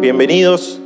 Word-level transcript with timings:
bienvenidos. 0.00 0.80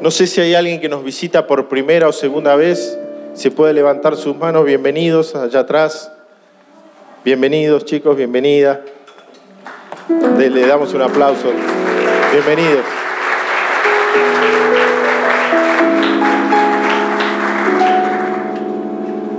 No 0.00 0.10
sé 0.10 0.26
si 0.26 0.40
hay 0.40 0.54
alguien 0.54 0.80
que 0.80 0.88
nos 0.88 1.02
visita 1.02 1.46
por 1.46 1.68
primera 1.68 2.08
o 2.08 2.12
segunda 2.12 2.56
vez. 2.56 2.98
Se 3.34 3.50
puede 3.50 3.72
levantar 3.72 4.16
sus 4.16 4.36
manos. 4.36 4.64
Bienvenidos 4.64 5.34
allá 5.34 5.60
atrás. 5.60 6.12
Bienvenidos 7.24 7.84
chicos, 7.84 8.16
bienvenida. 8.16 8.82
Le, 10.38 10.66
damos 10.66 10.94
un 10.94 11.02
aplauso. 11.02 11.50
Bienvenidos. 12.32 12.84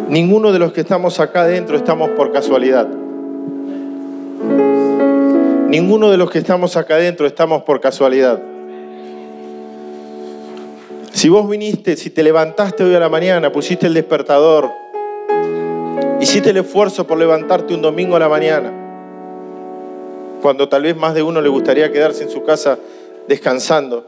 Ninguno 0.09 0.51
de 0.51 0.59
los 0.59 0.73
que 0.73 0.81
estamos 0.81 1.19
acá 1.19 1.41
adentro 1.41 1.77
estamos 1.77 2.09
por 2.11 2.31
casualidad. 2.31 2.87
Ninguno 5.67 6.09
de 6.09 6.17
los 6.17 6.31
que 6.31 6.39
estamos 6.39 6.75
acá 6.75 6.95
adentro 6.95 7.27
estamos 7.27 7.61
por 7.61 7.79
casualidad. 7.79 8.41
Si 11.11 11.27
vos 11.27 11.49
viniste, 11.49 11.97
si 11.97 12.09
te 12.11 12.23
levantaste 12.23 12.83
hoy 12.83 12.95
a 12.95 12.99
la 12.99 13.09
mañana, 13.09 13.51
pusiste 13.51 13.87
el 13.87 13.93
despertador, 13.93 14.71
hiciste 16.21 16.51
el 16.51 16.57
esfuerzo 16.57 17.07
por 17.07 17.17
levantarte 17.17 17.73
un 17.73 17.81
domingo 17.81 18.15
a 18.15 18.19
la 18.19 18.29
mañana, 18.29 18.71
cuando 20.41 20.69
tal 20.69 20.83
vez 20.83 20.95
más 20.95 21.13
de 21.13 21.23
uno 21.23 21.41
le 21.41 21.49
gustaría 21.49 21.91
quedarse 21.91 22.23
en 22.23 22.29
su 22.29 22.43
casa 22.43 22.77
descansando, 23.27 24.05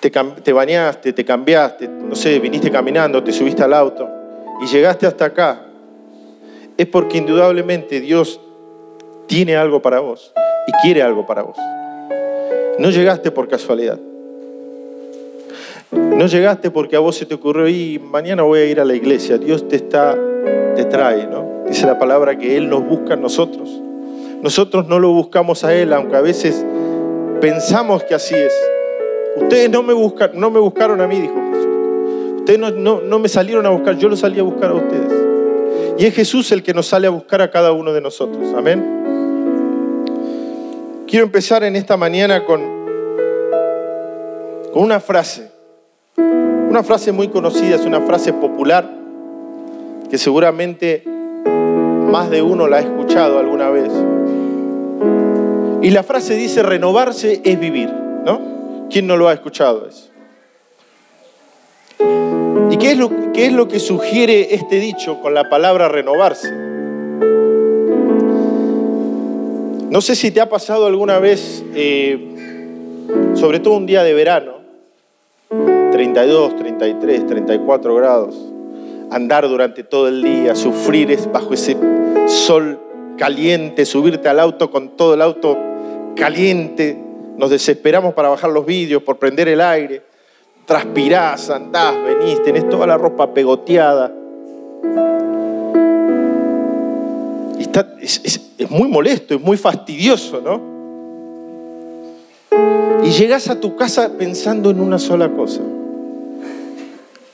te, 0.00 0.10
te 0.10 0.52
bañaste, 0.52 1.12
te 1.12 1.24
cambiaste, 1.24 1.88
no 1.88 2.14
sé, 2.14 2.38
viniste 2.38 2.70
caminando, 2.70 3.22
te 3.22 3.32
subiste 3.32 3.62
al 3.62 3.74
auto 3.74 4.08
y 4.62 4.66
llegaste 4.66 5.06
hasta 5.06 5.26
acá, 5.26 5.66
es 6.76 6.86
porque 6.86 7.18
indudablemente 7.18 8.00
Dios 8.00 8.40
tiene 9.26 9.56
algo 9.56 9.82
para 9.82 10.00
vos 10.00 10.32
y 10.66 10.72
quiere 10.82 11.02
algo 11.02 11.26
para 11.26 11.42
vos. 11.42 11.56
No 12.78 12.90
llegaste 12.90 13.30
por 13.30 13.48
casualidad. 13.48 13.98
No 15.92 16.26
llegaste 16.26 16.70
porque 16.70 16.96
a 16.96 17.00
vos 17.00 17.16
se 17.16 17.26
te 17.26 17.34
ocurrió 17.34 17.68
y 17.68 17.98
mañana 17.98 18.42
voy 18.42 18.60
a 18.60 18.64
ir 18.64 18.80
a 18.80 18.84
la 18.84 18.94
iglesia. 18.94 19.36
Dios 19.36 19.68
te 19.68 19.76
está, 19.76 20.16
te 20.74 20.84
trae, 20.84 21.26
¿no? 21.26 21.64
Dice 21.68 21.86
la 21.86 21.98
palabra 21.98 22.38
que 22.38 22.56
Él 22.56 22.70
nos 22.70 22.86
busca 22.86 23.14
a 23.14 23.16
nosotros. 23.16 23.80
Nosotros 24.42 24.88
no 24.88 24.98
lo 24.98 25.12
buscamos 25.12 25.64
a 25.64 25.74
Él, 25.74 25.92
aunque 25.92 26.16
a 26.16 26.20
veces 26.20 26.64
pensamos 27.40 28.04
que 28.04 28.14
así 28.14 28.34
es. 28.34 28.52
Ustedes 29.36 29.70
no 29.70 29.82
me, 29.82 29.94
no 30.34 30.50
me 30.50 30.60
buscaron 30.60 31.00
a 31.00 31.06
mí, 31.06 31.20
dijo 31.20 31.34
Jesús. 31.52 32.38
Ustedes 32.38 32.58
no 32.58 33.18
me 33.18 33.28
salieron 33.28 33.66
a 33.66 33.70
buscar, 33.70 33.96
yo 33.98 34.08
los 34.08 34.20
salí 34.20 34.40
a 34.40 34.42
buscar 34.42 34.70
a 34.70 34.74
ustedes. 34.74 35.12
Y 35.98 36.06
es 36.06 36.14
Jesús 36.14 36.50
el 36.52 36.62
que 36.62 36.74
nos 36.74 36.86
sale 36.86 37.06
a 37.06 37.10
buscar 37.10 37.42
a 37.42 37.50
cada 37.50 37.72
uno 37.72 37.92
de 37.92 38.00
nosotros. 38.00 38.52
Amén. 38.56 38.82
Quiero 41.06 41.26
empezar 41.26 41.62
en 41.64 41.76
esta 41.76 41.96
mañana 41.96 42.44
con, 42.44 42.62
con 44.72 44.82
una 44.82 44.98
frase. 44.98 45.51
Una 46.16 46.82
frase 46.82 47.12
muy 47.12 47.28
conocida, 47.28 47.76
es 47.76 47.86
una 47.86 48.00
frase 48.00 48.32
popular 48.32 48.88
que 50.10 50.18
seguramente 50.18 51.04
más 52.10 52.28
de 52.30 52.42
uno 52.42 52.68
la 52.68 52.76
ha 52.76 52.80
escuchado 52.80 53.38
alguna 53.38 53.70
vez. 53.70 53.90
Y 55.82 55.90
la 55.90 56.02
frase 56.02 56.34
dice, 56.34 56.62
renovarse 56.62 57.40
es 57.44 57.58
vivir, 57.58 57.90
¿no? 57.90 58.86
¿Quién 58.90 59.06
no 59.06 59.16
lo 59.16 59.28
ha 59.28 59.32
escuchado 59.32 59.88
eso? 59.88 60.10
¿Y 62.70 62.76
qué 62.76 62.92
es 62.92 62.98
lo, 62.98 63.32
qué 63.32 63.46
es 63.46 63.52
lo 63.52 63.68
que 63.68 63.80
sugiere 63.80 64.54
este 64.54 64.76
dicho 64.76 65.20
con 65.20 65.34
la 65.34 65.48
palabra 65.48 65.88
renovarse? 65.88 66.50
No 69.90 70.00
sé 70.00 70.14
si 70.14 70.30
te 70.30 70.40
ha 70.40 70.48
pasado 70.48 70.86
alguna 70.86 71.18
vez, 71.18 71.64
eh, 71.74 73.04
sobre 73.34 73.60
todo 73.60 73.74
un 73.74 73.84
día 73.84 74.02
de 74.02 74.14
verano, 74.14 74.61
32, 75.92 76.56
33, 76.56 77.26
34 77.26 77.94
grados, 77.94 78.34
andar 79.10 79.48
durante 79.48 79.84
todo 79.84 80.08
el 80.08 80.22
día, 80.22 80.54
sufrir 80.54 81.18
bajo 81.30 81.52
ese 81.52 81.76
sol 82.26 82.80
caliente, 83.18 83.84
subirte 83.84 84.28
al 84.28 84.40
auto 84.40 84.70
con 84.70 84.96
todo 84.96 85.14
el 85.14 85.22
auto 85.22 85.58
caliente, 86.16 86.98
nos 87.36 87.50
desesperamos 87.50 88.14
para 88.14 88.30
bajar 88.30 88.50
los 88.50 88.64
vídeos, 88.64 89.02
por 89.02 89.18
prender 89.18 89.48
el 89.48 89.60
aire, 89.60 90.02
transpirás, 90.64 91.50
andás, 91.50 91.94
venís, 92.02 92.42
tenés 92.42 92.68
toda 92.68 92.86
la 92.86 92.96
ropa 92.96 93.34
pegoteada. 93.34 94.12
Está, 97.58 97.94
es, 98.00 98.54
es 98.58 98.70
muy 98.70 98.88
molesto, 98.88 99.34
es 99.34 99.40
muy 99.40 99.56
fastidioso, 99.56 100.40
¿no? 100.40 100.71
Y 103.04 103.10
llegas 103.10 103.48
a 103.48 103.60
tu 103.60 103.76
casa 103.76 104.12
pensando 104.16 104.70
en 104.70 104.80
una 104.80 104.98
sola 104.98 105.32
cosa, 105.32 105.60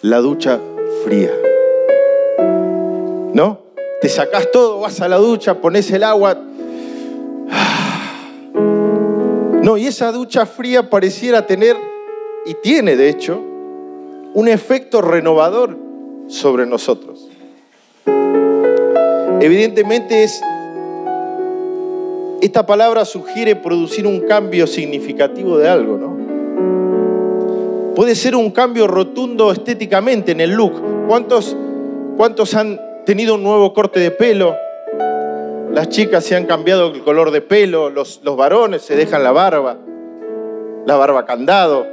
la 0.02 0.18
ducha 0.18 0.58
fría. 1.04 1.32
¿No? 3.34 3.60
Te 4.00 4.08
sacás 4.08 4.50
todo, 4.50 4.80
vas 4.80 5.00
a 5.00 5.08
la 5.08 5.16
ducha, 5.16 5.60
pones 5.60 5.90
el 5.90 6.04
agua. 6.04 6.38
No, 9.60 9.76
y 9.76 9.86
esa 9.86 10.12
ducha 10.12 10.46
fría 10.46 10.88
pareciera 10.88 11.46
tener, 11.46 11.76
y 12.46 12.54
tiene 12.54 12.96
de 12.96 13.10
hecho, 13.10 13.38
un 14.32 14.48
efecto 14.48 15.02
renovador 15.02 15.76
sobre 16.28 16.64
nosotros. 16.64 17.28
Evidentemente 19.40 20.24
es 20.24 20.40
esta 22.40 22.64
palabra 22.66 23.04
sugiere 23.04 23.56
producir 23.56 24.06
un 24.06 24.20
cambio 24.20 24.66
significativo 24.66 25.58
de 25.58 25.68
algo, 25.68 25.98
¿no? 25.98 26.18
Puede 27.94 28.14
ser 28.14 28.36
un 28.36 28.52
cambio 28.52 28.86
rotundo 28.86 29.50
estéticamente 29.50 30.30
en 30.30 30.40
el 30.40 30.52
look. 30.52 30.80
¿Cuántos, 31.08 31.56
cuántos 32.16 32.54
han 32.54 32.80
tenido 33.04 33.34
un 33.34 33.42
nuevo 33.42 33.74
corte 33.74 33.98
de 33.98 34.12
pelo? 34.12 34.54
Las 35.72 35.88
chicas 35.88 36.24
se 36.24 36.36
han 36.36 36.46
cambiado 36.46 36.94
el 36.94 37.02
color 37.02 37.32
de 37.32 37.40
pelo, 37.40 37.90
los, 37.90 38.20
los 38.22 38.36
varones 38.36 38.82
se 38.82 38.94
dejan 38.94 39.24
la 39.24 39.32
barba, 39.32 39.78
la 40.86 40.96
barba 40.96 41.26
candado. 41.26 41.86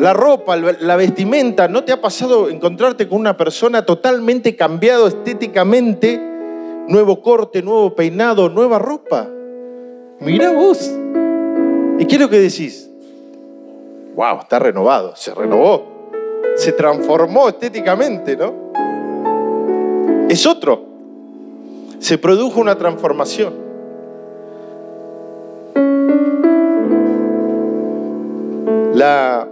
La 0.00 0.12
ropa, 0.12 0.56
la 0.56 0.96
vestimenta, 0.96 1.68
¿no 1.68 1.84
te 1.84 1.92
ha 1.92 2.00
pasado 2.00 2.48
encontrarte 2.48 3.08
con 3.08 3.20
una 3.20 3.36
persona 3.36 3.86
totalmente 3.86 4.56
cambiado 4.56 5.06
estéticamente? 5.06 6.31
Nuevo 6.88 7.20
corte, 7.20 7.62
nuevo 7.62 7.94
peinado, 7.94 8.48
nueva 8.48 8.78
ropa. 8.78 9.28
Mira 10.20 10.52
vos. 10.52 10.90
¿Y 11.98 12.06
qué 12.06 12.14
es 12.16 12.20
lo 12.20 12.28
que 12.28 12.38
decís? 12.38 12.88
Wow, 14.14 14.40
está 14.40 14.58
renovado, 14.58 15.16
se 15.16 15.34
renovó, 15.34 15.84
se 16.56 16.72
transformó 16.72 17.48
estéticamente, 17.48 18.36
¿no? 18.36 18.52
Es 20.28 20.46
otro. 20.46 20.84
Se 21.98 22.18
produjo 22.18 22.60
una 22.60 22.76
transformación. 22.76 23.54
La, 28.94 29.48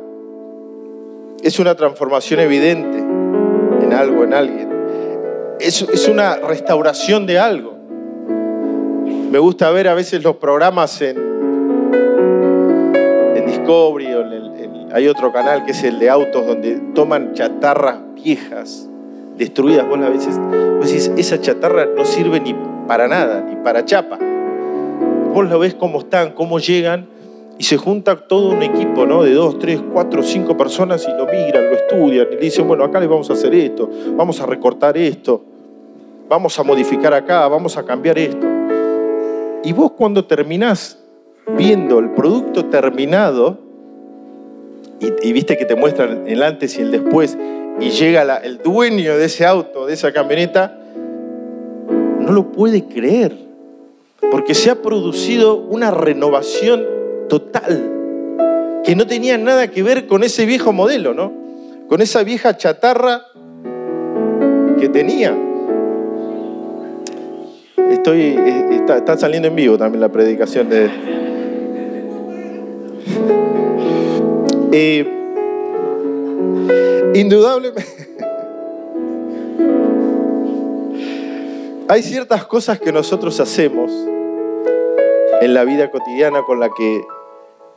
es 1.43 1.59
una 1.59 1.75
transformación 1.75 2.41
evidente 2.41 2.99
en 2.99 3.93
algo, 3.93 4.25
en 4.25 4.35
alguien 4.35 4.70
es, 5.61 6.09
una 6.09 6.37
restauración 6.37 7.27
de 7.27 7.39
algo. 7.39 7.77
Me 9.31 9.39
gusta 9.39 9.71
ver 9.71 9.89
a 9.89 9.95
veces 9.95 10.23
los 10.23 10.37
programas 10.37 11.01
en, 11.03 11.31
Discovery 13.47 14.15
o 14.15 14.25
hay 14.93 15.09
otro 15.09 15.33
canal 15.33 15.65
que 15.65 15.73
es 15.73 15.83
el 15.83 15.99
de 15.99 16.11
autos 16.11 16.47
donde 16.47 16.77
toman 16.95 17.33
chatarras 17.35 17.99
viejas, 18.15 18.89
destruidas. 19.37 19.89
Vos 19.89 19.99
a 20.01 20.09
veces 20.09 20.39
vos 20.39 20.87
decís, 20.87 21.11
esa 21.17 21.41
chatarra 21.41 21.87
no 21.87 22.05
sirve 22.05 22.41
ni 22.41 22.55
para 22.87 23.09
nada, 23.09 23.41
ni 23.43 23.57
para 23.57 23.85
chapa. 23.85 24.19
Vos 25.33 25.49
lo 25.49 25.59
ves 25.59 25.75
cómo 25.75 26.01
están, 26.01 26.33
cómo 26.33 26.59
llegan 26.59 27.07
y 27.61 27.65
se 27.65 27.77
junta 27.77 28.17
todo 28.17 28.49
un 28.49 28.63
equipo 28.63 29.05
¿no? 29.07 29.23
de 29.23 29.35
dos, 29.35 29.59
tres, 29.59 29.81
cuatro, 29.93 30.23
cinco 30.23 30.57
personas 30.57 31.07
y 31.07 31.11
lo 31.13 31.27
miran, 31.27 31.67
lo 31.67 31.77
estudian 31.77 32.29
y 32.33 32.37
dicen, 32.37 32.67
bueno, 32.67 32.85
acá 32.85 32.99
les 32.99 33.09
vamos 33.09 33.29
a 33.31 33.35
hacer 33.35 33.55
esto, 33.55 33.89
vamos 34.17 34.41
a 34.41 34.47
recortar 34.47 34.97
esto, 34.97 35.45
vamos 36.31 36.57
a 36.61 36.63
modificar 36.63 37.13
acá, 37.13 37.49
vamos 37.49 37.77
a 37.77 37.85
cambiar 37.85 38.17
esto. 38.17 38.47
Y 39.65 39.73
vos 39.73 39.91
cuando 39.91 40.25
terminás 40.25 40.97
viendo 41.57 41.99
el 41.99 42.11
producto 42.11 42.67
terminado, 42.67 43.59
y, 45.01 45.33
viste 45.33 45.57
que 45.57 45.65
te 45.65 45.75
muestran 45.75 46.29
el 46.29 46.43
antes 46.45 46.79
y 46.79 46.83
el 46.83 46.93
después, 46.93 47.37
y 47.81 47.91
llega 47.91 48.37
el 48.37 48.59
dueño 48.59 49.17
de 49.17 49.25
ese 49.25 49.45
auto, 49.45 49.87
de 49.87 49.95
esa 49.95 50.13
camioneta, 50.13 50.79
no 52.21 52.31
lo 52.31 52.53
puede 52.53 52.85
creer, 52.85 53.37
porque 54.31 54.55
se 54.55 54.71
ha 54.71 54.77
producido 54.77 55.57
una 55.57 55.91
renovación 55.91 56.87
total, 57.29 58.83
que 58.85 58.95
no 58.95 59.05
tenía 59.05 59.37
nada 59.37 59.69
que 59.69 59.83
ver 59.83 60.07
con 60.07 60.23
ese 60.23 60.47
viejo 60.47 60.73
modelo, 60.73 61.13
¿no? 61.13 61.33
Con 61.89 62.01
esa 62.01 62.23
vieja 62.23 62.57
chatarra 62.57 63.23
que 64.79 64.89
tenía. 64.89 65.50
Estoy, 67.91 68.21
eh, 68.21 68.85
está, 68.89 69.17
saliendo 69.17 69.49
en 69.49 69.57
vivo 69.57 69.79
también 69.79 70.01
la 70.01 70.11
predicación 70.11 70.69
de... 70.69 70.91
Eh, 74.73 75.05
indudablemente, 77.15 77.85
hay 81.89 82.03
ciertas 82.03 82.47
cosas 82.47 82.79
que 82.79 82.93
nosotros 82.93 83.41
hacemos 83.41 83.91
en 85.41 85.55
la 85.55 85.65
vida 85.65 85.91
cotidiana 85.91 86.45
con 86.45 86.61
la 86.61 86.71
que 86.71 87.03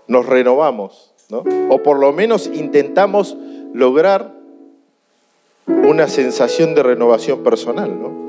nos 0.07 0.25
renovamos, 0.25 1.13
¿no? 1.29 1.43
o 1.69 1.81
por 1.81 1.97
lo 1.97 2.13
menos 2.13 2.49
intentamos 2.53 3.37
lograr 3.73 4.33
una 5.65 6.07
sensación 6.07 6.75
de 6.75 6.83
renovación 6.83 7.43
personal. 7.43 7.99
¿no? 7.99 8.22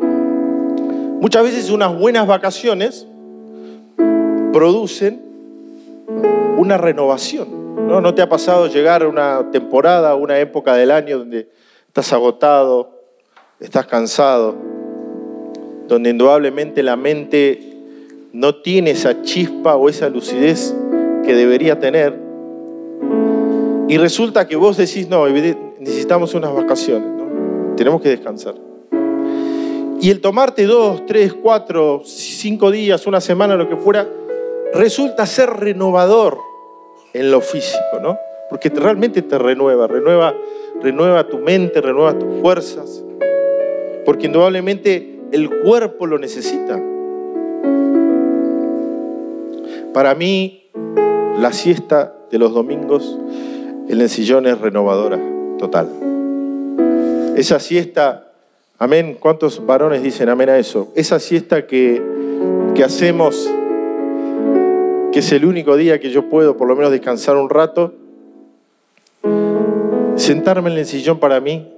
Muchas 1.25 1.43
veces 1.43 1.71
unas 1.71 1.99
buenas 1.99 2.27
vacaciones 2.27 3.07
producen 4.53 5.23
una 6.59 6.77
renovación. 6.77 7.89
¿no? 7.89 8.03
¿No 8.03 8.15
te 8.15 8.21
ha 8.21 8.29
pasado 8.29 8.67
llegar 8.67 9.03
a 9.03 9.09
una 9.09 9.51
temporada, 9.51 10.17
una 10.17 10.39
época 10.39 10.75
del 10.75 10.91
año 10.91 11.21
donde 11.21 11.49
estás 11.87 12.13
agotado, 12.13 13.01
estás 13.59 13.87
cansado, 13.87 14.55
donde 15.89 16.11
indudablemente 16.11 16.83
la 16.83 16.97
mente 16.97 17.73
no 18.35 18.57
tiene 18.57 18.91
esa 18.91 19.23
chispa 19.23 19.77
o 19.77 19.89
esa 19.89 20.11
lucidez 20.11 20.77
que 21.25 21.35
debería 21.35 21.81
tener? 21.81 22.21
Y 23.89 23.97
resulta 23.97 24.47
que 24.47 24.57
vos 24.57 24.77
decís, 24.77 25.09
no, 25.09 25.27
necesitamos 25.27 26.35
unas 26.35 26.53
vacaciones, 26.53 27.09
tenemos 27.79 28.03
que 28.03 28.11
descansar. 28.11 28.74
Y 30.05 30.11
el 30.11 30.21
tomarte 30.21 30.67
dos, 30.67 31.07
tres, 31.07 31.33
cuatro, 31.33 32.03
cinco 32.05 32.71
días, 32.71 33.07
una 33.07 33.23
semana, 33.23 33.57
lo 33.57 33.71
que 33.71 33.77
fuera, 33.77 34.07
resulta 34.75 35.25
ser 35.25 35.49
renovador 35.49 36.37
en 37.15 37.31
lo 37.31 37.41
físico, 37.41 38.01
¿no? 38.03 38.19
Porque 38.51 38.69
realmente 38.69 39.23
te 39.23 39.39
renueva, 39.39 39.87
renueva, 39.87 40.35
renueva 40.83 41.27
tu 41.27 41.39
mente, 41.39 41.81
renueva 41.81 42.19
tus 42.19 42.39
fuerzas, 42.43 43.03
porque 44.05 44.27
indudablemente 44.27 45.21
el 45.33 45.49
cuerpo 45.63 46.05
lo 46.05 46.19
necesita. 46.19 46.79
Para 49.95 50.15
mí, 50.15 50.71
la 51.39 51.51
siesta 51.55 52.15
de 52.31 52.39
los 52.39 52.53
domingos 52.53 53.19
en 53.89 54.03
el 54.03 54.11
sillón 54.11 54.47
es 54.47 54.61
renovadora, 54.61 55.19
total. 55.57 55.89
Esa 57.37 57.59
siesta, 57.59 58.24
amén, 58.79 59.17
¿cuántos 59.19 59.65
varones 59.65 60.03
dicen 60.03 60.29
amén 60.29 60.49
a 60.49 60.59
eso? 60.59 60.93
Esa 60.95 61.19
siesta 61.21 61.67
que, 61.67 62.03
que 62.75 62.85
hacemos 62.85 63.51
que 65.15 65.21
es 65.21 65.31
el 65.31 65.45
único 65.45 65.77
día 65.77 66.01
que 66.01 66.11
yo 66.11 66.29
puedo 66.29 66.57
por 66.57 66.67
lo 66.67 66.75
menos 66.75 66.91
descansar 66.91 67.37
un 67.37 67.49
rato, 67.49 67.95
sentarme 70.17 70.73
en 70.73 70.79
el 70.79 70.87
sillón 70.87 71.21
para 71.21 71.41
mí 71.41 71.73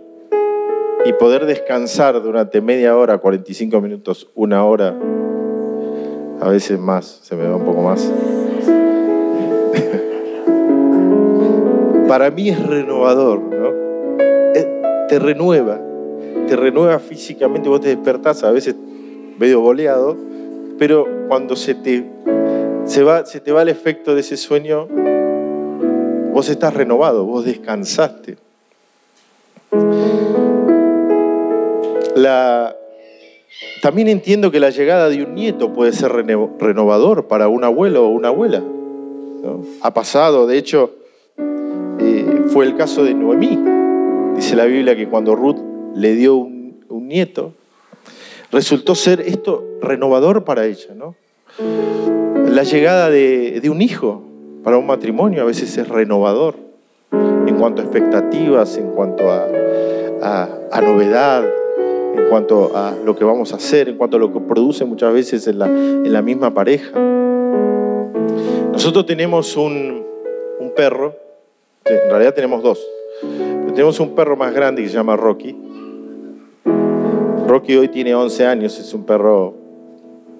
y 1.05 1.13
poder 1.13 1.45
descansar 1.45 2.23
durante 2.23 2.63
media 2.63 2.97
hora, 2.97 3.19
45 3.19 3.79
minutos, 3.83 4.31
una 4.35 4.65
hora, 4.65 4.97
a 6.41 6.49
veces 6.49 6.79
más, 6.79 7.21
se 7.23 7.37
me 7.37 7.47
va 7.47 7.57
un 7.57 7.65
poco 7.67 7.83
más. 7.83 8.11
para 12.09 12.31
mí 12.31 12.49
es 12.49 12.67
renovador, 12.67 13.41
¿no? 13.41 13.87
te 15.09 15.19
renueva, 15.19 15.79
te 16.47 16.57
renueva 16.57 16.99
físicamente, 16.99 17.69
vos 17.69 17.81
te 17.81 17.89
despertás 17.89 18.43
a 18.45 18.51
veces 18.51 18.75
medio 19.39 19.61
boleado, 19.61 20.17
pero 20.79 21.07
cuando 21.29 21.57
se 21.57 21.75
te 21.75 22.05
se, 22.87 23.03
va, 23.03 23.27
se 23.27 23.41
te 23.41 23.53
va 23.53 23.63
el 23.63 23.69
efecto 23.69 24.15
de 24.15 24.21
ese 24.21 24.37
sueño, 24.37 24.87
vos 26.33 26.49
estás 26.49 26.73
renovado, 26.75 27.25
vos 27.25 27.45
descansaste. 27.45 28.39
también 33.83 34.09
entiendo 34.09 34.51
que 34.51 34.59
la 34.59 34.71
llegada 34.71 35.09
de 35.09 35.23
un 35.23 35.35
nieto 35.35 35.73
puede 35.73 35.93
ser 35.93 36.11
renovador 36.13 37.29
para 37.29 37.49
un 37.49 37.63
abuelo 37.63 38.07
o 38.07 38.09
una 38.09 38.29
abuela. 38.29 38.63
Ha 39.81 39.95
pasado, 39.95 40.47
de 40.47 40.59
hecho, 40.59 40.91
eh, 42.01 42.43
fue 42.49 42.65
el 42.65 42.77
caso 42.77 43.05
de 43.05 43.15
Noemí. 43.15 43.59
Dice 44.35 44.57
la 44.57 44.65
Biblia 44.65 44.97
que 44.97 45.07
cuando 45.09 45.37
Ruth 45.37 45.61
le 45.97 46.15
dio 46.15 46.37
un, 46.37 46.77
nieto, 46.89 47.53
resultó 48.51 48.95
ser 48.95 49.21
esto 49.21 49.65
renovador 49.81 50.45
para 50.45 50.67
ella. 50.67 50.95
¿no? 50.95 51.15
La 52.49 52.65
llegada 52.65 53.11
de, 53.11 53.63
un 53.71 53.81
hijo 53.81 54.23
para 54.65 54.77
un 54.77 54.87
matrimonio 54.87 55.43
a 55.43 55.45
veces 55.45 55.77
es 55.79 55.89
renovador 55.89 56.57
en 57.13 57.57
cuanto 57.57 57.81
a 57.81 57.85
expectativas, 57.85 58.77
en 58.77 58.91
cuanto 58.91 59.31
a, 59.31 60.81
novedad, 60.83 61.45
en 62.15 62.29
cuanto 62.29 62.77
a 62.77 62.95
lo 63.05 63.17
que 63.17 63.25
vamos 63.25 63.53
a 63.53 63.57
hacer, 63.57 63.89
en 63.89 63.97
cuanto 63.97 64.17
a 64.17 64.21
lo 64.21 64.33
que 64.33 64.41
produce 64.41 64.85
muchas 64.85 65.13
veces 65.13 65.47
en 65.47 65.59
la, 65.59 66.23
misma 66.23 66.53
pareja. 66.53 66.99
Nosotros 68.73 69.07
tenemos 69.07 69.57
un, 69.57 70.05
un, 70.59 70.75
perro, 70.75 71.15
en 71.85 72.11
realidad 72.11 72.35
tenemos 72.35 72.63
dos, 72.63 72.85
tenemos 73.69 74.01
un 74.01 74.15
perro 74.15 74.37
más 74.37 74.53
grande 74.53 74.83
que 74.83 74.89
se 74.89 74.95
llama 74.95 75.17
Rocky. 75.17 75.66
Rocky 77.47 77.77
hoy 77.77 77.89
tiene 77.89 78.15
11 78.15 78.47
años, 78.47 78.79
es 78.79 78.93
un 78.93 79.05
perro 79.05 79.55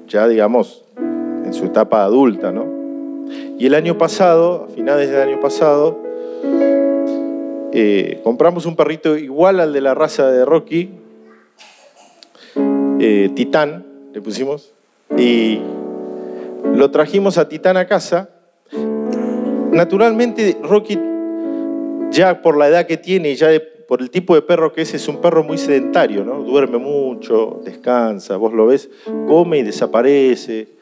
ya 0.09 0.27
digamos 0.27 0.85
en 0.97 1.53
su 1.53 1.65
etapa 1.65 2.03
adulta, 2.03 2.51
¿no? 2.51 2.67
Y 3.59 3.67
el 3.67 3.75
año 3.75 3.97
pasado, 3.97 4.67
a 4.69 4.75
finales 4.75 5.11
del 5.11 5.21
año 5.21 5.41
pasado, 5.41 6.01
eh, 7.73 8.21
compramos 8.25 8.67
un 8.67 8.75
perrito 8.75 9.17
igual 9.17 9.61
al 9.61 9.73
de 9.73 9.81
la 9.81 9.95
raza 9.95 10.31
de 10.31 10.45
Rocky, 10.45 10.91
eh, 12.99 13.31
Titán, 13.35 13.87
le 14.13 14.21
pusimos, 14.21 14.73
y 15.17 15.61
lo 16.75 16.91
trajimos 16.91 17.39
a 17.39 17.49
Titán 17.49 17.77
a 17.77 17.87
casa. 17.87 18.31
Naturalmente, 19.71 20.57
Rocky, 20.63 20.99
ya 22.11 22.43
por 22.43 22.57
la 22.57 22.69
edad 22.69 22.87
que 22.87 22.97
tiene, 22.97 23.35
ya 23.37 23.51
por 23.89 24.03
el 24.03 24.11
tipo 24.11 24.35
de 24.35 24.43
perro 24.43 24.73
que 24.73 24.83
es, 24.83 24.95
es 24.95 25.09
un 25.09 25.21
perro 25.21 25.45
muy 25.45 25.59
sedentario, 25.59 26.25
¿no? 26.25 26.43
Duerme 26.43 26.79
mucho, 26.79 27.61
descansa, 27.65 28.37
vos 28.37 28.53
lo 28.53 28.67
ves, 28.67 28.91
come 29.27 29.59
y 29.59 29.63
desaparece 29.63 30.77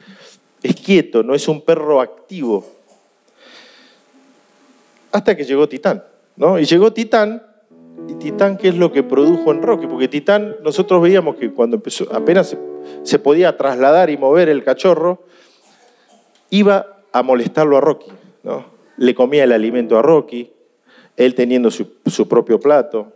es 0.65 0.77
quieto, 0.77 1.23
no 1.23 1.35
es 1.35 1.47
un 1.47 1.61
perro 1.61 2.01
activo. 2.01 2.65
Hasta 5.13 5.37
que 5.37 5.45
llegó 5.45 5.69
Titán, 5.69 6.03
¿no? 6.37 6.59
Y 6.59 6.65
llegó 6.65 6.93
Titán, 6.93 7.43
y 8.09 8.15
Titán, 8.15 8.57
¿qué 8.57 8.69
es 8.69 8.77
lo 8.77 8.91
que 8.91 9.03
produjo 9.03 9.53
en 9.53 9.63
Rocky? 9.63 9.87
Porque 9.87 10.09
Titán, 10.09 10.57
nosotros 10.63 11.03
veíamos 11.03 11.37
que 11.37 11.53
cuando 11.53 11.77
empezó, 11.77 12.13
apenas 12.13 12.57
se, 13.03 13.19
podía 13.19 13.57
trasladar 13.59 14.09
y 14.09 14.17
mover 14.17 14.49
el 14.49 14.65
cachorro, 14.65 15.23
iba 16.49 16.97
a 17.13 17.23
molestarlo 17.23 17.77
a 17.77 17.83
Rocky, 17.83 18.11
¿no? 18.43 18.65
Le 18.97 19.15
comía 19.15 19.45
el 19.45 19.53
alimento 19.53 19.99
a 19.99 20.03
Rocky, 20.03 20.51
él 21.17 21.35
teniendo 21.35 21.71
su, 21.71 22.29
propio 22.29 22.61
plato. 22.61 23.13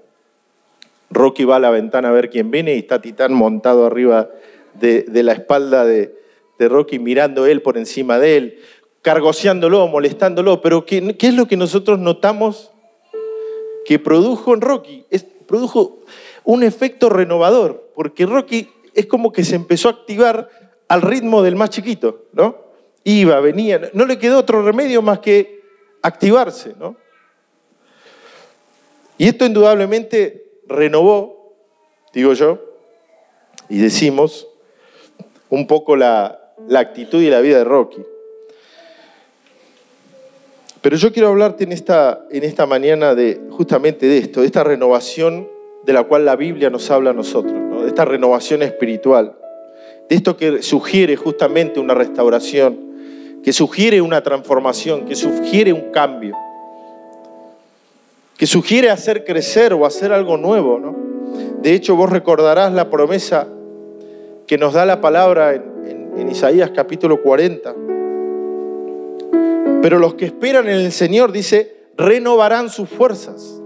Rocky 1.11 1.45
va 1.45 1.57
a 1.57 1.61
la 1.61 1.71
ventana 1.71 2.11
a 2.11 2.13
ver 2.13 2.31
quién 2.31 2.51
viene 2.51 2.75
y 2.75 2.79
está 2.79 3.01
Titán 3.01 3.33
montado 3.33 3.87
arriba 3.87 4.31
de 4.75 5.23
la 5.23 5.33
espalda 5.33 5.85
de, 5.85 6.15
Rocky 6.59 6.99
mirando 6.99 7.47
él 7.47 7.63
por 7.63 7.79
encima 7.79 8.19
de 8.19 8.37
él, 8.37 8.59
cargoseándolo, 9.03 9.87
molestándolo. 9.87 10.61
Pero 10.61 10.85
¿qué, 10.85 11.17
es 11.19 11.35
lo 11.35 11.47
que 11.47 11.57
nosotros 11.57 11.99
notamos 11.99 12.73
que 13.85 13.99
produjo 13.99 14.55
en 14.55 14.61
Rocky? 14.61 15.07
Es, 15.11 15.25
produjo 15.47 16.01
un 16.45 16.63
efecto 16.63 17.09
renovador, 17.09 17.91
porque 17.95 18.27
Rocky 18.27 18.69
es 18.95 19.07
como 19.07 19.33
que 19.33 19.45
se 19.45 19.55
empezó 19.55 19.89
a 19.89 19.93
activar 19.93 20.49
al 20.89 21.03
ritmo 21.03 21.43
del 21.43 21.57
más 21.57 21.71
chiquito, 21.71 22.27
¿no? 22.33 22.69
Iba, 23.05 23.41
venía, 23.41 23.91
no 23.95 24.05
le 24.07 24.19
quedó 24.19 24.39
otro 24.39 24.63
remedio 24.63 25.01
más 25.03 25.21
que 25.21 25.63
activarse, 26.03 26.75
¿no? 26.79 26.97
Y 29.19 29.27
esto 29.27 29.45
indudablemente 29.45 30.61
renovó, 30.67 31.55
digo 32.15 32.33
yo, 32.33 32.61
y 33.69 33.79
decimos, 33.79 34.47
un 35.51 35.67
poco 35.67 35.97
la, 35.97 36.55
la 36.69 36.81
actitud 36.81 37.21
y 37.21 37.29
la 37.29 37.41
vida 37.41 37.59
de 37.59 37.65
Rocky. 37.65 38.03
Pero 40.81 40.97
yo 40.97 41.13
quiero 41.13 41.29
hablarte 41.29 41.65
en 41.65 41.73
esta, 41.73 42.25
en 42.31 42.45
esta 42.45 42.65
mañana 42.65 43.15
de 43.15 43.41
justamente 43.51 44.07
de 44.07 44.19
esto, 44.19 44.41
de 44.41 44.47
esta 44.47 44.63
renovación 44.63 45.49
de 45.85 45.93
la 45.93 46.05
cual 46.05 46.25
la 46.25 46.37
Biblia 46.37 46.71
nos 46.71 46.91
habla 46.91 47.11
a 47.11 47.15
nosotros, 47.15 47.83
de 47.83 47.89
esta 47.89 48.05
renovación 48.05 48.63
espiritual, 48.63 49.37
de 50.09 50.17
esto 50.17 50.37
que 50.37 50.63
sugiere 50.63 51.17
justamente 51.17 51.81
una 51.81 51.95
restauración, 51.95 53.41
que 53.43 53.53
sugiere 53.53 54.01
una 54.01 54.23
transformación, 54.23 55.07
que 55.07 55.17
sugiere 55.17 55.73
un 55.73 55.91
cambio, 55.91 56.37
que 58.39 58.47
sugiere 58.47 58.89
hacer 58.89 59.25
crecer 59.25 59.75
o 59.75 59.85
hacer 59.85 60.13
algo 60.13 60.37
nuevo. 60.39 60.79
¿no? 60.79 60.97
De 61.61 61.75
hecho, 61.75 61.97
vos 61.97 62.09
recordarás 62.09 62.73
la 62.73 62.89
promesa 62.89 63.49
que 64.47 64.57
nos 64.57 64.73
da 64.73 64.87
la 64.87 65.01
palabra 65.01 65.55
en, 65.55 66.13
en 66.17 66.31
Isaías 66.31 66.71
capítulo 66.71 67.21
40. 67.21 67.75
Pero 69.83 69.99
los 69.99 70.15
que 70.15 70.25
esperan 70.25 70.69
en 70.69 70.77
el 70.77 70.93
Señor, 70.93 71.33
dice, 71.33 71.77
renovarán 71.97 72.71
sus 72.71 72.89
fuerzas. 72.89 73.61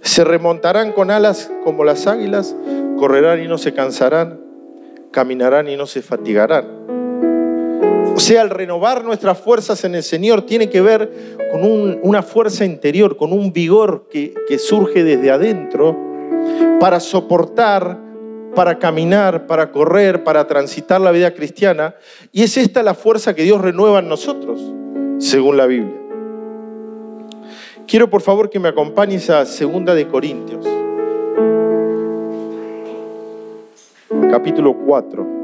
Se 0.00 0.24
remontarán 0.24 0.92
con 0.92 1.10
alas 1.10 1.52
como 1.64 1.84
las 1.84 2.06
águilas, 2.06 2.56
correrán 2.96 3.42
y 3.42 3.46
no 3.46 3.58
se 3.58 3.74
cansarán, 3.74 4.40
caminarán 5.10 5.68
y 5.68 5.76
no 5.76 5.86
se 5.86 6.00
fatigarán. 6.00 6.82
O 8.14 8.20
sea, 8.20 8.42
el 8.42 8.50
renovar 8.50 9.04
nuestras 9.04 9.38
fuerzas 9.38 9.84
en 9.84 9.94
el 9.94 10.02
Señor 10.02 10.42
tiene 10.42 10.68
que 10.68 10.80
ver 10.80 11.38
con 11.50 11.98
una 12.02 12.22
fuerza 12.22 12.64
interior, 12.64 13.16
con 13.16 13.32
un 13.32 13.52
vigor 13.52 14.06
que, 14.10 14.34
que 14.46 14.58
surge 14.58 15.02
desde 15.02 15.30
adentro 15.30 15.96
para 16.78 17.00
soportar, 17.00 17.98
para 18.54 18.78
caminar, 18.78 19.46
para 19.46 19.72
correr, 19.72 20.24
para 20.24 20.46
transitar 20.46 21.00
la 21.00 21.10
vida 21.10 21.32
cristiana. 21.32 21.94
Y 22.32 22.42
es 22.42 22.56
esta 22.56 22.82
la 22.82 22.94
fuerza 22.94 23.34
que 23.34 23.44
Dios 23.44 23.60
renueva 23.60 24.00
en 24.00 24.08
nosotros, 24.08 24.60
según 25.18 25.56
la 25.56 25.66
Biblia. 25.66 26.02
Quiero 27.86 28.08
por 28.08 28.22
favor 28.22 28.50
que 28.50 28.58
me 28.58 28.68
acompañes 28.68 29.28
a 29.30 29.44
Segunda 29.44 29.94
de 29.94 30.06
Corintios, 30.08 30.66
capítulo 34.30 34.76
4. 34.86 35.42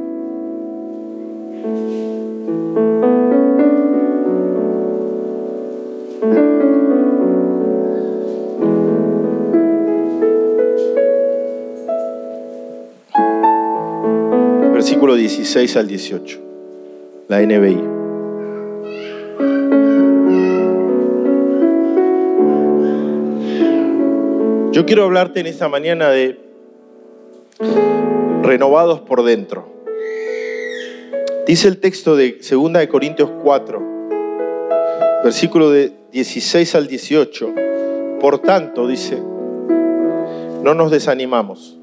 Versículo 14.73 15.17
16 15.17 15.77
al 15.77 15.87
18, 15.89 16.39
la 17.29 17.43
NBI. 17.43 17.99
Yo 24.73 24.87
quiero 24.87 25.05
hablarte 25.05 25.41
en 25.41 25.47
esta 25.47 25.69
mañana 25.69 26.09
de 26.09 26.39
renovados 28.43 29.01
por 29.01 29.25
dentro. 29.25 29.78
Dice 31.49 31.67
el 31.67 31.81
texto 31.81 32.15
de 32.15 32.39
2 32.43 32.73
de 32.75 32.89
Corintios 32.91 33.31
4, 33.43 33.83
versículo 35.25 35.71
de 35.71 35.95
16 36.13 36.75
al 36.75 36.89
18. 36.89 37.55
Por 38.21 38.41
tanto, 38.41 38.87
dice, 38.87 39.17
no 40.63 40.75
nos 40.75 40.91
desanimamos. 40.91 41.81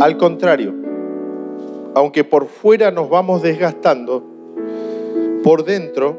Al 0.00 0.16
contrario, 0.16 0.74
aunque 1.94 2.24
por 2.24 2.46
fuera 2.46 2.90
nos 2.90 3.10
vamos 3.10 3.42
desgastando, 3.42 4.24
por 5.44 5.66
dentro 5.66 6.18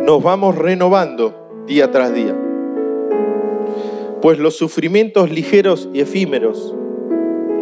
nos 0.00 0.22
vamos 0.22 0.56
renovando 0.56 1.66
día 1.66 1.90
tras 1.90 2.14
día. 2.14 2.34
Pues 4.22 4.38
los 4.38 4.56
sufrimientos 4.56 5.30
ligeros 5.30 5.90
y 5.92 6.00
efímeros, 6.00 6.74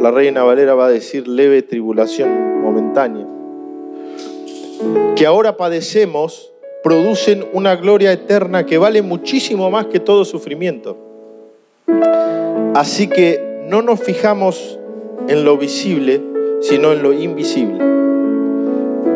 la 0.01 0.13
reina 0.13 0.45
Valera 0.45 0.77
va 0.77 0.87
a 0.87 0.91
decir 0.91 1.27
leve 1.27 1.63
tribulación 1.63 2.56
momentánea, 2.67 3.27
que 5.15 5.27
ahora 5.27 5.57
padecemos, 5.57 6.53
producen 6.83 7.47
una 7.53 7.77
gloria 7.77 8.13
eterna 8.13 8.67
que 8.67 8.79
vale 8.79 9.03
muchísimo 9.03 9.71
más 9.71 9.87
que 9.87 10.01
todo 10.01 10.25
sufrimiento. 10.25 10.97
Así 12.75 13.09
que 13.09 13.65
no 13.69 13.83
nos 13.83 14.01
fijamos 14.01 14.79
en 15.29 15.45
lo 15.45 15.57
visible, 15.57 16.21
sino 16.61 16.93
en 16.93 17.03
lo 17.03 17.13
invisible, 17.13 17.79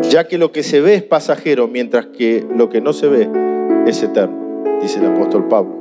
ya 0.08 0.26
que 0.26 0.38
lo 0.38 0.52
que 0.52 0.62
se 0.62 0.80
ve 0.80 0.94
es 0.94 1.02
pasajero, 1.02 1.68
mientras 1.68 2.06
que 2.06 2.46
lo 2.56 2.70
que 2.70 2.80
no 2.80 2.92
se 2.92 3.08
ve 3.08 3.28
es 3.86 4.02
eterno, 4.02 4.64
dice 4.80 5.00
el 5.00 5.06
apóstol 5.06 5.48
Pablo. 5.48 5.74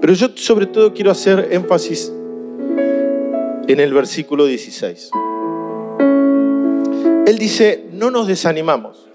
Pero 0.00 0.12
yo 0.12 0.28
sobre 0.34 0.66
todo 0.66 0.94
quiero 0.94 1.10
hacer 1.10 1.48
énfasis 1.50 2.12
en 3.68 3.80
el 3.80 3.92
versículo 3.92 4.46
16. 4.46 5.10
Él 7.26 7.38
dice, 7.38 7.88
no 7.92 8.12
nos 8.12 8.28
desanimamos. 8.28 9.08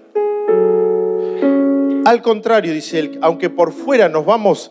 Al 2.04 2.20
contrario, 2.20 2.74
dice 2.74 2.98
él, 2.98 3.18
aunque 3.22 3.48
por 3.48 3.72
fuera 3.72 4.10
nos 4.10 4.26
vamos 4.26 4.70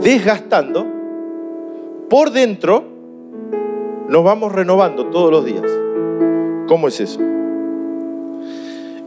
desgastando, 0.00 0.86
por 2.08 2.30
dentro 2.30 2.84
nos 4.08 4.22
vamos 4.22 4.52
renovando 4.52 5.06
todos 5.06 5.32
los 5.32 5.44
días. 5.44 5.64
¿Cómo 6.68 6.86
es 6.86 7.00
eso? 7.00 7.18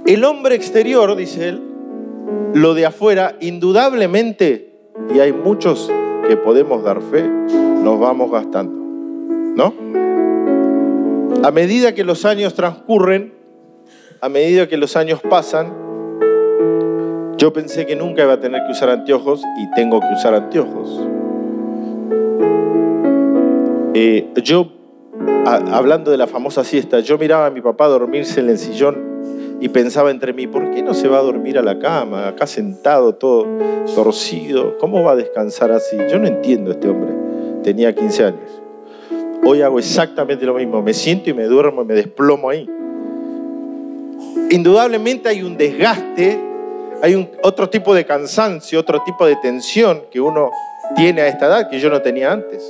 El 0.05 0.25
hombre 0.25 0.55
exterior, 0.55 1.15
dice 1.15 1.47
él, 1.47 1.61
lo 2.53 2.73
de 2.73 2.85
afuera, 2.85 3.37
indudablemente, 3.39 4.73
y 5.15 5.19
hay 5.19 5.31
muchos 5.31 5.89
que 6.27 6.35
podemos 6.35 6.83
dar 6.83 7.01
fe, 7.01 7.23
nos 7.23 7.97
vamos 8.01 8.31
gastando. 8.31 8.73
¿No? 9.55 9.73
A 11.41 11.51
medida 11.51 11.95
que 11.95 12.03
los 12.03 12.25
años 12.25 12.53
transcurren, 12.53 13.39
a 14.21 14.29
medida 14.29 14.67
que 14.67 14.77
los 14.77 14.95
años 14.95 15.19
pasan, 15.27 15.73
yo 17.37 17.51
pensé 17.51 17.87
que 17.87 17.95
nunca 17.95 18.21
iba 18.21 18.33
a 18.33 18.39
tener 18.39 18.61
que 18.67 18.71
usar 18.71 18.89
anteojos 18.89 19.41
y 19.59 19.71
tengo 19.71 19.99
que 19.99 20.13
usar 20.13 20.35
anteojos. 20.35 21.07
Eh, 23.95 24.29
yo, 24.43 24.67
hablando 25.45 26.11
de 26.11 26.17
la 26.17 26.27
famosa 26.27 26.63
siesta, 26.63 26.99
yo 26.99 27.17
miraba 27.17 27.47
a 27.47 27.49
mi 27.49 27.61
papá 27.61 27.87
dormirse 27.87 28.41
en 28.41 28.49
el 28.49 28.59
sillón 28.59 29.57
y 29.59 29.69
pensaba 29.69 30.11
entre 30.11 30.33
mí, 30.33 30.45
¿por 30.45 30.69
qué 30.69 30.83
no 30.83 30.93
se 30.93 31.07
va 31.07 31.17
a 31.17 31.23
dormir 31.23 31.57
a 31.57 31.63
la 31.63 31.79
cama, 31.79 32.27
acá 32.27 32.45
sentado 32.45 33.15
todo 33.15 33.47
torcido? 33.95 34.77
¿Cómo 34.77 35.03
va 35.03 35.13
a 35.13 35.15
descansar 35.15 35.71
así? 35.71 35.97
Yo 36.11 36.19
no 36.19 36.27
entiendo 36.27 36.69
este 36.71 36.89
hombre. 36.89 37.11
Tenía 37.63 37.93
15 37.95 38.25
años. 38.25 38.61
Hoy 39.43 39.63
hago 39.63 39.79
exactamente 39.79 40.45
lo 40.45 40.53
mismo. 40.53 40.83
Me 40.83 40.93
siento 40.93 41.31
y 41.31 41.33
me 41.33 41.45
duermo 41.45 41.81
y 41.81 41.85
me 41.85 41.95
desplomo 41.95 42.51
ahí 42.51 42.69
indudablemente 44.49 45.29
hay 45.29 45.43
un 45.43 45.57
desgaste, 45.57 46.39
hay 47.01 47.15
un, 47.15 47.29
otro 47.43 47.69
tipo 47.69 47.93
de 47.93 48.05
cansancio, 48.05 48.79
otro 48.79 49.01
tipo 49.03 49.25
de 49.25 49.35
tensión 49.37 50.03
que 50.11 50.21
uno 50.21 50.51
tiene 50.95 51.21
a 51.21 51.27
esta 51.27 51.47
edad 51.47 51.69
que 51.69 51.79
yo 51.79 51.89
no 51.89 52.01
tenía 52.01 52.31
antes. 52.31 52.63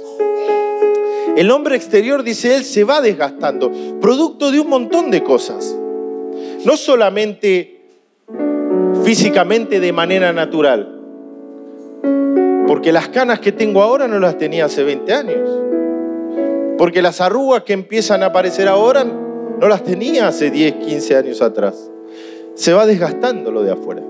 El 1.35 1.49
hombre 1.49 1.75
exterior, 1.75 2.23
dice 2.23 2.55
él, 2.55 2.63
se 2.63 2.83
va 2.83 3.01
desgastando, 3.01 3.71
producto 3.99 4.51
de 4.51 4.59
un 4.59 4.67
montón 4.67 5.11
de 5.11 5.23
cosas. 5.23 5.75
No 6.65 6.77
solamente 6.77 7.81
físicamente 9.03 9.79
de 9.79 9.93
manera 9.93 10.33
natural, 10.33 10.99
porque 12.67 12.91
las 12.91 13.09
canas 13.09 13.39
que 13.39 13.51
tengo 13.51 13.81
ahora 13.81 14.07
no 14.07 14.19
las 14.19 14.37
tenía 14.37 14.65
hace 14.65 14.83
20 14.83 15.13
años, 15.13 15.49
porque 16.77 17.01
las 17.01 17.21
arrugas 17.21 17.63
que 17.63 17.73
empiezan 17.73 18.23
a 18.23 18.27
aparecer 18.27 18.67
ahora 18.67 19.05
no 19.61 19.67
las 19.67 19.83
tenía 19.83 20.27
hace 20.27 20.49
10, 20.49 20.73
15 20.87 21.15
años 21.15 21.41
atrás. 21.43 21.91
Se 22.55 22.73
va 22.73 22.87
desgastando 22.87 23.51
lo 23.51 23.61
de 23.61 23.71
afuera. 23.71 24.01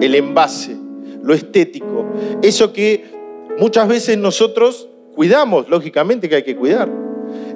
El 0.00 0.16
envase, 0.16 0.76
lo 1.22 1.34
estético, 1.34 2.04
eso 2.42 2.72
que 2.72 3.04
muchas 3.60 3.86
veces 3.86 4.18
nosotros 4.18 4.88
cuidamos, 5.14 5.68
lógicamente 5.68 6.28
que 6.28 6.34
hay 6.34 6.42
que 6.42 6.56
cuidar. 6.56 6.88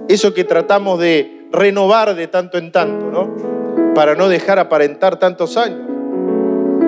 Eso 0.06 0.33
que 0.35 0.45
tratamos 0.45 1.00
de 1.00 1.49
renovar 1.50 2.14
de 2.14 2.28
tanto 2.28 2.59
en 2.59 2.71
tanto, 2.71 3.11
¿no? 3.11 3.92
Para 3.92 4.14
no 4.14 4.28
dejar 4.28 4.61
aparentar 4.61 5.18
tantos 5.18 5.56
años. 5.56 5.80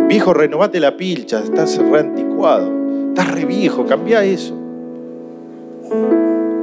Viejo, 0.07 0.35
renovate 0.35 0.79
la 0.79 0.97
pilcha, 0.97 1.41
estás 1.41 1.77
re 1.79 1.99
anticuado, 1.99 2.71
estás 3.09 3.33
re 3.33 3.45
viejo, 3.45 3.87
cambia 3.87 4.25
eso. 4.25 4.55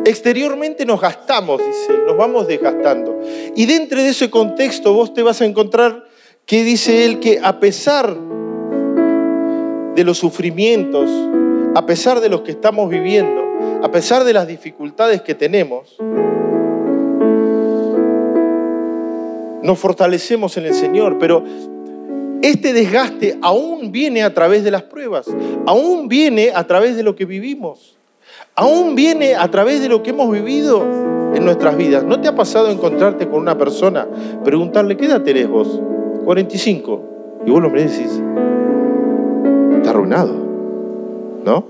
Exteriormente 0.06 0.86
nos 0.86 1.02
gastamos, 1.02 1.60
dice, 1.66 1.92
nos 2.06 2.16
vamos 2.16 2.48
desgastando. 2.48 3.20
Y 3.56 3.66
dentro 3.66 4.00
de 4.00 4.10
ese 4.10 4.30
contexto 4.30 4.94
vos 4.94 5.16
te 5.16 5.24
vas 5.24 5.42
a 5.42 5.46
encontrar 5.46 6.06
que 6.46 6.64
dice 6.64 7.06
él 7.06 7.20
que 7.20 7.40
a 7.44 7.60
pesar 7.60 8.16
de 9.96 10.04
los 10.04 10.20
sufrimientos, 10.20 11.10
a 11.74 11.88
pesar 11.88 12.22
de 12.22 12.30
los 12.30 12.42
que 12.42 12.52
estamos 12.52 12.88
viviendo, 12.88 13.42
a 13.82 13.90
pesar 13.90 14.24
de 14.26 14.34
las 14.34 14.48
dificultades 14.48 15.24
que 15.24 15.34
tenemos, 15.34 15.98
nos 19.64 19.80
fortalecemos 19.80 20.56
en 20.58 20.66
el 20.66 20.76
Señor, 20.76 21.18
pero 21.18 21.44
este 22.44 22.74
desgaste 22.74 23.40
aún 23.42 23.92
viene 23.92 24.22
a 24.22 24.32
través 24.36 24.64
de 24.64 24.70
las 24.70 24.84
pruebas, 24.84 25.26
aún 25.66 26.08
viene 26.08 26.52
a 26.54 26.68
través 26.68 26.96
de 26.96 27.02
lo 27.02 27.16
que 27.16 27.26
vivimos 27.26 27.96
aún 28.56 28.96
viene 28.96 29.36
a 29.36 29.50
través 29.52 29.82
de 29.82 29.90
lo 29.90 30.02
que 30.02 30.12
hemos 30.12 30.32
vivido 30.32 30.82
en 31.34 31.44
nuestras 31.44 31.76
vidas. 31.76 32.04
¿No 32.04 32.22
te 32.22 32.28
ha 32.28 32.36
pasado 32.36 32.70
encontrarte 32.70 33.28
con 33.28 33.42
una 33.42 33.58
persona, 33.58 34.08
preguntarle, 34.44 34.96
¿qué 34.96 35.06
edad 35.06 35.22
tenés 35.22 35.50
vos? 35.50 35.80
45. 36.24 37.02
Y 37.46 37.52
vos 37.52 37.62
lo 37.62 37.70
me 37.70 37.84
decís, 37.84 38.22
está 39.76 39.90
arruinado, 39.92 40.34
¿no? 41.44 41.66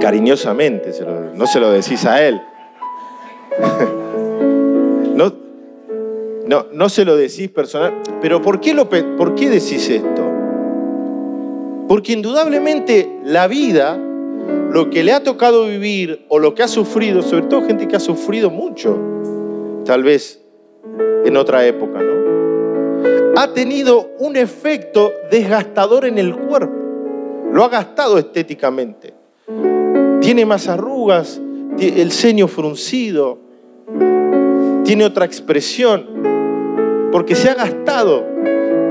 Cariñosamente, 0.00 0.90
no 1.34 1.46
se 1.46 1.60
lo 1.60 1.70
decís 1.70 2.04
a 2.04 2.22
él. 2.22 2.40
no, 5.14 5.32
no, 6.46 6.66
no 6.72 6.88
se 6.88 7.04
lo 7.04 7.16
decís 7.16 7.48
personal. 7.48 7.94
Pero 8.20 8.42
¿por 8.42 8.60
qué, 8.60 8.74
lo, 8.74 8.88
¿por 8.88 9.34
qué 9.34 9.48
decís 9.48 9.88
esto? 9.88 10.22
Porque 11.88 12.12
indudablemente 12.12 13.20
la 13.24 13.46
vida, 13.46 13.98
lo 14.70 14.90
que 14.90 15.02
le 15.04 15.12
ha 15.12 15.22
tocado 15.22 15.66
vivir 15.66 16.26
o 16.28 16.38
lo 16.38 16.54
que 16.54 16.62
ha 16.62 16.68
sufrido, 16.68 17.22
sobre 17.22 17.46
todo 17.46 17.62
gente 17.62 17.88
que 17.88 17.96
ha 17.96 18.00
sufrido 18.00 18.50
mucho, 18.50 18.98
tal 19.84 20.02
vez 20.02 20.42
en 21.24 21.36
otra 21.36 21.66
época, 21.66 22.02
¿no? 22.02 23.40
Ha 23.40 23.52
tenido 23.52 24.10
un 24.18 24.36
efecto 24.36 25.12
desgastador 25.30 26.06
en 26.06 26.18
el 26.18 26.34
cuerpo. 26.34 26.74
Lo 27.52 27.64
ha 27.64 27.68
gastado 27.68 28.18
estéticamente. 28.18 29.14
Tiene 30.20 30.46
más 30.46 30.68
arrugas, 30.68 31.40
el 31.78 32.12
ceño 32.12 32.48
fruncido, 32.48 33.38
tiene 34.84 35.04
otra 35.04 35.24
expresión, 35.24 36.06
porque 37.12 37.34
se 37.34 37.50
ha 37.50 37.54
gastado. 37.54 38.24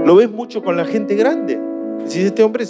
Lo 0.06 0.16
ves 0.16 0.30
mucho 0.30 0.64
con 0.64 0.78
la 0.78 0.86
gente 0.86 1.16
grande. 1.16 1.60
Si 2.06 2.22
este 2.22 2.44
hombre 2.44 2.66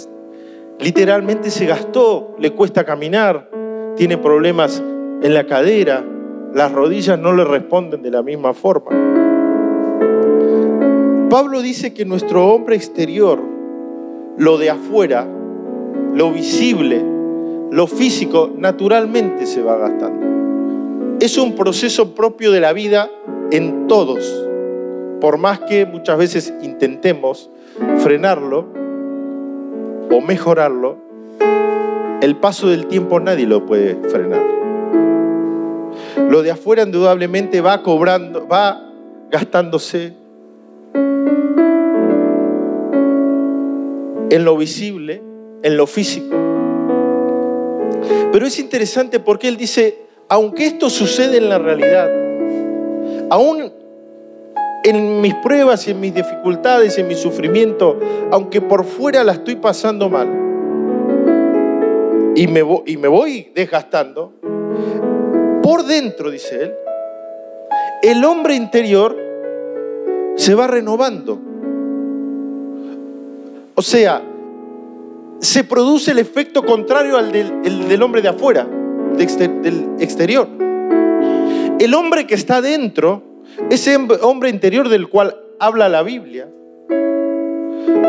literalmente 0.80 1.50
se 1.50 1.66
gastó, 1.66 2.34
le 2.38 2.52
cuesta 2.52 2.84
caminar, 2.84 3.50
tiene 3.96 4.18
problemas 4.18 4.82
en 5.22 5.34
la 5.34 5.46
cadera, 5.46 6.04
las 6.54 6.72
rodillas 6.72 7.18
no 7.18 7.32
le 7.32 7.44
responden 7.44 8.02
de 8.02 8.10
la 8.10 8.22
misma 8.22 8.54
forma. 8.54 8.90
Pablo 11.30 11.60
dice 11.60 11.92
que 11.92 12.04
nuestro 12.04 12.48
hombre 12.48 12.76
exterior, 12.76 13.40
lo 14.38 14.58
de 14.58 14.70
afuera, 14.70 15.26
lo 16.14 16.30
visible, 16.30 17.04
lo 17.70 17.86
físico, 17.86 18.50
naturalmente 18.56 19.46
se 19.46 19.62
va 19.62 19.76
gastando. 19.76 21.16
Es 21.20 21.36
un 21.36 21.54
proceso 21.54 22.14
propio 22.14 22.52
de 22.52 22.60
la 22.60 22.72
vida 22.72 23.10
en 23.50 23.86
todos. 23.86 24.46
Por 25.20 25.38
más 25.38 25.60
que 25.60 25.84
muchas 25.86 26.18
veces 26.18 26.54
intentemos 26.62 27.50
frenarlo 27.98 28.85
o 30.10 30.20
mejorarlo, 30.20 30.98
el 32.20 32.36
paso 32.36 32.68
del 32.68 32.86
tiempo 32.86 33.20
nadie 33.20 33.46
lo 33.46 33.66
puede 33.66 33.94
frenar. 34.08 34.42
Lo 36.28 36.42
de 36.42 36.50
afuera 36.50 36.82
indudablemente 36.82 37.60
va 37.60 37.82
cobrando, 37.82 38.46
va 38.48 38.82
gastándose 39.30 40.14
en 44.30 44.44
lo 44.44 44.56
visible, 44.56 45.22
en 45.62 45.76
lo 45.76 45.86
físico. 45.86 46.34
Pero 48.32 48.46
es 48.46 48.58
interesante 48.58 49.20
porque 49.20 49.48
él 49.48 49.56
dice, 49.56 50.06
aunque 50.28 50.66
esto 50.66 50.90
sucede 50.90 51.38
en 51.38 51.48
la 51.48 51.58
realidad, 51.58 52.10
aún 53.30 53.72
en 54.88 55.20
mis 55.20 55.34
pruebas 55.34 55.86
y 55.88 55.90
en 55.90 56.00
mis 56.00 56.14
dificultades, 56.14 56.96
en 56.98 57.08
mi 57.08 57.16
sufrimiento, 57.16 57.98
aunque 58.30 58.60
por 58.60 58.84
fuera 58.84 59.24
la 59.24 59.32
estoy 59.32 59.56
pasando 59.56 60.08
mal 60.08 60.28
y 62.36 62.46
me, 62.46 62.62
voy, 62.62 62.82
y 62.86 62.96
me 62.96 63.08
voy 63.08 63.50
desgastando, 63.54 64.34
por 65.62 65.84
dentro, 65.84 66.30
dice 66.30 66.62
él, 66.62 66.74
el 68.02 68.24
hombre 68.24 68.54
interior 68.54 69.16
se 70.36 70.54
va 70.54 70.66
renovando. 70.66 71.40
O 73.74 73.82
sea, 73.82 74.22
se 75.40 75.64
produce 75.64 76.12
el 76.12 76.18
efecto 76.18 76.64
contrario 76.64 77.16
al 77.16 77.32
del, 77.32 78.02
hombre 78.02 78.22
de 78.22 78.28
afuera, 78.28 78.66
del 79.16 79.88
exterior. 79.98 80.46
El 81.78 81.94
hombre 81.94 82.26
que 82.26 82.34
está 82.34 82.60
dentro, 82.60 83.22
ese 83.70 83.96
hombre 84.22 84.50
interior 84.50 84.88
del 84.88 85.08
cual 85.08 85.36
habla 85.58 85.88
la 85.88 86.02
Biblia, 86.02 86.48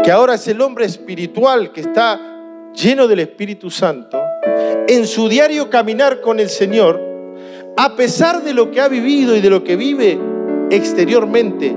que 0.03 0.11
ahora 0.11 0.35
es 0.35 0.47
el 0.47 0.61
hombre 0.61 0.85
espiritual 0.85 1.71
que 1.71 1.81
está 1.81 2.69
lleno 2.73 3.07
del 3.07 3.19
Espíritu 3.19 3.69
Santo, 3.69 4.21
en 4.88 5.05
su 5.05 5.27
diario 5.27 5.69
caminar 5.69 6.21
con 6.21 6.39
el 6.39 6.49
Señor, 6.49 7.01
a 7.75 7.95
pesar 7.95 8.43
de 8.43 8.53
lo 8.53 8.71
que 8.71 8.81
ha 8.81 8.88
vivido 8.88 9.36
y 9.36 9.41
de 9.41 9.49
lo 9.49 9.63
que 9.63 9.75
vive 9.75 10.17
exteriormente, 10.69 11.75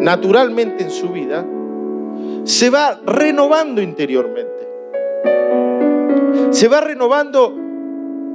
naturalmente 0.00 0.84
en 0.84 0.90
su 0.90 1.08
vida, 1.08 1.46
se 2.44 2.70
va 2.70 3.00
renovando 3.04 3.82
interiormente. 3.82 4.50
Se 6.50 6.68
va 6.68 6.80
renovando 6.80 7.54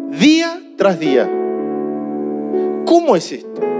día 0.10 0.60
tras 0.78 1.00
día. 1.00 1.30
¿Cómo 2.86 3.16
es 3.16 3.32
esto? 3.32 3.75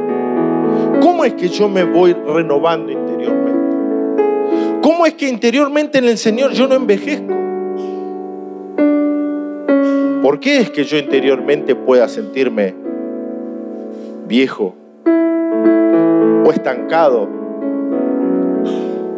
¿Cómo 1.02 1.26
es 1.26 1.34
que 1.34 1.48
yo 1.48 1.68
me 1.70 1.84
voy 1.84 2.14
renovando 2.14 2.92
interiormente? 2.92 3.46
¿Cómo 4.82 5.06
es 5.06 5.14
que 5.16 5.28
interiormente 5.28 5.98
en 5.98 6.06
el 6.06 6.18
Señor 6.18 6.52
yo 6.52 6.68
no 6.68 6.76
envejezco? 6.76 7.34
¿Por 10.22 10.40
qué 10.40 10.60
es 10.60 10.72
que 10.72 10.84
yo 10.84 10.98
interiormente 10.98 11.76
pueda 11.76 12.08
sentirme 12.08 12.74
viejo 14.28 14.76
o 16.46 16.52
estancado 16.52 17.30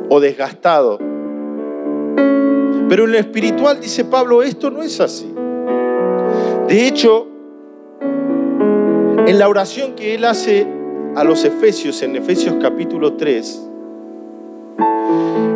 o 0.09 0.19
desgastado? 0.19 0.99
Pero 2.89 3.05
en 3.05 3.11
lo 3.11 3.17
espiritual, 3.17 3.79
dice 3.81 4.05
Pablo, 4.05 4.43
esto 4.43 4.69
no 4.69 4.81
es 4.81 4.99
así. 5.01 5.33
De 6.67 6.87
hecho, 6.87 7.27
en 9.27 9.39
la 9.39 9.49
oración 9.49 9.93
que 9.93 10.15
él 10.15 10.23
hace 10.23 10.76
a 11.17 11.23
los 11.23 11.43
Efesios, 11.45 12.03
en 12.03 12.15
Efesios 12.15 12.57
capítulo 12.61 13.13
3, 13.13 13.69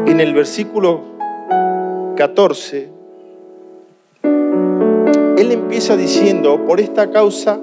en 0.08 0.20
el 0.20 0.34
versículo 0.34 1.02
14, 2.18 2.90
él 4.24 5.52
empieza 5.52 5.96
diciendo, 5.96 6.66
por 6.66 6.80
esta 6.80 7.12
causa, 7.12 7.62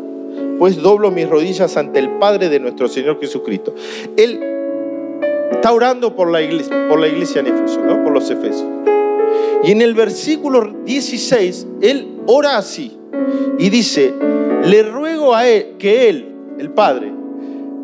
pues 0.60 0.76
doblo 0.80 1.10
mis 1.10 1.28
rodillas 1.28 1.76
ante 1.76 1.98
el 1.98 2.10
Padre 2.18 2.48
de 2.48 2.60
nuestro 2.60 2.86
Señor 2.86 3.18
Jesucristo. 3.20 3.74
Él 4.16 4.38
está 5.50 5.72
orando 5.72 6.14
por 6.14 6.30
la 6.30 6.40
iglesia, 6.40 6.86
por 6.88 7.00
la 7.00 7.08
iglesia 7.08 7.40
en 7.40 7.48
Efeso, 7.48 7.80
¿no? 7.80 8.04
por 8.04 8.12
los 8.12 8.30
Efesios. 8.30 8.68
Y 9.64 9.72
en 9.72 9.82
el 9.82 9.94
versículo 9.94 10.72
16, 10.84 11.66
él 11.80 12.20
ora 12.26 12.58
así 12.58 12.96
y 13.58 13.68
dice, 13.70 14.14
le 14.62 14.84
ruego 14.84 15.34
a 15.34 15.48
él 15.48 15.74
que 15.80 16.08
él, 16.08 16.32
el 16.60 16.70
Padre, 16.70 17.17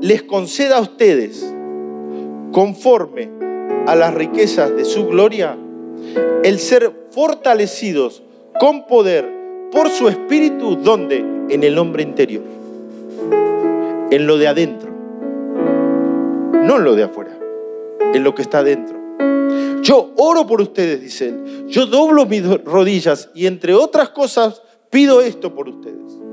les 0.01 0.23
conceda 0.23 0.79
a 0.79 0.81
ustedes, 0.81 1.45
conforme 2.53 3.31
a 3.87 3.95
las 3.95 4.15
riquezas 4.15 4.75
de 4.75 4.85
su 4.85 5.07
gloria, 5.07 5.57
el 6.43 6.59
ser 6.59 6.93
fortalecidos 7.11 8.23
con 8.59 8.87
poder 8.87 9.31
por 9.73 9.89
su 9.89 10.09
espíritu, 10.09 10.77
donde? 10.77 11.19
En 11.51 11.63
el 11.63 11.79
hombre 11.79 12.03
interior, 12.03 12.43
en 14.11 14.27
lo 14.27 14.39
de 14.39 14.49
adentro, 14.49 14.91
no 16.53 16.77
en 16.77 16.85
lo 16.85 16.95
de 16.95 17.03
afuera, 17.03 17.39
en 18.15 18.25
lo 18.25 18.35
que 18.35 18.43
está 18.43 18.59
adentro. 18.59 18.97
Yo 19.83 20.13
oro 20.17 20.47
por 20.47 20.63
ustedes, 20.63 21.03
dice 21.03 21.29
él. 21.29 21.67
Yo 21.69 21.85
doblo 21.85 22.25
mis 22.25 22.43
rodillas 22.65 23.29
y 23.35 23.47
entre 23.47 23.75
otras 23.75 24.09
cosas 24.11 24.63
pido 24.89 25.21
esto 25.21 25.55
por 25.55 25.69
ustedes. 25.69 26.24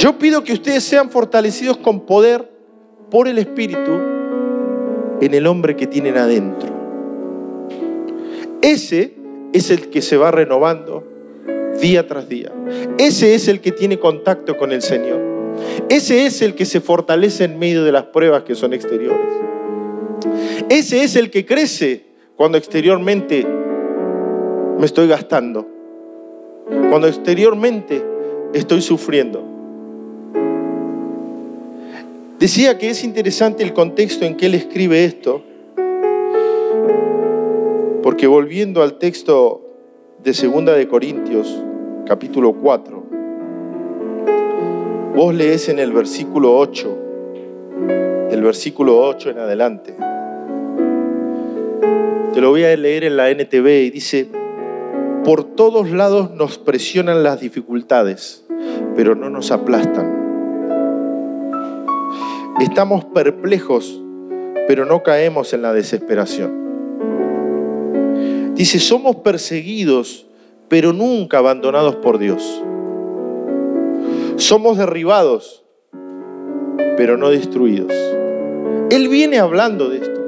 Yo 0.00 0.18
pido 0.18 0.42
que 0.44 0.54
ustedes 0.54 0.82
sean 0.82 1.10
fortalecidos 1.10 1.76
con 1.76 2.06
poder 2.06 2.50
por 3.10 3.28
el 3.28 3.36
Espíritu 3.36 3.90
en 5.20 5.34
el 5.34 5.46
hombre 5.46 5.76
que 5.76 5.86
tienen 5.86 6.16
adentro. 6.16 6.70
Ese 8.62 9.14
es 9.52 9.70
el 9.70 9.90
que 9.90 10.00
se 10.00 10.16
va 10.16 10.30
renovando 10.30 11.06
día 11.82 12.06
tras 12.06 12.30
día. 12.30 12.50
Ese 12.96 13.34
es 13.34 13.46
el 13.48 13.60
que 13.60 13.72
tiene 13.72 13.98
contacto 13.98 14.56
con 14.56 14.72
el 14.72 14.80
Señor. 14.80 15.20
Ese 15.90 16.24
es 16.24 16.40
el 16.40 16.54
que 16.54 16.64
se 16.64 16.80
fortalece 16.80 17.44
en 17.44 17.58
medio 17.58 17.84
de 17.84 17.92
las 17.92 18.04
pruebas 18.04 18.44
que 18.44 18.54
son 18.54 18.72
exteriores. 18.72 19.20
Ese 20.70 21.04
es 21.04 21.14
el 21.14 21.30
que 21.30 21.44
crece 21.44 22.06
cuando 22.36 22.56
exteriormente 22.56 23.46
me 24.78 24.86
estoy 24.86 25.08
gastando. 25.08 25.68
Cuando 26.88 27.06
exteriormente 27.06 28.02
estoy 28.54 28.80
sufriendo. 28.80 29.49
Decía 32.40 32.78
que 32.78 32.88
es 32.88 33.04
interesante 33.04 33.62
el 33.62 33.74
contexto 33.74 34.24
en 34.24 34.34
que 34.34 34.46
él 34.46 34.54
escribe 34.54 35.04
esto, 35.04 35.42
porque 38.02 38.26
volviendo 38.26 38.82
al 38.82 38.96
texto 38.96 39.60
de 40.24 40.32
Segunda 40.32 40.72
de 40.72 40.88
Corintios, 40.88 41.62
capítulo 42.06 42.54
4, 42.54 43.04
vos 45.14 45.34
lees 45.34 45.68
en 45.68 45.80
el 45.80 45.92
versículo 45.92 46.56
8, 46.56 46.98
del 48.30 48.42
versículo 48.42 48.98
8 49.00 49.28
en 49.32 49.38
adelante. 49.38 49.94
Te 52.32 52.40
lo 52.40 52.48
voy 52.48 52.64
a 52.64 52.74
leer 52.74 53.04
en 53.04 53.18
la 53.18 53.28
NTV 53.28 53.66
y 53.84 53.90
dice, 53.90 54.28
por 55.24 55.44
todos 55.44 55.90
lados 55.90 56.30
nos 56.30 56.56
presionan 56.56 57.22
las 57.22 57.38
dificultades, 57.38 58.46
pero 58.96 59.14
no 59.14 59.28
nos 59.28 59.50
aplastan. 59.50 60.19
Estamos 62.60 63.06
perplejos, 63.06 63.98
pero 64.68 64.84
no 64.84 65.02
caemos 65.02 65.54
en 65.54 65.62
la 65.62 65.72
desesperación. 65.72 66.60
Dice, 68.54 68.78
somos 68.78 69.16
perseguidos, 69.16 70.26
pero 70.68 70.92
nunca 70.92 71.38
abandonados 71.38 71.96
por 71.96 72.18
Dios. 72.18 72.62
Somos 74.36 74.76
derribados, 74.76 75.64
pero 76.98 77.16
no 77.16 77.30
destruidos. 77.30 77.94
Él 78.90 79.08
viene 79.08 79.38
hablando 79.38 79.88
de 79.88 79.96
esto. 79.96 80.20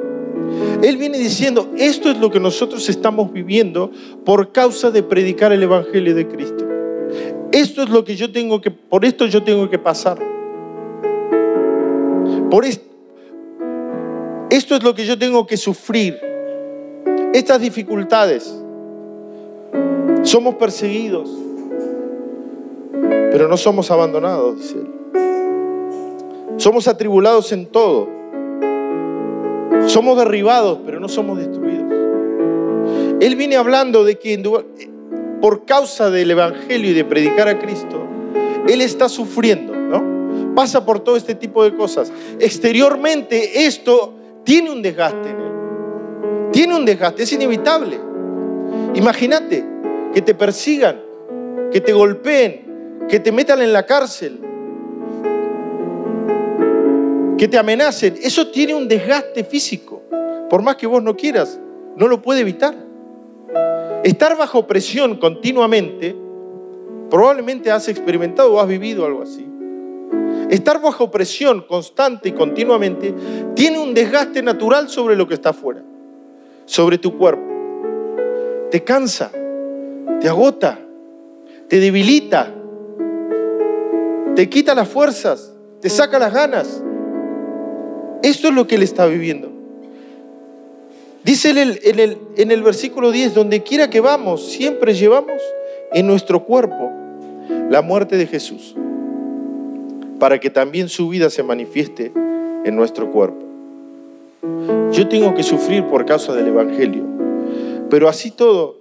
Él 0.83 0.97
viene 0.97 1.19
diciendo, 1.19 1.69
esto 1.77 2.11
es 2.11 2.19
lo 2.19 2.31
que 2.31 2.41
nosotros 2.41 2.89
estamos 2.89 3.31
viviendo 3.31 3.91
por 4.25 4.53
causa 4.53 4.91
de 4.91 5.03
predicar 5.03 5.53
el 5.53 5.63
Evangelio 5.63 6.15
de 6.15 6.27
Cristo. 6.27 6.67
Esto 7.53 7.83
es 7.83 7.91
lo 7.91 8.05
que 8.05 8.17
yo 8.17 8.33
tengo 8.33 8.63
que, 8.63 8.71
por 8.71 9.05
esto 9.05 9.27
yo 9.27 9.43
tengo 9.43 9.69
que 9.69 9.79
pasar. 9.79 10.33
Por 12.53 12.67
esto, 12.67 12.85
esto 14.51 14.77
es 14.77 14.83
lo 14.83 14.95
que 14.95 15.07
yo 15.07 15.19
tengo 15.19 15.47
que 15.47 15.57
sufrir. 15.57 16.21
Estas 17.33 17.59
dificultades. 17.59 18.55
Somos 20.21 20.57
perseguidos, 20.57 21.31
pero 23.31 23.49
no 23.49 23.57
somos 23.57 23.91
abandonados, 23.91 24.59
dice 24.59 24.75
él. 24.75 24.91
Somos 26.59 26.89
atribulados 26.89 27.53
en 27.53 27.65
todo. 27.65 28.11
Somos 29.87 30.19
derribados, 30.19 30.81
pero 30.85 31.01
no 31.01 31.09
somos 31.09 31.39
destruidos. 31.39 31.91
Él 33.19 33.35
viene 33.37 33.57
hablando 33.57 34.05
de 34.05 34.19
que 34.19 34.39
por 35.41 35.65
causa 35.65 36.11
del 36.11 36.33
Evangelio 36.33 36.91
y 36.91 36.93
de 36.93 37.07
predicar 37.07 37.49
a 37.49 37.59
Cristo, 37.59 37.99
Él 38.69 38.83
está 38.83 39.09
sufriendo. 39.09 39.72
Pasa 40.55 40.85
por 40.85 41.01
todo 41.01 41.17
este 41.17 41.35
tipo 41.35 41.65
de 41.65 41.75
cosas. 41.75 42.13
Exteriormente 42.39 43.65
esto 43.65 44.15
tiene 44.45 44.71
un 44.71 44.83
desgaste 44.83 45.31
en 45.31 45.37
Él. 45.37 45.53
Tiene 46.53 46.77
un 46.77 46.85
desgaste, 46.85 47.23
es 47.23 47.33
inevitable. 47.33 47.99
Imagínate 48.95 49.65
que 50.13 50.21
te 50.21 50.35
persigan, 50.35 51.01
que 51.71 51.81
te 51.81 51.93
golpeen, 51.93 53.07
que 53.09 53.21
te 53.21 53.33
metan 53.33 53.63
en 53.63 53.73
la 53.73 53.87
cárcel, 53.87 54.41
que 57.39 57.49
te 57.49 57.59
amenacen, 57.59 58.15
eso 58.23 58.49
tiene 58.49 58.75
un 58.75 58.87
desgaste 58.87 59.45
físico. 59.45 60.03
Por 60.49 60.63
más 60.63 60.77
que 60.77 60.87
vos 60.87 61.03
no 61.03 61.17
quieras, 61.17 61.59
no 61.97 62.07
lo 62.07 62.23
puede 62.23 62.41
evitar. 62.41 62.75
Estar 64.05 64.37
bajo 64.37 64.67
presión 64.67 65.17
continuamente, 65.17 66.15
probablemente 67.11 67.71
has 67.71 67.89
experimentado 67.89 68.55
o 68.55 68.61
has 68.61 68.69
vivido 68.69 69.07
algo 69.07 69.23
así. 69.23 69.52
Estar 70.51 70.81
bajo 70.81 71.11
presión 71.11 71.65
constante 71.67 72.29
y 72.29 72.33
continuamente 72.33 73.15
tiene 73.55 73.79
un 73.79 73.95
desgaste 73.95 74.43
natural 74.43 74.89
sobre 74.89 75.17
lo 75.17 75.27
que 75.27 75.35
está 75.35 75.51
afuera, 75.51 75.83
sobre 76.67 76.99
tu 76.99 77.17
cuerpo. 77.17 77.43
Te 78.71 78.85
cansa, 78.85 79.31
te 80.21 80.29
agota, 80.29 80.79
te 81.69 81.81
debilita, 81.81 82.53
te 84.35 84.49
quita 84.49 84.75
las 84.75 84.89
fuerzas, 84.89 85.55
te 85.81 85.89
saca 85.89 86.19
las 86.19 86.33
ganas. 86.33 86.83
Esto 88.23 88.49
es 88.49 88.55
lo 88.55 88.67
que 88.67 88.77
él 88.77 88.83
está 88.83 89.07
viviendo. 89.07 89.51
Dice 91.25 91.51
en 91.51 91.59
el, 91.59 91.81
en 91.85 91.99
el, 92.01 92.19
en 92.37 92.51
el 92.51 92.63
versículo 92.63 93.13
10, 93.13 93.35
donde 93.35 93.63
quiera 93.63 93.89
que 93.89 94.01
vamos, 94.01 94.51
siempre 94.53 94.95
llevamos 94.95 95.41
en 95.93 96.07
nuestro 96.07 96.45
cuerpo 96.45 96.91
la 97.71 97.81
muerte 97.81 98.17
de 98.17 98.27
Jesús, 98.27 98.75
para 100.23 100.39
que 100.39 100.51
también 100.51 100.89
su 100.89 101.09
vida 101.09 101.31
se 101.31 101.43
manifieste 101.43 102.13
en 102.65 102.77
nuestro 102.77 103.11
cuerpo. 103.11 103.45
Yo 104.93 105.09
tengo 105.09 105.35
que 105.35 105.43
sufrir 105.43 105.83
por 105.87 106.07
causa 106.07 106.33
del 106.33 106.47
Evangelio, 106.47 107.03
pero 107.91 108.09
así 108.09 108.31
todo, 108.31 108.77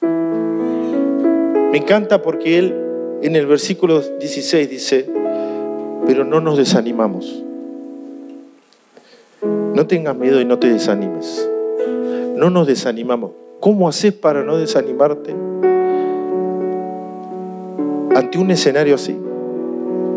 me 0.00 1.76
encanta 1.76 2.22
porque 2.22 2.56
él 2.56 2.74
en 3.20 3.36
el 3.36 3.44
versículo 3.44 4.00
16 4.00 4.70
dice, 4.70 5.06
pero 6.06 6.24
no 6.24 6.40
nos 6.40 6.56
desanimamos. 6.56 7.44
No 9.42 9.86
tengas 9.86 10.16
miedo 10.16 10.40
y 10.40 10.46
no 10.46 10.58
te 10.58 10.70
desanimes. 10.70 11.46
No 12.36 12.48
nos 12.48 12.66
desanimamos. 12.66 13.32
¿Cómo 13.60 13.86
haces 13.86 14.14
para 14.14 14.42
no 14.44 14.56
desanimarte 14.56 15.32
ante 18.14 18.38
un 18.38 18.50
escenario 18.50 18.94
así? 18.94 19.25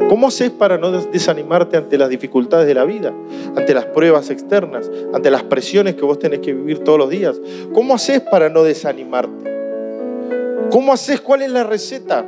¿Cómo 0.08 0.28
haces 0.28 0.50
para 0.50 0.78
no 0.78 0.92
desanimarte 0.92 1.78
ante 1.78 1.98
las 1.98 2.10
dificultades 2.10 2.66
de 2.68 2.74
la 2.74 2.86
vida, 2.86 3.14
ante 3.56 3.74
las 3.74 3.86
pruebas 3.86 4.30
externas, 4.30 4.90
ante 5.14 5.30
las 5.30 5.44
presiones 5.44 5.96
que 5.96 6.04
vos 6.04 6.18
tenés 6.20 6.40
que 6.40 6.54
vivir 6.54 6.80
todos 6.80 6.98
los 6.98 7.10
días? 7.10 7.40
¿Cómo 7.74 7.96
haces 7.96 8.22
para 8.22 8.50
no 8.50 8.64
desanimarte? 8.64 9.50
¿Cómo 10.72 10.94
haces? 10.94 11.22
¿Cuál 11.22 11.42
es 11.42 11.52
la 11.52 11.64
receta? 11.64 12.26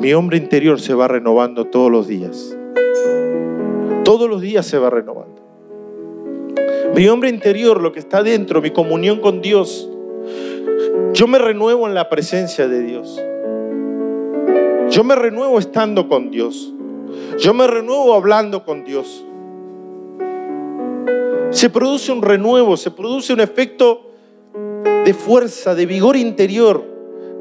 Mi 0.00 0.14
hombre 0.14 0.38
interior 0.38 0.80
se 0.80 0.94
va 0.94 1.08
renovando 1.08 1.66
todos 1.66 1.90
los 1.90 2.06
días. 2.06 2.56
Todos 4.04 4.28
los 4.28 4.40
días 4.40 4.66
se 4.66 4.78
va 4.78 4.88
renovando. 4.88 5.40
Mi 6.94 7.06
hombre 7.08 7.28
interior, 7.28 7.80
lo 7.80 7.92
que 7.92 7.98
está 7.98 8.22
dentro, 8.22 8.60
mi 8.60 8.70
comunión 8.70 9.20
con 9.20 9.42
Dios, 9.42 9.88
yo 11.12 11.26
me 11.26 11.38
renuevo 11.38 11.86
en 11.86 11.94
la 11.94 12.08
presencia 12.08 12.66
de 12.66 12.82
Dios. 12.82 13.20
Yo 14.90 15.04
me 15.04 15.14
renuevo 15.14 15.58
estando 15.58 16.08
con 16.08 16.30
Dios. 16.30 16.72
Yo 17.38 17.54
me 17.54 17.66
renuevo 17.66 18.14
hablando 18.14 18.64
con 18.64 18.84
Dios. 18.84 19.24
Se 21.50 21.70
produce 21.70 22.12
un 22.12 22.22
renuevo, 22.22 22.76
se 22.76 22.90
produce 22.90 23.32
un 23.32 23.40
efecto 23.40 24.10
de 25.04 25.14
fuerza, 25.14 25.74
de 25.74 25.86
vigor 25.86 26.16
interior 26.16 26.84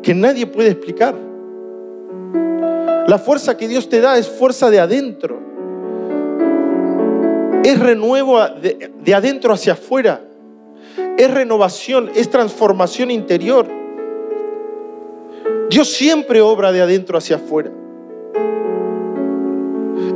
que 0.02 0.14
nadie 0.14 0.48
puede 0.48 0.70
explicar. 0.70 1.16
La 3.08 3.18
fuerza 3.18 3.58
que 3.58 3.68
Dios 3.68 3.90
te 3.90 4.02
da 4.02 4.18
es 4.18 4.30
fuerza 4.30 4.70
de 4.70 4.80
adentro 4.80 5.50
es 7.64 7.80
renuevo 7.80 8.40
de, 8.40 9.14
adentro 9.14 9.54
hacia 9.54 9.74
afuera. 9.74 10.22
Es 11.18 11.32
renovación, 11.32 12.10
es 12.16 12.30
transformación 12.30 13.12
interior. 13.12 13.68
Dios 15.70 15.90
siempre 15.90 16.42
obra 16.42 16.72
de 16.72 16.82
adentro 16.82 17.18
hacia 17.18 17.38
afuera. 17.38 17.72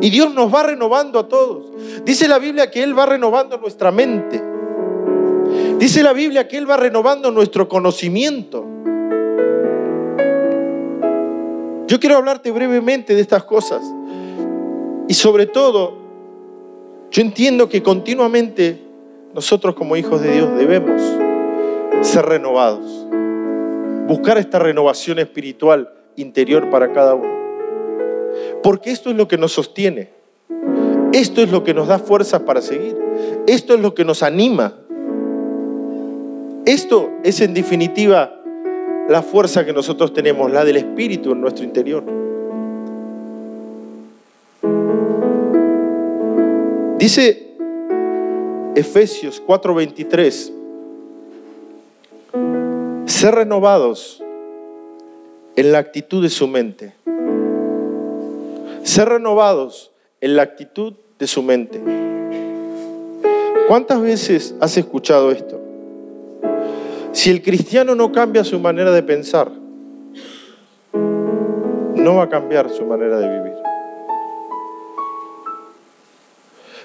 Y 0.02 0.10
Dios 0.10 0.34
nos 0.34 0.54
va 0.54 0.64
renovando 0.64 1.20
a 1.20 1.28
todos. 1.28 1.72
Dice 2.04 2.28
la 2.28 2.40
Biblia 2.40 2.70
que 2.70 2.84
Él 2.84 2.98
va 2.98 3.06
renovando 3.06 3.58
nuestra 3.58 3.92
mente. 3.92 4.42
Dice 5.78 6.04
la 6.04 6.14
Biblia 6.14 6.48
que 6.48 6.58
Él 6.58 6.70
va 6.70 6.78
renovando 6.78 7.32
nuestro 7.32 7.70
conocimiento. 7.70 8.66
Yo 11.88 12.00
quiero 12.00 12.18
hablarte 12.18 12.52
brevemente 12.52 13.14
de 13.14 13.22
estas 13.22 13.44
cosas. 13.44 13.82
Y 15.08 15.14
sobre 15.14 15.46
todo, 15.46 15.94
yo 17.12 17.22
entiendo 17.22 17.70
que 17.70 17.84
continuamente 17.84 18.82
nosotros 19.34 19.76
como 19.76 19.96
hijos 19.96 20.22
de 20.22 20.32
Dios 20.34 20.58
debemos 20.58 21.02
ser 22.02 22.26
renovados, 22.26 23.06
buscar 24.08 24.38
esta 24.38 24.60
renovación 24.60 25.20
espiritual 25.20 25.94
interior 26.16 26.70
para 26.70 26.92
cada 26.92 27.16
uno. 27.16 27.32
Porque 28.62 28.92
esto 28.92 29.10
es 29.10 29.16
lo 29.16 29.28
que 29.28 29.38
nos 29.38 29.52
sostiene, 29.52 30.10
esto 31.12 31.42
es 31.42 31.52
lo 31.52 31.64
que 31.64 31.74
nos 31.74 31.88
da 31.88 32.00
fuerzas 32.00 32.42
para 32.42 32.62
seguir, 32.62 32.98
esto 33.48 33.74
es 33.74 33.80
lo 33.80 33.94
que 33.94 34.06
nos 34.06 34.24
anima. 34.24 34.76
Esto 36.66 37.12
es 37.24 37.42
en 37.42 37.54
definitiva 37.54 38.42
la 39.10 39.22
fuerza 39.22 39.66
que 39.66 39.74
nosotros 39.74 40.14
tenemos, 40.14 40.50
la 40.50 40.64
del 40.64 40.78
Espíritu 40.78 41.34
en 41.34 41.42
nuestro 41.42 41.66
interior. 41.66 42.04
Dice 46.98 47.58
Efesios 48.76 49.44
4:23, 49.46 50.63
ser 53.14 53.36
renovados 53.36 54.22
en 55.56 55.72
la 55.72 55.78
actitud 55.78 56.24
de 56.24 56.30
su 56.30 56.48
mente. 56.48 56.96
Ser 58.82 59.08
renovados 59.08 59.92
en 60.20 60.36
la 60.36 60.42
actitud 60.42 60.96
de 61.20 61.28
su 61.28 61.44
mente. 61.44 61.80
¿Cuántas 63.68 64.02
veces 64.02 64.56
has 64.60 64.76
escuchado 64.78 65.32
esto? 65.32 65.62
Si 67.12 67.30
el 67.30 67.44
cristiano 67.44 67.94
no 67.94 68.12
cambia 68.12 68.44
su 68.44 68.60
manera 68.60 68.92
de 68.92 69.04
pensar, 69.04 69.52
no 70.92 72.16
va 72.16 72.24
a 72.24 72.30
cambiar 72.30 72.72
su 72.72 72.84
manera 72.84 73.20
de 73.20 73.30
vivir. 73.30 73.54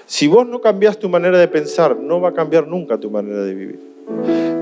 Si 0.05 0.27
vos 0.27 0.47
no 0.47 0.61
cambias 0.61 0.99
tu 0.99 1.09
manera 1.09 1.39
de 1.39 1.47
pensar, 1.47 1.97
no 1.97 2.21
va 2.21 2.29
a 2.29 2.33
cambiar 2.33 2.67
nunca 2.67 2.99
tu 2.99 3.09
manera 3.09 3.43
de 3.43 3.53
vivir. 3.55 4.58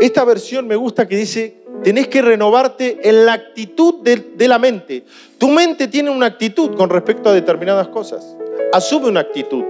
Esta 0.00 0.24
versión 0.24 0.66
me 0.66 0.76
gusta 0.76 1.06
que 1.06 1.16
dice, 1.16 1.62
tenés 1.82 2.08
que 2.08 2.22
renovarte 2.22 3.08
en 3.08 3.26
la 3.26 3.34
actitud 3.34 4.02
de, 4.02 4.48
la 4.48 4.58
mente. 4.58 5.04
Tu 5.38 5.48
mente 5.48 5.88
tiene 5.88 6.10
una 6.10 6.26
actitud 6.26 6.74
con 6.76 6.90
respecto 6.90 7.28
a 7.28 7.32
determinadas 7.32 7.88
cosas. 7.88 8.36
Asume 8.72 9.08
una 9.08 9.20
actitud, 9.20 9.64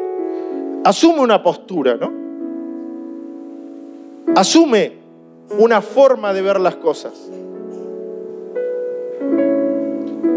asume 0.85 1.21
una 1.21 1.43
postura, 1.43 1.97
¿no? 1.97 2.13
Asume 4.35 4.93
una 5.59 5.83
forma 5.83 6.33
de 6.33 6.43
ver 6.43 6.59
las 6.59 6.77
cosas. 6.77 7.13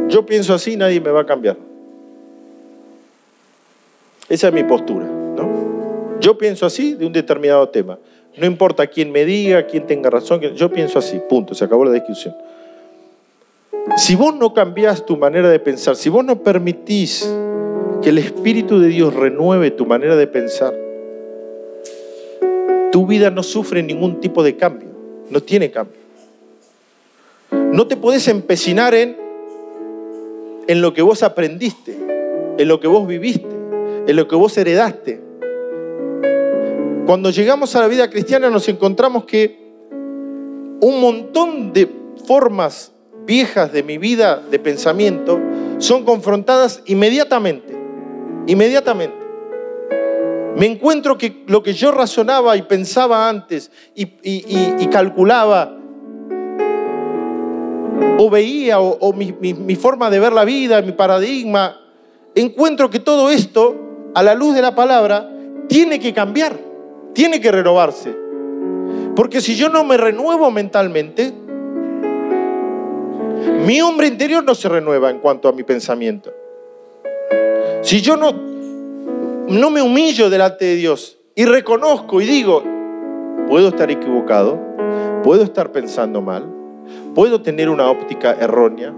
Yo 0.10 0.26
pienso 0.26 0.54
así, 0.54 0.78
nadie 0.78 1.00
me 1.00 1.12
va 1.12 1.21
a 1.21 1.26
cambiar. 1.26 1.58
Esa 4.30 4.47
es 4.47 4.54
mi 4.54 4.63
postura. 4.63 5.06
¿no? 5.06 6.17
Yo 6.19 6.38
pienso 6.38 6.65
así 6.65 6.93
de 6.93 7.06
un 7.06 7.13
determinado 7.13 7.67
tema. 7.69 7.97
No 8.38 8.45
importa 8.45 8.86
quién 8.88 9.12
me 9.12 9.26
diga, 9.26 9.65
quién 9.65 9.88
tenga 9.88 10.10
razón, 10.10 10.41
yo 10.41 10.71
pienso 10.71 11.00
así, 11.00 11.19
punto, 11.28 11.56
se 11.56 11.65
acabó 11.65 11.86
la 11.86 11.91
discusión. 11.91 12.36
Si 13.95 14.15
vos 14.15 14.36
no 14.36 14.54
cambiás 14.54 15.06
tu 15.06 15.17
manera 15.17 15.50
de 15.50 15.60
pensar, 15.60 15.95
si 15.95 16.10
vos 16.10 16.23
no 16.23 16.43
permitís 16.43 17.28
que 18.02 18.10
el 18.10 18.19
Espíritu 18.19 18.80
de 18.80 18.89
Dios 18.89 19.13
renueve 19.13 19.71
tu 19.71 19.86
manera 19.86 20.15
de 20.15 20.28
pensar, 20.28 20.73
tu 22.91 23.08
vida 23.08 23.32
no 23.32 23.41
sufre 23.41 23.82
ningún 23.82 24.19
tipo 24.19 24.43
de 24.43 24.56
cambio, 24.56 24.89
no 25.30 25.41
tiene 25.41 25.71
cambio. 25.71 25.97
No 27.52 27.88
te 27.88 27.97
podés 27.97 28.28
empecinar 28.28 28.93
en, 28.93 29.17
en 30.67 30.82
lo 30.82 30.93
que 30.93 31.02
vos 31.02 31.23
aprendiste, 31.23 31.97
en 32.58 32.67
lo 32.67 32.80
que 32.80 32.88
vos 32.88 33.08
viviste, 33.08 33.56
en 34.08 34.15
lo 34.15 34.28
que 34.28 34.36
vos 34.36 34.56
heredaste. 34.58 35.27
Cuando 37.08 37.30
llegamos 37.30 37.74
a 37.74 37.80
la 37.80 37.88
vida 37.88 38.10
cristiana 38.10 38.50
nos 38.50 38.67
encontramos 38.67 39.24
que 39.24 39.65
un 40.82 41.00
montón 41.00 41.72
de 41.72 41.89
formas 42.26 42.91
viejas 43.26 43.72
de 43.72 43.82
mi 43.82 43.98
vida 43.98 44.43
de 44.52 44.60
pensamiento 44.60 45.39
son 45.78 46.04
confrontadas 46.04 46.84
inmediatamente. 46.86 47.74
Inmediatamente. 48.48 49.15
Me 50.58 50.65
encuentro 50.65 51.17
que 51.17 51.46
lo 51.48 51.63
que 51.63 51.74
yo 51.74 51.93
razonaba 51.93 52.58
y 52.58 52.63
pensaba 52.63 53.30
antes 53.30 53.72
y, 53.96 54.88
calculaba 54.88 55.78
o 58.17 58.30
veía 58.30 58.82
o, 58.82 59.13
mi, 59.13 59.76
forma 59.78 60.10
de 60.10 60.20
ver 60.20 60.34
la 60.34 60.43
vida, 60.43 60.82
mi 60.82 60.91
paradigma, 60.91 61.80
encuentro 62.36 62.89
que 62.89 63.00
todo 63.00 63.30
esto, 63.30 63.78
a 64.13 64.22
la 64.24 64.36
luz 64.36 64.54
de 64.56 64.62
la 64.62 64.76
palabra, 64.76 65.32
tiene 65.70 66.02
que 66.02 66.13
cambiar 66.13 66.67
tiene 67.18 67.42
que 67.42 67.52
renovarse. 67.52 68.16
Porque 69.16 69.42
si 69.42 69.56
yo 69.56 69.70
no 69.70 69.84
me 69.84 69.98
renuevo 69.98 70.52
mentalmente, 70.52 71.34
mi 73.66 73.82
hombre 73.82 74.06
interior 74.06 74.44
no 74.44 74.54
se 74.54 74.70
renueva 74.70 75.10
en 75.10 75.18
cuanto 75.18 75.50
a 75.50 75.52
mi 75.52 75.64
pensamiento. 75.64 76.32
Si 77.82 78.02
yo 78.02 78.18
no, 78.18 78.32
no 79.48 79.70
me 79.72 79.82
humillo 79.82 80.30
delante 80.30 80.66
de 80.66 80.76
Dios 80.76 81.18
y 81.34 81.46
reconozco 81.46 82.22
y 82.22 82.28
digo, 82.28 82.64
puedo 83.48 83.70
estar 83.70 83.90
equivocado, 83.90 84.60
puedo 85.24 85.42
estar 85.42 85.72
pensando 85.72 86.22
mal, 86.22 86.46
puedo 87.16 87.42
tener 87.42 87.70
una 87.70 87.90
óptica 87.90 88.38
errónea, 88.40 88.94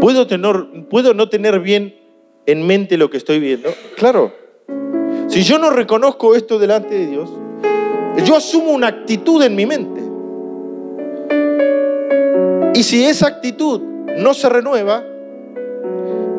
puedo, 0.00 0.26
tener, 0.26 0.86
puedo 0.88 1.12
no 1.12 1.28
tener 1.28 1.60
bien 1.60 1.94
en 2.46 2.66
mente 2.66 2.96
lo 2.96 3.10
que 3.10 3.18
estoy 3.18 3.40
viendo. 3.40 3.68
Claro, 3.98 4.40
si 5.30 5.42
yo 5.44 5.58
no 5.60 5.70
reconozco 5.70 6.34
esto 6.34 6.58
delante 6.58 6.92
de 6.92 7.06
Dios, 7.06 7.30
yo 8.24 8.34
asumo 8.36 8.72
una 8.72 8.88
actitud 8.88 9.40
en 9.42 9.54
mi 9.54 9.64
mente. 9.64 10.00
Y 12.74 12.82
si 12.82 13.04
esa 13.04 13.28
actitud 13.28 13.80
no 14.18 14.34
se 14.34 14.48
renueva, 14.48 15.04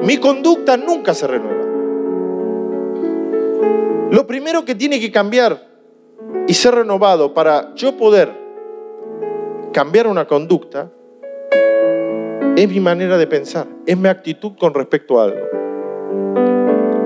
mi 0.03 0.17
conducta 0.17 0.75
nunca 0.75 1.13
se 1.13 1.25
renueva. 1.25 1.61
Lo 4.11 4.27
primero 4.27 4.65
que 4.65 4.75
tiene 4.75 4.99
que 4.99 5.09
cambiar 5.09 5.65
y 6.47 6.53
ser 6.53 6.75
renovado 6.75 7.33
para 7.33 7.73
yo 7.75 7.95
poder 7.95 8.29
cambiar 9.71 10.07
una 10.07 10.27
conducta 10.27 10.91
es 12.57 12.67
mi 12.67 12.81
manera 12.81 13.17
de 13.17 13.25
pensar, 13.25 13.67
es 13.85 13.97
mi 13.97 14.09
actitud 14.09 14.51
con 14.59 14.73
respecto 14.73 15.17
a 15.17 15.23
algo. 15.23 15.39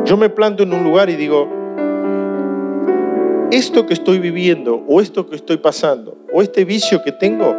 Yo 0.04 0.18
me 0.18 0.30
planto 0.30 0.64
en 0.64 0.74
un 0.74 0.84
lugar 0.84 1.12
y 1.12 1.16
digo, 1.16 1.65
esto 3.52 3.86
que 3.86 3.94
estoy 3.94 4.20
viviendo 4.20 4.84
o 4.88 5.02
esto 5.02 5.30
que 5.30 5.36
estoy 5.36 5.58
pasando 5.58 6.18
o 6.34 6.42
este 6.42 6.66
vicio 6.66 7.04
que 7.04 7.12
tengo 7.12 7.56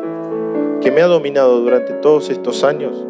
que 0.81 0.91
me 0.91 1.01
ha 1.01 1.07
dominado 1.07 1.61
durante 1.61 1.95
todos 1.95 2.31
estos 2.31 2.63
años, 2.65 3.05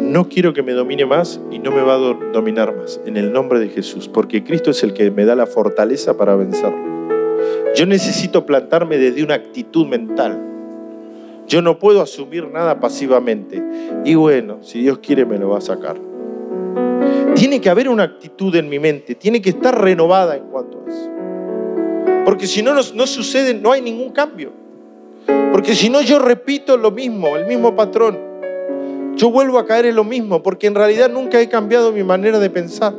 no 0.00 0.28
quiero 0.28 0.52
que 0.52 0.62
me 0.62 0.72
domine 0.72 1.06
más 1.06 1.40
y 1.50 1.58
no 1.58 1.72
me 1.72 1.82
va 1.82 1.94
a 1.94 2.16
dominar 2.32 2.76
más 2.76 3.00
en 3.04 3.16
el 3.16 3.32
nombre 3.32 3.58
de 3.58 3.68
Jesús, 3.68 4.08
porque 4.08 4.44
Cristo 4.44 4.70
es 4.70 4.82
el 4.84 4.94
que 4.94 5.10
me 5.10 5.24
da 5.24 5.34
la 5.34 5.46
fortaleza 5.46 6.16
para 6.16 6.36
vencerlo. 6.36 6.78
Yo 7.74 7.86
necesito 7.86 8.46
plantarme 8.46 8.98
desde 8.98 9.24
una 9.24 9.34
actitud 9.34 9.86
mental. 9.86 10.40
Yo 11.48 11.60
no 11.60 11.78
puedo 11.78 12.00
asumir 12.00 12.48
nada 12.48 12.78
pasivamente. 12.78 13.62
Y 14.04 14.14
bueno, 14.14 14.58
si 14.62 14.80
Dios 14.80 14.98
quiere 14.98 15.26
me 15.26 15.38
lo 15.38 15.50
va 15.50 15.58
a 15.58 15.62
sacar. 15.62 15.96
Tiene 17.34 17.60
que 17.60 17.68
haber 17.68 17.88
una 17.88 18.04
actitud 18.04 18.54
en 18.54 18.68
mi 18.68 18.78
mente, 18.78 19.14
tiene 19.14 19.42
que 19.42 19.50
estar 19.50 19.80
renovada 19.80 20.36
en 20.36 20.44
cuanto 20.44 20.82
a 20.84 20.90
eso. 20.90 21.10
Porque 22.24 22.46
si 22.46 22.62
no, 22.62 22.74
no, 22.74 23.06
sucede, 23.06 23.54
no 23.54 23.72
hay 23.72 23.82
ningún 23.82 24.10
cambio. 24.10 24.52
Porque 25.52 25.74
si 25.74 25.90
no, 25.90 26.00
yo 26.00 26.18
repito 26.18 26.76
lo 26.76 26.90
mismo, 26.90 27.36
el 27.36 27.46
mismo 27.46 27.74
patrón. 27.74 28.18
Yo 29.16 29.30
vuelvo 29.30 29.58
a 29.58 29.66
caer 29.66 29.86
en 29.86 29.96
lo 29.96 30.04
mismo, 30.04 30.42
porque 30.42 30.66
en 30.66 30.74
realidad 30.74 31.10
nunca 31.10 31.40
he 31.40 31.48
cambiado 31.48 31.92
mi 31.92 32.02
manera 32.02 32.38
de 32.38 32.50
pensar. 32.50 32.94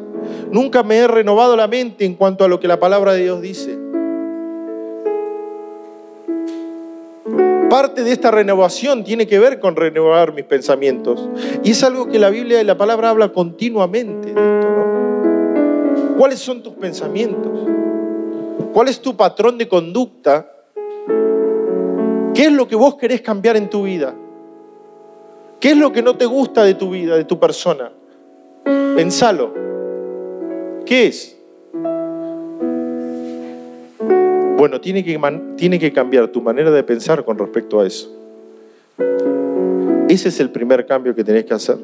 Nunca 0.51 0.83
me 0.83 0.97
he 0.97 1.07
renovado 1.07 1.55
la 1.55 1.67
mente 1.67 2.05
en 2.05 2.15
cuanto 2.15 2.43
a 2.43 2.47
lo 2.47 2.59
que 2.59 2.67
la 2.67 2.79
palabra 2.79 3.13
de 3.13 3.23
Dios 3.23 3.41
dice. 3.41 3.84
Parte 7.69 8.03
de 8.03 8.11
esta 8.11 8.31
renovación 8.31 9.03
tiene 9.03 9.27
que 9.27 9.39
ver 9.39 9.59
con 9.59 9.75
renovar 9.75 10.33
mis 10.33 10.45
pensamientos. 10.45 11.27
Y 11.63 11.71
es 11.71 11.83
algo 11.83 12.07
que 12.07 12.19
la 12.19 12.29
Biblia 12.29 12.61
y 12.61 12.63
la 12.63 12.77
palabra 12.77 13.09
habla 13.09 13.29
continuamente 13.29 14.33
de 14.33 14.39
esto, 14.39 14.69
¿no? 14.69 16.17
¿Cuáles 16.17 16.39
son 16.39 16.61
tus 16.63 16.73
pensamientos? 16.73 17.51
¿Cuál 18.73 18.87
es 18.87 19.01
tu 19.01 19.15
patrón 19.15 19.57
de 19.57 19.67
conducta? 19.67 20.51
¿Qué 22.33 22.45
es 22.45 22.51
lo 22.51 22.67
que 22.67 22.75
vos 22.75 22.95
querés 22.95 23.21
cambiar 23.21 23.57
en 23.57 23.69
tu 23.69 23.83
vida? 23.83 24.13
¿Qué 25.59 25.71
es 25.71 25.77
lo 25.77 25.91
que 25.91 26.01
no 26.01 26.15
te 26.15 26.25
gusta 26.25 26.63
de 26.63 26.75
tu 26.75 26.91
vida, 26.91 27.15
de 27.15 27.23
tu 27.23 27.39
persona? 27.39 27.91
Pensalo. 28.95 29.53
¿Qué 30.85 31.07
es? 31.07 31.34
Bueno, 34.65 34.81
tiene 34.81 35.03
que, 35.03 35.19
tiene 35.57 35.77
que 35.77 35.93
cambiar 35.93 36.29
tu 36.29 36.41
manera 36.41 36.71
de 36.71 36.81
pensar 36.81 37.23
con 37.23 37.37
respecto 37.37 37.79
a 37.79 37.85
eso. 37.85 38.11
Ese 40.09 40.29
es 40.29 40.39
el 40.39 40.49
primer 40.49 40.87
cambio 40.87 41.13
que 41.13 41.23
tenés 41.23 41.45
que 41.45 41.53
hacer. 41.53 41.77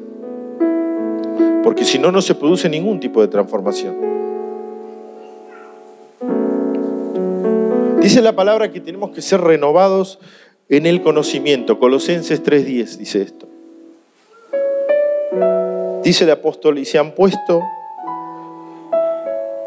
Porque 1.62 1.84
si 1.84 2.00
no, 2.00 2.10
no 2.10 2.20
se 2.20 2.34
produce 2.34 2.68
ningún 2.68 2.98
tipo 2.98 3.20
de 3.20 3.28
transformación. 3.28 3.94
Dice 8.00 8.20
la 8.20 8.34
palabra 8.34 8.72
que 8.72 8.80
tenemos 8.80 9.12
que 9.12 9.22
ser 9.22 9.40
renovados 9.40 10.18
en 10.68 10.84
el 10.84 11.02
conocimiento. 11.02 11.78
Colosenses 11.78 12.42
3.10 12.42 12.96
dice 12.96 13.22
esto. 13.22 13.46
Dice 16.02 16.24
el 16.24 16.30
apóstol, 16.32 16.80
y 16.80 16.84
se 16.84 16.98
han 16.98 17.14
puesto 17.14 17.62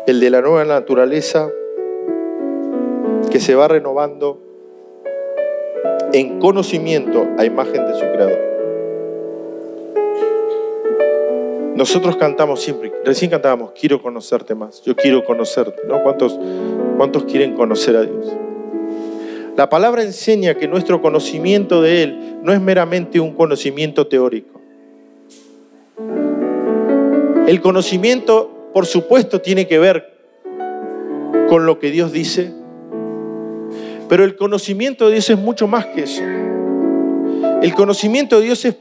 el 0.05 0.19
de 0.19 0.29
la 0.29 0.41
nueva 0.41 0.65
naturaleza 0.65 1.47
que 3.31 3.39
se 3.39 3.55
va 3.55 3.67
renovando 3.67 4.41
en 6.13 6.39
conocimiento 6.39 7.27
a 7.37 7.45
imagen 7.45 7.85
de 7.85 7.93
su 7.93 7.99
creador. 7.99 8.39
Nosotros 11.75 12.15
cantamos 12.15 12.61
siempre, 12.61 12.93
recién 13.03 13.29
cantábamos, 13.29 13.73
quiero 13.77 14.01
conocerte 14.01 14.55
más, 14.55 14.81
yo 14.83 14.95
quiero 14.95 15.25
conocerte, 15.25 15.81
¿no? 15.85 16.01
¿Cuántos, 16.03 16.39
cuántos 16.95 17.25
quieren 17.25 17.53
conocer 17.53 17.97
a 17.97 18.03
Dios? 18.03 18.33
La 19.57 19.69
palabra 19.69 20.03
enseña 20.03 20.55
que 20.55 20.69
nuestro 20.69 21.01
conocimiento 21.01 21.81
de 21.81 22.03
Él 22.03 22.37
no 22.41 22.53
es 22.53 22.61
meramente 22.61 23.19
un 23.19 23.33
conocimiento 23.33 24.07
teórico. 24.07 24.61
El 27.47 27.61
conocimiento, 27.61 28.69
por 28.73 28.85
supuesto, 28.85 29.41
tiene 29.41 29.67
que 29.67 29.77
ver 29.77 30.13
con 31.49 31.65
lo 31.65 31.79
que 31.79 31.91
Dios 31.91 32.11
dice, 32.11 32.53
pero 34.07 34.23
el 34.23 34.35
conocimiento 34.35 35.05
de 35.05 35.13
Dios 35.13 35.29
es 35.29 35.37
mucho 35.37 35.67
más 35.67 35.85
que 35.87 36.03
eso. 36.03 36.21
El 37.61 37.73
conocimiento 37.73 38.39
de 38.39 38.45
Dios 38.45 38.65
es 38.65 38.75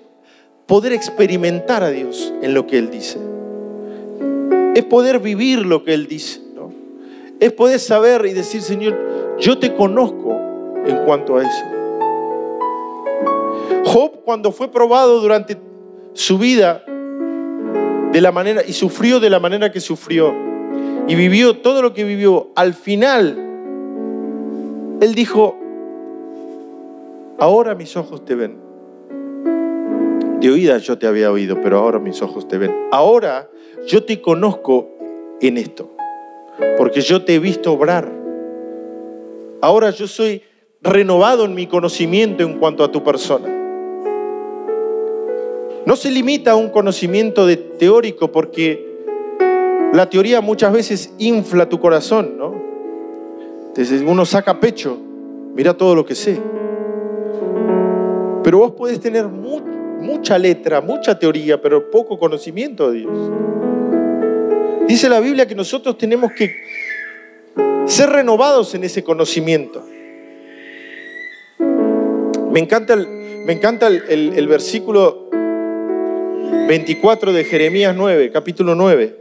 poder 0.67 0.93
experimentar 0.93 1.83
a 1.83 1.91
Dios 1.91 2.33
en 2.43 2.55
lo 2.55 2.67
que 2.67 2.79
Él 2.79 2.91
dice. 2.91 3.19
Es 4.75 4.85
poder 4.85 5.21
vivir 5.21 5.65
lo 5.65 5.85
que 5.85 5.95
Él 5.95 6.07
dice. 6.07 6.41
Es 7.41 7.53
poder 7.53 7.79
saber 7.81 8.27
y 8.27 8.33
decir, 8.33 8.63
Señor, 8.63 9.37
yo 9.39 9.59
te 9.59 9.75
conozco 9.75 10.35
en 10.87 11.05
cuanto 11.05 11.37
a 11.37 11.43
eso. 11.43 11.65
Job 13.85 14.23
cuando 14.25 14.53
fue 14.53 14.71
probado 14.71 15.21
durante 15.21 15.57
su 16.15 16.39
vida 16.39 16.85
de 18.13 18.21
la 18.21 18.31
manera 18.31 18.63
y 18.67 18.73
sufrió 18.73 19.21
de 19.21 19.29
la 19.29 19.41
manera 19.41 19.73
que 19.73 19.81
sufrió, 19.81 20.33
y 21.07 21.15
vivió 21.17 21.59
todo 21.59 21.83
lo 21.83 21.93
que 21.93 22.05
vivió, 22.05 22.51
al 22.55 22.73
final, 22.73 23.44
Él 25.01 25.15
dijo, 25.15 25.57
ahora 27.39 27.75
mis 27.75 27.97
ojos 27.97 28.25
te 28.25 28.35
ven. 28.35 28.59
De 30.41 30.51
oídas 30.51 30.83
yo 30.83 30.99
te 30.99 31.07
había 31.07 31.31
oído, 31.31 31.61
pero 31.63 31.79
ahora 31.79 31.99
mis 31.99 32.21
ojos 32.23 32.47
te 32.47 32.59
ven. 32.59 32.75
Ahora 32.93 33.51
yo 33.87 34.05
te 34.05 34.21
conozco 34.21 34.89
en 35.41 35.59
esto, 35.59 35.91
porque 36.77 37.01
yo 37.01 37.25
te 37.25 37.35
he 37.35 37.39
visto 37.39 37.73
obrar. 37.73 38.11
Ahora 39.61 39.91
yo 39.91 40.07
soy 40.07 40.43
renovado 40.83 41.45
en 41.45 41.55
mi 41.55 41.67
conocimiento 41.67 42.45
en 42.45 42.59
cuanto 42.59 42.85
a 42.85 42.93
tu 42.93 43.03
persona. 43.03 43.49
No 45.87 45.97
se 45.97 46.11
limita 46.11 46.53
a 46.53 46.57
un 46.57 46.71
conocimiento 46.71 47.47
teórico 47.79 48.33
porque 48.33 48.95
la 49.93 50.09
teoría 50.09 50.41
muchas 50.41 50.73
veces 50.73 51.13
infla 51.19 51.69
tu 51.69 51.79
corazón, 51.79 52.39
¿no? 52.39 52.64
Desde 53.75 54.05
uno 54.05 54.25
saca 54.25 54.61
pecho, 54.61 54.97
mira 55.55 55.75
todo 55.75 55.95
lo 55.95 56.07
que 56.07 56.15
sé. 56.15 56.39
Pero 58.45 58.59
vos 58.59 58.73
podés 58.73 59.01
tener 59.01 59.27
mucha 59.27 60.39
letra, 60.39 60.81
mucha 60.81 61.19
teoría, 61.19 61.61
pero 61.61 61.91
poco 61.91 62.19
conocimiento 62.19 62.91
de 62.91 62.99
Dios. 62.99 63.31
Dice 64.87 65.09
la 65.09 65.19
Biblia 65.19 65.47
que 65.47 65.55
nosotros 65.55 65.97
tenemos 65.97 66.33
que 66.33 66.55
ser 67.87 68.11
renovados 68.11 68.75
en 68.75 68.85
ese 68.85 69.03
conocimiento. 69.03 69.83
Me 72.51 72.61
encanta 72.61 72.95
el, 72.95 73.09
me 73.09 73.53
encanta 73.55 73.89
el, 73.89 74.47
versículo 74.47 75.29
24 76.69 77.33
de 77.33 77.45
Jeremías 77.45 77.97
9, 77.97 78.31
capítulo 78.31 78.75
9. 78.75 79.17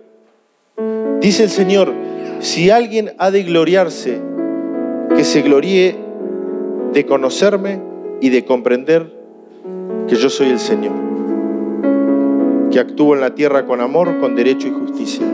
Dice 1.20 1.44
el 1.44 1.50
Señor, 1.50 1.94
si 2.42 2.70
alguien 2.70 3.14
ha 3.18 3.32
de 3.32 3.44
gloriarse, 3.44 4.22
que 5.16 5.24
se 5.24 5.42
gloríe 5.42 5.96
de 6.94 7.06
conocerme 7.06 7.82
y 8.22 8.30
de 8.30 8.46
comprender 8.46 9.12
que 10.08 10.16
yo 10.16 10.30
soy 10.30 10.50
el 10.50 10.60
Señor, 10.60 10.94
que 12.72 12.80
actúo 12.80 13.16
en 13.16 13.22
la 13.22 13.36
tierra 13.36 13.66
con 13.66 13.82
amor, 13.82 14.20
con 14.20 14.36
derecho 14.36 14.68
y 14.68 14.72
justicia, 14.72 15.26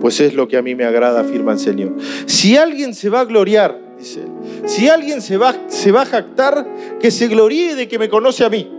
pues 0.00 0.20
es 0.20 0.34
lo 0.34 0.48
que 0.48 0.56
a 0.56 0.62
mí 0.62 0.74
me 0.74 0.84
agrada, 0.84 1.20
afirma 1.20 1.52
el 1.52 1.58
Señor. 1.58 1.92
Si 2.26 2.56
alguien 2.56 2.94
se 2.94 3.08
va 3.08 3.20
a 3.20 3.24
gloriar, 3.24 3.80
dice 3.98 4.20
él, 4.20 4.28
si 4.66 4.88
alguien 4.88 5.22
se 5.22 5.36
va, 5.36 5.54
se 5.68 5.92
va 5.92 6.02
a 6.02 6.06
jactar, 6.06 6.66
que 7.00 7.10
se 7.10 7.28
gloríe 7.28 7.74
de 7.74 7.88
que 7.88 7.98
me 7.98 8.08
conoce 8.08 8.44
a 8.44 8.50
mí, 8.50 8.70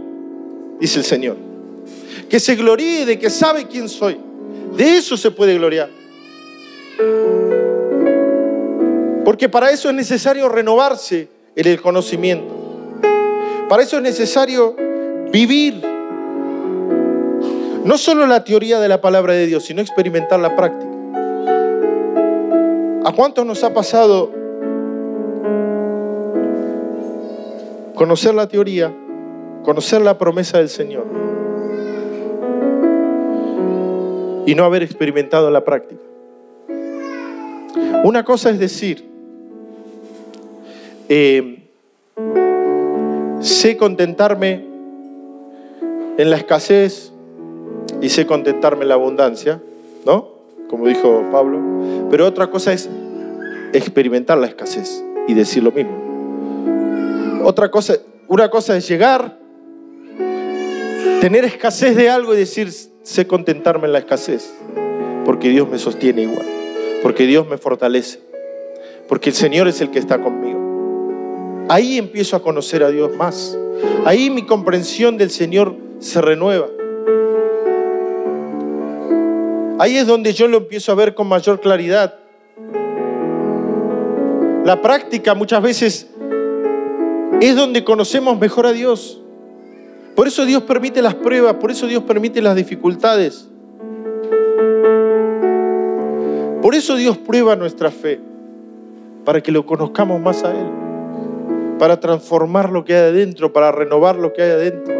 dice 0.79 0.99
el 0.99 1.05
Señor. 1.05 1.37
Que 2.29 2.39
se 2.39 2.55
gloríe 2.55 3.05
de 3.05 3.19
que 3.19 3.29
sabe 3.29 3.65
quién 3.65 3.87
soy. 3.87 4.17
De 4.75 4.97
eso 4.97 5.15
se 5.15 5.31
puede 5.31 5.55
gloriar. 5.55 5.89
Porque 9.25 9.49
para 9.49 9.71
eso 9.71 9.89
es 9.89 9.95
necesario 9.95 10.47
renovarse 10.47 11.27
en 11.55 11.67
el 11.67 11.81
conocimiento. 11.81 12.53
Para 13.67 13.83
eso 13.83 13.97
es 13.97 14.03
necesario 14.03 14.75
vivir 15.31 15.83
no 17.83 17.97
solo 17.97 18.25
la 18.27 18.43
teoría 18.43 18.79
de 18.79 18.87
la 18.87 19.01
palabra 19.01 19.33
de 19.33 19.47
Dios, 19.47 19.65
sino 19.65 19.81
experimentar 19.81 20.39
la 20.39 20.55
práctica. 20.55 20.91
¿A 23.03 23.11
cuántos 23.11 23.45
nos 23.45 23.63
ha 23.63 23.73
pasado 23.73 24.31
conocer 27.95 28.35
la 28.35 28.47
teoría, 28.47 28.93
conocer 29.63 30.01
la 30.01 30.17
promesa 30.17 30.59
del 30.59 30.69
Señor 30.69 31.05
y 34.45 34.53
no 34.53 34.63
haber 34.63 34.83
experimentado 34.83 35.49
la 35.49 35.63
práctica. 35.63 36.01
Una 38.03 38.23
cosa 38.23 38.51
es 38.51 38.59
decir, 38.59 39.14
eh, 41.09 41.69
sé 43.41 43.77
contentarme 43.77 44.65
en 46.17 46.29
la 46.29 46.37
escasez 46.37 47.11
y 48.01 48.09
sé 48.09 48.25
contentarme 48.25 48.83
en 48.83 48.89
la 48.89 48.95
abundancia, 48.95 49.61
¿no? 50.05 50.29
Como 50.69 50.87
dijo 50.87 51.23
Pablo. 51.31 51.59
Pero 52.09 52.25
otra 52.25 52.47
cosa 52.47 52.73
es 52.73 52.89
experimentar 53.73 54.37
la 54.37 54.47
escasez 54.47 55.03
y 55.27 55.33
decir 55.33 55.63
lo 55.63 55.71
mismo. 55.71 57.41
Otra 57.43 57.69
cosa, 57.69 57.95
una 58.27 58.49
cosa 58.49 58.75
es 58.75 58.87
llegar, 58.87 59.37
tener 61.21 61.45
escasez 61.45 61.95
de 61.95 62.09
algo 62.09 62.33
y 62.33 62.37
decir, 62.37 62.71
sé 62.71 63.27
contentarme 63.27 63.85
en 63.85 63.93
la 63.93 63.99
escasez, 63.99 64.51
porque 65.25 65.49
Dios 65.49 65.69
me 65.69 65.77
sostiene 65.77 66.23
igual, 66.23 66.45
porque 67.03 67.25
Dios 67.27 67.47
me 67.47 67.57
fortalece, 67.57 68.19
porque 69.07 69.29
el 69.29 69.35
Señor 69.35 69.67
es 69.67 69.81
el 69.81 69.91
que 69.91 69.99
está 69.99 70.19
conmigo. 70.21 70.64
Ahí 71.67 71.97
empiezo 71.97 72.35
a 72.35 72.41
conocer 72.41 72.83
a 72.83 72.89
Dios 72.89 73.15
más. 73.15 73.57
Ahí 74.05 74.29
mi 74.29 74.45
comprensión 74.45 75.17
del 75.17 75.31
Señor 75.31 75.75
se 75.99 76.21
renueva. 76.21 76.67
Ahí 79.77 79.97
es 79.97 80.07
donde 80.07 80.33
yo 80.33 80.47
lo 80.47 80.57
empiezo 80.57 80.91
a 80.91 80.95
ver 80.95 81.15
con 81.15 81.27
mayor 81.27 81.59
claridad. 81.59 82.15
La 84.63 84.81
práctica 84.81 85.35
muchas 85.35 85.61
veces 85.61 86.07
es 87.41 87.55
donde 87.55 87.83
conocemos 87.83 88.39
mejor 88.39 88.65
a 88.65 88.71
Dios. 88.71 89.21
Por 90.15 90.27
eso 90.27 90.45
Dios 90.45 90.63
permite 90.63 91.01
las 91.01 91.15
pruebas, 91.15 91.55
por 91.55 91.71
eso 91.71 91.87
Dios 91.87 92.03
permite 92.03 92.41
las 92.41 92.55
dificultades. 92.55 93.49
Por 96.61 96.73
eso 96.73 96.95
Dios 96.95 97.17
prueba 97.17 97.55
nuestra 97.55 97.91
fe, 97.91 98.19
para 99.23 99.41
que 99.41 99.51
lo 99.51 99.65
conozcamos 99.65 100.19
más 100.21 100.43
a 100.43 100.51
Él, 100.51 100.65
para 101.79 101.99
transformar 101.99 102.71
lo 102.71 102.85
que 102.85 102.93
hay 102.93 103.09
adentro, 103.09 103.51
para 103.51 103.71
renovar 103.71 104.15
lo 104.15 104.33
que 104.33 104.41
hay 104.41 104.51
adentro. 104.51 104.95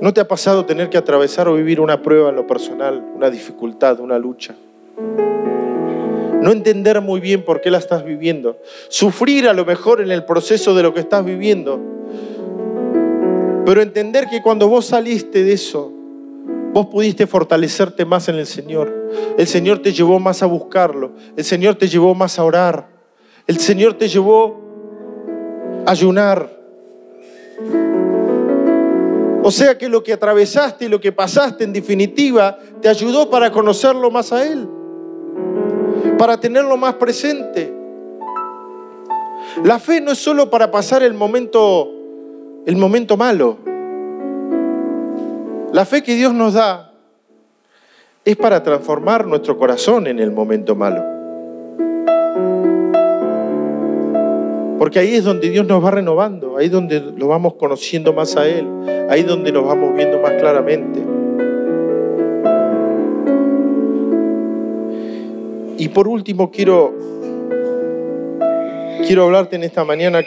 ¿No 0.00 0.12
te 0.12 0.20
ha 0.20 0.26
pasado 0.26 0.66
tener 0.66 0.90
que 0.90 0.98
atravesar 0.98 1.46
o 1.46 1.54
vivir 1.54 1.80
una 1.80 2.02
prueba 2.02 2.30
en 2.30 2.36
lo 2.36 2.46
personal, 2.46 3.04
una 3.14 3.30
dificultad, 3.30 4.00
una 4.00 4.18
lucha? 4.18 4.54
No 6.40 6.50
entender 6.50 7.00
muy 7.00 7.20
bien 7.20 7.44
por 7.44 7.60
qué 7.60 7.70
la 7.70 7.78
estás 7.78 8.04
viviendo. 8.04 8.56
Sufrir 8.88 9.48
a 9.48 9.52
lo 9.52 9.64
mejor 9.64 10.00
en 10.00 10.10
el 10.10 10.24
proceso 10.24 10.74
de 10.74 10.82
lo 10.82 10.92
que 10.92 10.98
estás 10.98 11.24
viviendo. 11.24 11.78
Pero 13.64 13.80
entender 13.80 14.26
que 14.26 14.42
cuando 14.42 14.66
vos 14.66 14.86
saliste 14.86 15.44
de 15.44 15.52
eso, 15.52 15.92
vos 16.72 16.86
pudiste 16.86 17.26
fortalecerte 17.26 18.04
más 18.04 18.28
en 18.28 18.36
el 18.36 18.46
Señor. 18.46 18.92
El 19.36 19.46
Señor 19.46 19.80
te 19.80 19.92
llevó 19.92 20.18
más 20.18 20.42
a 20.42 20.46
buscarlo. 20.46 21.12
El 21.36 21.44
Señor 21.44 21.74
te 21.74 21.88
llevó 21.88 22.14
más 22.14 22.38
a 22.38 22.44
orar. 22.44 22.88
El 23.46 23.58
Señor 23.58 23.94
te 23.94 24.08
llevó 24.08 24.60
a 25.84 25.90
ayunar. 25.90 26.62
O 29.44 29.50
sea 29.50 29.76
que 29.76 29.88
lo 29.88 30.02
que 30.02 30.12
atravesaste 30.12 30.84
y 30.84 30.88
lo 30.88 31.00
que 31.00 31.10
pasaste 31.10 31.64
en 31.64 31.72
definitiva 31.72 32.58
te 32.80 32.88
ayudó 32.88 33.28
para 33.28 33.50
conocerlo 33.50 34.10
más 34.10 34.32
a 34.32 34.46
Él, 34.46 34.68
para 36.16 36.38
tenerlo 36.38 36.76
más 36.76 36.94
presente. 36.94 37.74
La 39.64 39.80
fe 39.80 40.00
no 40.00 40.12
es 40.12 40.18
solo 40.18 40.48
para 40.48 40.70
pasar 40.70 41.02
el 41.02 41.12
momento, 41.12 41.90
el 42.64 42.76
momento 42.76 43.16
malo. 43.16 43.58
La 45.72 45.86
fe 45.86 46.02
que 46.02 46.14
Dios 46.14 46.34
nos 46.34 46.52
da 46.52 46.92
es 48.26 48.36
para 48.36 48.62
transformar 48.62 49.26
nuestro 49.26 49.56
corazón 49.56 50.06
en 50.06 50.18
el 50.18 50.30
momento 50.30 50.76
malo. 50.76 51.02
Porque 54.78 54.98
ahí 54.98 55.14
es 55.14 55.24
donde 55.24 55.48
Dios 55.48 55.66
nos 55.66 55.82
va 55.82 55.90
renovando, 55.90 56.58
ahí 56.58 56.66
es 56.66 56.72
donde 56.72 57.00
lo 57.00 57.28
vamos 57.28 57.54
conociendo 57.54 58.12
más 58.12 58.36
a 58.36 58.46
Él, 58.46 58.66
ahí 59.08 59.20
es 59.20 59.26
donde 59.26 59.50
nos 59.50 59.64
vamos 59.64 59.94
viendo 59.96 60.20
más 60.20 60.32
claramente. 60.32 61.00
Y 65.78 65.88
por 65.88 66.06
último 66.06 66.50
quiero, 66.50 66.92
quiero 69.06 69.24
hablarte 69.24 69.56
en 69.56 69.62
esta 69.62 69.84
mañana 69.84 70.20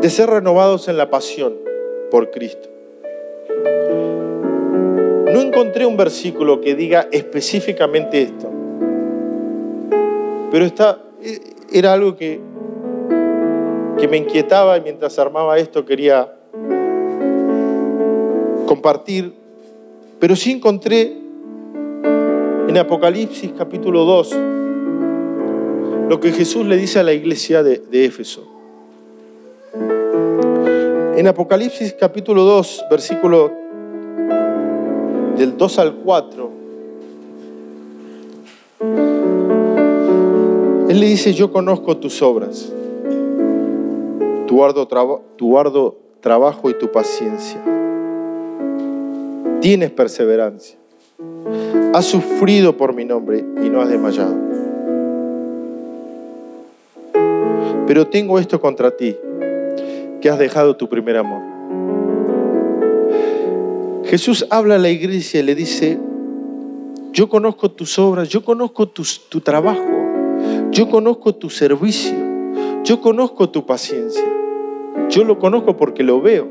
de 0.00 0.10
ser 0.10 0.30
renovados 0.30 0.86
en 0.86 0.96
la 0.96 1.10
pasión 1.10 1.67
por 2.10 2.30
Cristo. 2.30 2.68
No 5.32 5.40
encontré 5.40 5.84
un 5.86 5.96
versículo 5.96 6.60
que 6.60 6.74
diga 6.74 7.08
específicamente 7.12 8.22
esto, 8.22 8.50
pero 10.50 10.64
está, 10.64 11.02
era 11.70 11.92
algo 11.92 12.16
que, 12.16 12.40
que 13.98 14.08
me 14.08 14.16
inquietaba 14.16 14.78
y 14.78 14.80
mientras 14.80 15.18
armaba 15.18 15.58
esto 15.58 15.84
quería 15.84 16.34
compartir, 18.66 19.34
pero 20.18 20.34
sí 20.34 20.52
encontré 20.52 21.14
en 22.68 22.76
Apocalipsis 22.76 23.52
capítulo 23.56 24.04
2 24.04 24.36
lo 26.08 26.20
que 26.20 26.32
Jesús 26.32 26.64
le 26.66 26.78
dice 26.78 26.98
a 26.98 27.02
la 27.02 27.12
iglesia 27.12 27.62
de 27.62 28.04
Éfeso. 28.04 28.57
En 31.18 31.26
Apocalipsis 31.26 31.96
capítulo 31.98 32.44
2, 32.44 32.84
versículo 32.88 33.50
del 35.36 35.56
2 35.56 35.78
al 35.80 35.96
4, 35.96 36.50
Él 40.88 41.00
le 41.00 41.06
dice, 41.06 41.32
yo 41.32 41.50
conozco 41.50 41.96
tus 41.96 42.22
obras, 42.22 42.72
tu 44.46 44.64
arduo, 44.64 45.22
tu 45.34 45.58
arduo 45.58 45.96
trabajo 46.20 46.70
y 46.70 46.74
tu 46.74 46.92
paciencia. 46.92 47.60
Tienes 49.60 49.90
perseverancia. 49.90 50.78
Has 51.94 52.04
sufrido 52.04 52.76
por 52.76 52.94
mi 52.94 53.04
nombre 53.04 53.44
y 53.60 53.68
no 53.68 53.82
has 53.82 53.88
desmayado. 53.88 54.36
Pero 57.88 58.06
tengo 58.06 58.38
esto 58.38 58.60
contra 58.60 58.96
ti, 58.96 59.16
que 60.20 60.30
has 60.30 60.38
dejado 60.38 60.76
tu 60.76 60.88
primer 60.88 61.16
amor. 61.16 61.42
Jesús 64.04 64.46
habla 64.50 64.76
a 64.76 64.78
la 64.78 64.88
iglesia 64.88 65.40
y 65.40 65.42
le 65.42 65.54
dice, 65.54 65.98
yo 67.12 67.28
conozco 67.28 67.70
tus 67.70 67.98
obras, 67.98 68.28
yo 68.28 68.44
conozco 68.44 68.88
tu, 68.88 69.40
trabajo, 69.40 69.84
yo 70.70 70.88
conozco 70.88 71.34
tu 71.34 71.50
servicio, 71.50 72.16
yo 72.84 73.00
conozco 73.00 73.50
tu 73.50 73.66
paciencia. 73.66 74.24
Yo 75.10 75.24
lo 75.24 75.38
conozco 75.38 75.76
porque 75.76 76.02
lo 76.02 76.20
veo. 76.20 76.46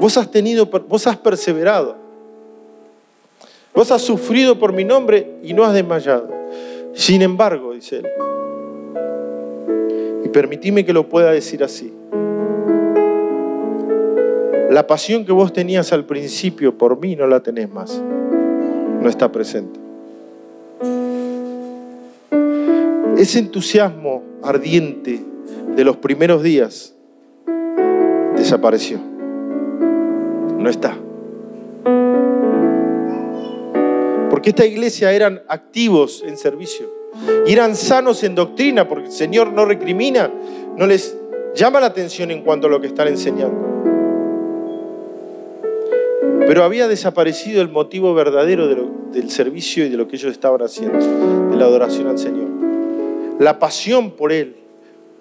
Vos 0.00 0.16
has 0.16 0.30
tenido, 0.30 0.66
vos 0.66 1.06
has 1.06 1.16
perseverado. 1.16 1.96
Vos 3.74 3.90
has 3.90 4.02
sufrido 4.02 4.58
por 4.58 4.72
mi 4.72 4.84
nombre 4.84 5.38
y 5.42 5.52
no 5.52 5.64
has 5.64 5.74
desmayado. 5.74 6.28
Sin 6.94 7.22
embargo, 7.22 7.72
dice 7.74 7.98
él, 7.98 8.06
permitime 10.32 10.84
que 10.84 10.92
lo 10.92 11.08
pueda 11.08 11.30
decir 11.32 11.62
así, 11.62 11.92
la 14.70 14.86
pasión 14.86 15.24
que 15.24 15.32
vos 15.32 15.52
tenías 15.52 15.92
al 15.92 16.04
principio 16.04 16.78
por 16.78 17.00
mí 17.00 17.16
no 17.16 17.26
la 17.26 17.40
tenés 17.40 17.70
más, 17.70 18.00
no 18.00 19.08
está 19.08 19.32
presente. 19.32 19.80
Ese 23.16 23.38
entusiasmo 23.38 24.22
ardiente 24.42 25.20
de 25.76 25.84
los 25.84 25.96
primeros 25.96 26.42
días 26.42 26.94
desapareció. 28.36 28.98
No 30.58 30.70
está. 30.70 30.96
Porque 34.30 34.50
esta 34.50 34.64
iglesia 34.64 35.12
eran 35.12 35.42
activos 35.48 36.22
en 36.26 36.36
servicio 36.36 36.99
y 37.46 37.52
eran 37.52 37.76
sanos 37.76 38.22
en 38.22 38.34
doctrina, 38.34 38.88
porque 38.88 39.06
el 39.06 39.12
Señor 39.12 39.52
no 39.52 39.64
recrimina, 39.64 40.30
no 40.76 40.86
les 40.86 41.16
llama 41.54 41.80
la 41.80 41.86
atención 41.86 42.30
en 42.30 42.42
cuanto 42.42 42.66
a 42.66 42.70
lo 42.70 42.80
que 42.80 42.86
están 42.86 43.08
enseñando. 43.08 43.70
Pero 46.46 46.64
había 46.64 46.88
desaparecido 46.88 47.62
el 47.62 47.68
motivo 47.68 48.14
verdadero 48.14 48.66
del 49.12 49.30
servicio 49.30 49.84
y 49.84 49.88
de 49.88 49.96
lo 49.96 50.08
que 50.08 50.16
ellos 50.16 50.32
estaban 50.32 50.62
haciendo, 50.62 50.98
de 51.50 51.56
la 51.56 51.64
adoración 51.64 52.08
al 52.08 52.18
Señor. 52.18 52.48
La 53.38 53.58
pasión 53.58 54.12
por 54.12 54.32
Él, 54.32 54.56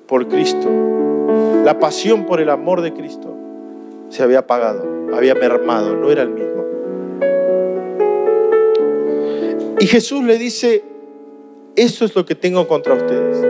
por 0.08 0.28
Cristo, 0.28 0.70
la 1.64 1.78
pasión 1.80 2.26
por 2.26 2.42
el 2.42 2.50
amor 2.50 2.82
de 2.82 2.94
Cristo, 2.94 3.36
se 4.10 4.24
había 4.24 4.40
apagado, 4.40 4.86
había 5.14 5.36
mermado, 5.36 5.96
no 5.96 6.12
era 6.12 6.24
el 6.24 6.30
mismo. 6.30 6.50
Y 9.80 9.88
Jesús 9.88 10.24
le 10.24 10.38
dice, 10.38 10.84
eso 11.84 12.06
es 12.06 12.16
lo 12.16 12.26
que 12.26 12.36
tengo 12.36 12.68
contra 12.68 12.94
ustedes. 12.94 13.46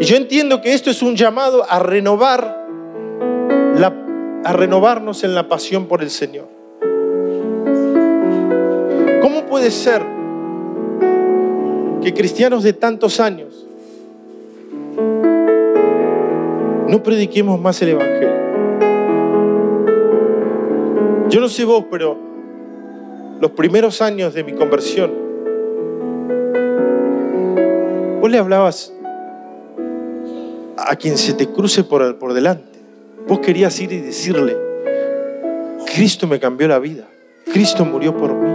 Y 0.00 0.04
yo 0.04 0.16
entiendo 0.16 0.60
que 0.60 0.74
esto 0.74 0.90
es 0.90 1.02
un 1.02 1.16
llamado 1.16 1.64
a 1.68 1.78
renovar, 1.78 2.66
a 4.44 4.52
renovarnos 4.52 5.24
en 5.24 5.34
la 5.34 5.48
pasión 5.48 5.86
por 5.86 6.02
el 6.02 6.10
Señor. 6.10 6.48
¿Cómo 9.22 9.46
puede 9.46 9.70
ser 9.70 10.02
que 12.02 12.12
cristianos 12.12 12.62
de 12.62 12.74
tantos 12.74 13.18
años 13.20 13.64
no 16.94 17.02
prediquemos 17.02 17.60
más 17.60 17.80
el 17.82 17.88
Evangelio. 17.88 18.30
Yo 21.28 21.40
no 21.40 21.48
sé 21.48 21.64
vos, 21.64 21.86
pero 21.90 22.16
los 23.40 23.50
primeros 23.52 24.00
años 24.00 24.34
de 24.34 24.44
mi 24.44 24.52
conversión, 24.52 25.23
vos 28.24 28.30
le 28.30 28.38
hablabas 28.38 28.90
a 30.78 30.96
quien 30.96 31.18
se 31.18 31.34
te 31.34 31.46
cruce 31.46 31.84
por, 31.84 32.18
por 32.18 32.32
delante. 32.32 32.78
Vos 33.28 33.40
querías 33.40 33.78
ir 33.80 33.92
y 33.92 34.00
decirle, 34.00 34.56
Cristo 35.94 36.26
me 36.26 36.40
cambió 36.40 36.66
la 36.66 36.78
vida, 36.78 37.06
Cristo 37.52 37.84
murió 37.84 38.16
por 38.16 38.32
mí. 38.32 38.50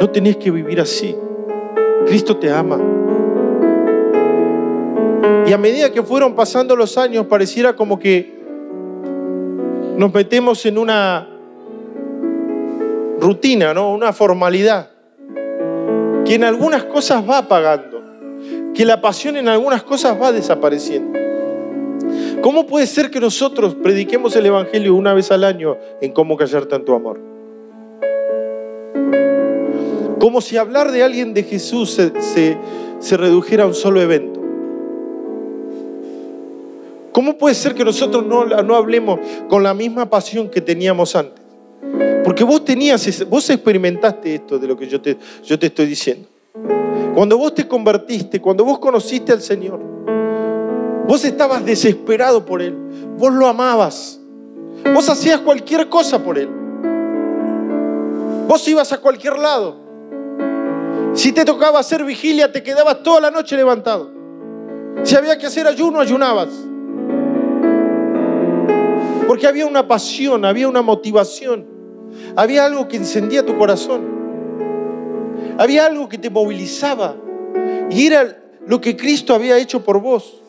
No 0.00 0.08
tenés 0.08 0.38
que 0.38 0.50
vivir 0.50 0.80
así. 0.80 1.14
Cristo 2.06 2.38
te 2.38 2.50
ama. 2.50 2.80
Y 5.46 5.52
a 5.52 5.58
medida 5.58 5.92
que 5.92 6.02
fueron 6.02 6.34
pasando 6.34 6.74
los 6.74 6.96
años, 6.96 7.26
pareciera 7.26 7.76
como 7.76 7.98
que 7.98 8.34
nos 9.98 10.14
metemos 10.14 10.64
en 10.64 10.78
una 10.78 11.28
rutina, 13.20 13.74
¿no? 13.74 13.92
Una 13.92 14.14
formalidad. 14.14 14.88
Que 16.24 16.36
en 16.36 16.44
algunas 16.44 16.84
cosas 16.84 17.22
va 17.28 17.36
apagando. 17.36 17.95
Que 18.76 18.84
la 18.84 19.00
pasión 19.00 19.38
en 19.38 19.48
algunas 19.48 19.82
cosas 19.82 20.20
va 20.20 20.32
desapareciendo. 20.32 21.18
¿Cómo 22.42 22.66
puede 22.66 22.86
ser 22.86 23.10
que 23.10 23.18
nosotros 23.18 23.74
prediquemos 23.74 24.36
el 24.36 24.44
Evangelio 24.44 24.94
una 24.94 25.14
vez 25.14 25.32
al 25.32 25.44
año 25.44 25.78
en 26.02 26.12
cómo 26.12 26.36
callar 26.36 26.66
tanto 26.66 26.94
amor? 26.94 27.18
Como 30.20 30.42
si 30.42 30.58
hablar 30.58 30.92
de 30.92 31.02
alguien 31.02 31.32
de 31.32 31.42
Jesús 31.42 31.90
se, 31.92 32.20
se, 32.20 32.58
se 32.98 33.16
redujera 33.16 33.64
a 33.64 33.66
un 33.66 33.74
solo 33.74 34.02
evento. 34.02 34.40
¿Cómo 37.12 37.38
puede 37.38 37.54
ser 37.54 37.74
que 37.74 37.82
nosotros 37.82 38.26
no, 38.26 38.44
no 38.44 38.76
hablemos 38.76 39.18
con 39.48 39.62
la 39.62 39.72
misma 39.72 40.10
pasión 40.10 40.50
que 40.50 40.60
teníamos 40.60 41.16
antes? 41.16 41.42
Porque 42.22 42.44
vos 42.44 42.62
tenías, 42.62 43.26
vos 43.26 43.48
experimentaste 43.48 44.34
esto 44.34 44.58
de 44.58 44.66
lo 44.66 44.76
que 44.76 44.86
yo 44.86 45.00
te, 45.00 45.16
yo 45.42 45.58
te 45.58 45.66
estoy 45.68 45.86
diciendo. 45.86 46.28
Cuando 47.14 47.38
vos 47.38 47.54
te 47.54 47.66
convertiste, 47.66 48.40
cuando 48.40 48.64
vos 48.64 48.78
conociste 48.78 49.32
al 49.32 49.40
Señor, 49.40 49.80
vos 51.06 51.24
estabas 51.24 51.64
desesperado 51.64 52.44
por 52.44 52.60
Él, 52.60 52.76
vos 53.16 53.32
lo 53.32 53.46
amabas, 53.46 54.20
vos 54.94 55.08
hacías 55.08 55.40
cualquier 55.40 55.88
cosa 55.88 56.22
por 56.22 56.38
Él, 56.38 56.48
vos 58.46 58.68
ibas 58.68 58.92
a 58.92 58.98
cualquier 58.98 59.38
lado. 59.38 59.76
Si 61.14 61.32
te 61.32 61.46
tocaba 61.46 61.78
hacer 61.78 62.04
vigilia, 62.04 62.52
te 62.52 62.62
quedabas 62.62 63.02
toda 63.02 63.22
la 63.22 63.30
noche 63.30 63.56
levantado. 63.56 64.10
Si 65.02 65.16
había 65.16 65.38
que 65.38 65.46
hacer 65.46 65.66
ayuno, 65.66 66.00
ayunabas. 66.00 66.48
Porque 69.26 69.46
había 69.46 69.66
una 69.66 69.88
pasión, 69.88 70.44
había 70.44 70.68
una 70.68 70.82
motivación, 70.82 71.66
había 72.36 72.66
algo 72.66 72.88
que 72.88 72.96
encendía 72.96 73.44
tu 73.44 73.56
corazón, 73.56 74.15
había 75.58 75.86
algo 75.86 76.08
que 76.08 76.18
te 76.18 76.30
movilizaba 76.30 77.16
y 77.90 78.06
era 78.06 78.38
lo 78.66 78.80
que 78.80 78.96
Cristo 78.96 79.34
había 79.34 79.58
hecho 79.58 79.84
por 79.84 80.00
vos. 80.00 80.42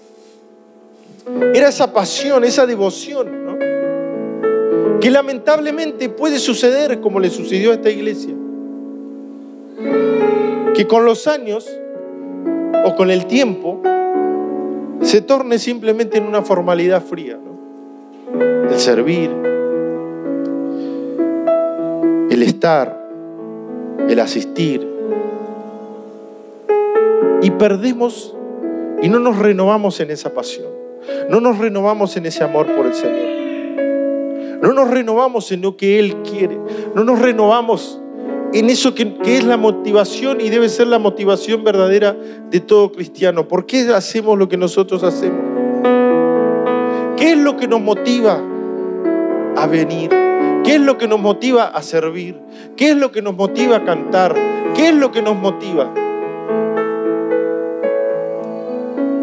Era 1.54 1.70
esa 1.70 1.92
pasión, 1.92 2.44
esa 2.44 2.66
devoción, 2.66 3.46
¿no? 3.46 3.58
que 5.00 5.12
lamentablemente 5.12 6.10
puede 6.10 6.40
suceder 6.40 7.00
como 7.00 7.20
le 7.20 7.30
sucedió 7.30 7.72
a 7.72 7.76
esta 7.76 7.90
iglesia. 7.90 8.34
Que 10.74 10.88
con 10.88 11.06
los 11.06 11.28
años 11.28 11.68
o 12.86 12.96
con 12.96 13.12
el 13.12 13.26
tiempo 13.26 13.82
se 15.02 15.22
torne 15.22 15.60
simplemente 15.60 16.18
en 16.18 16.26
una 16.26 16.42
formalidad 16.42 17.04
fría 17.04 17.38
el 18.70 18.80
servir, 18.80 19.32
el 22.30 22.44
estar, 22.44 23.10
el 24.10 24.20
asistir. 24.20 24.97
Y 27.42 27.52
perdemos 27.52 28.36
y 29.02 29.10
no 29.10 29.20
nos 29.20 29.38
renovamos 29.38 30.00
en 30.00 30.12
esa 30.12 30.34
pasión. 30.34 30.68
No 31.30 31.40
nos 31.40 31.58
renovamos 31.58 32.18
en 32.18 32.26
ese 32.26 32.44
amor 32.44 32.68
por 32.76 32.86
el 32.86 32.94
Señor. 32.94 34.58
No 34.62 34.74
nos 34.74 34.90
renovamos 34.90 35.52
en 35.52 35.62
lo 35.62 35.78
que 35.78 36.00
Él 36.00 36.18
quiere. 36.24 36.58
No 36.96 37.04
nos 37.04 37.20
renovamos 37.20 38.02
en 38.54 38.70
eso 38.70 38.96
que, 38.96 39.16
es 39.26 39.44
la 39.44 39.58
motivación 39.58 40.42
y 40.42 40.50
debe 40.50 40.70
ser 40.70 40.88
la 40.88 41.00
motivación 41.00 41.64
verdadera 41.64 42.16
de 42.50 42.60
todo 42.60 42.92
cristiano. 42.92 43.48
¿Por 43.48 43.66
qué 43.66 43.82
hacemos 43.94 44.38
lo 44.38 44.50
que 44.50 44.58
nosotros 44.58 45.04
hacemos? 45.04 45.40
¿Qué 47.18 47.32
es 47.32 47.38
lo 47.38 47.58
que 47.58 47.68
nos 47.68 47.82
motiva? 47.82 48.42
a 49.58 49.66
venir? 49.66 50.10
¿Qué 50.64 50.76
es 50.76 50.82
lo 50.82 50.98
que 50.98 51.08
nos 51.08 51.20
motiva 51.20 51.66
a 51.66 51.82
servir? 51.82 52.40
¿Qué 52.76 52.92
es 52.92 52.98
lo 52.98 53.12
que 53.12 53.22
nos 53.22 53.36
motiva 53.36 53.78
a 53.78 53.86
cantar? 53.86 54.36
¿Qué 54.76 54.90
es 54.90 54.96
lo 54.96 55.12
que 55.12 55.22
nos 55.22 55.36
motiva? 55.36 55.92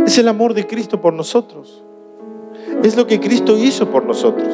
Es 0.07 0.19
el 0.19 0.29
amor 0.29 0.55
de 0.55 0.67
Cristo 0.67 1.01
por 1.01 1.15
nosotros. 1.15 1.83
Es 2.83 2.97
lo 2.97 3.07
que 3.07 3.21
Cristo 3.21 3.57
hizo 3.57 3.91
por 3.91 4.05
nosotros. 4.05 4.49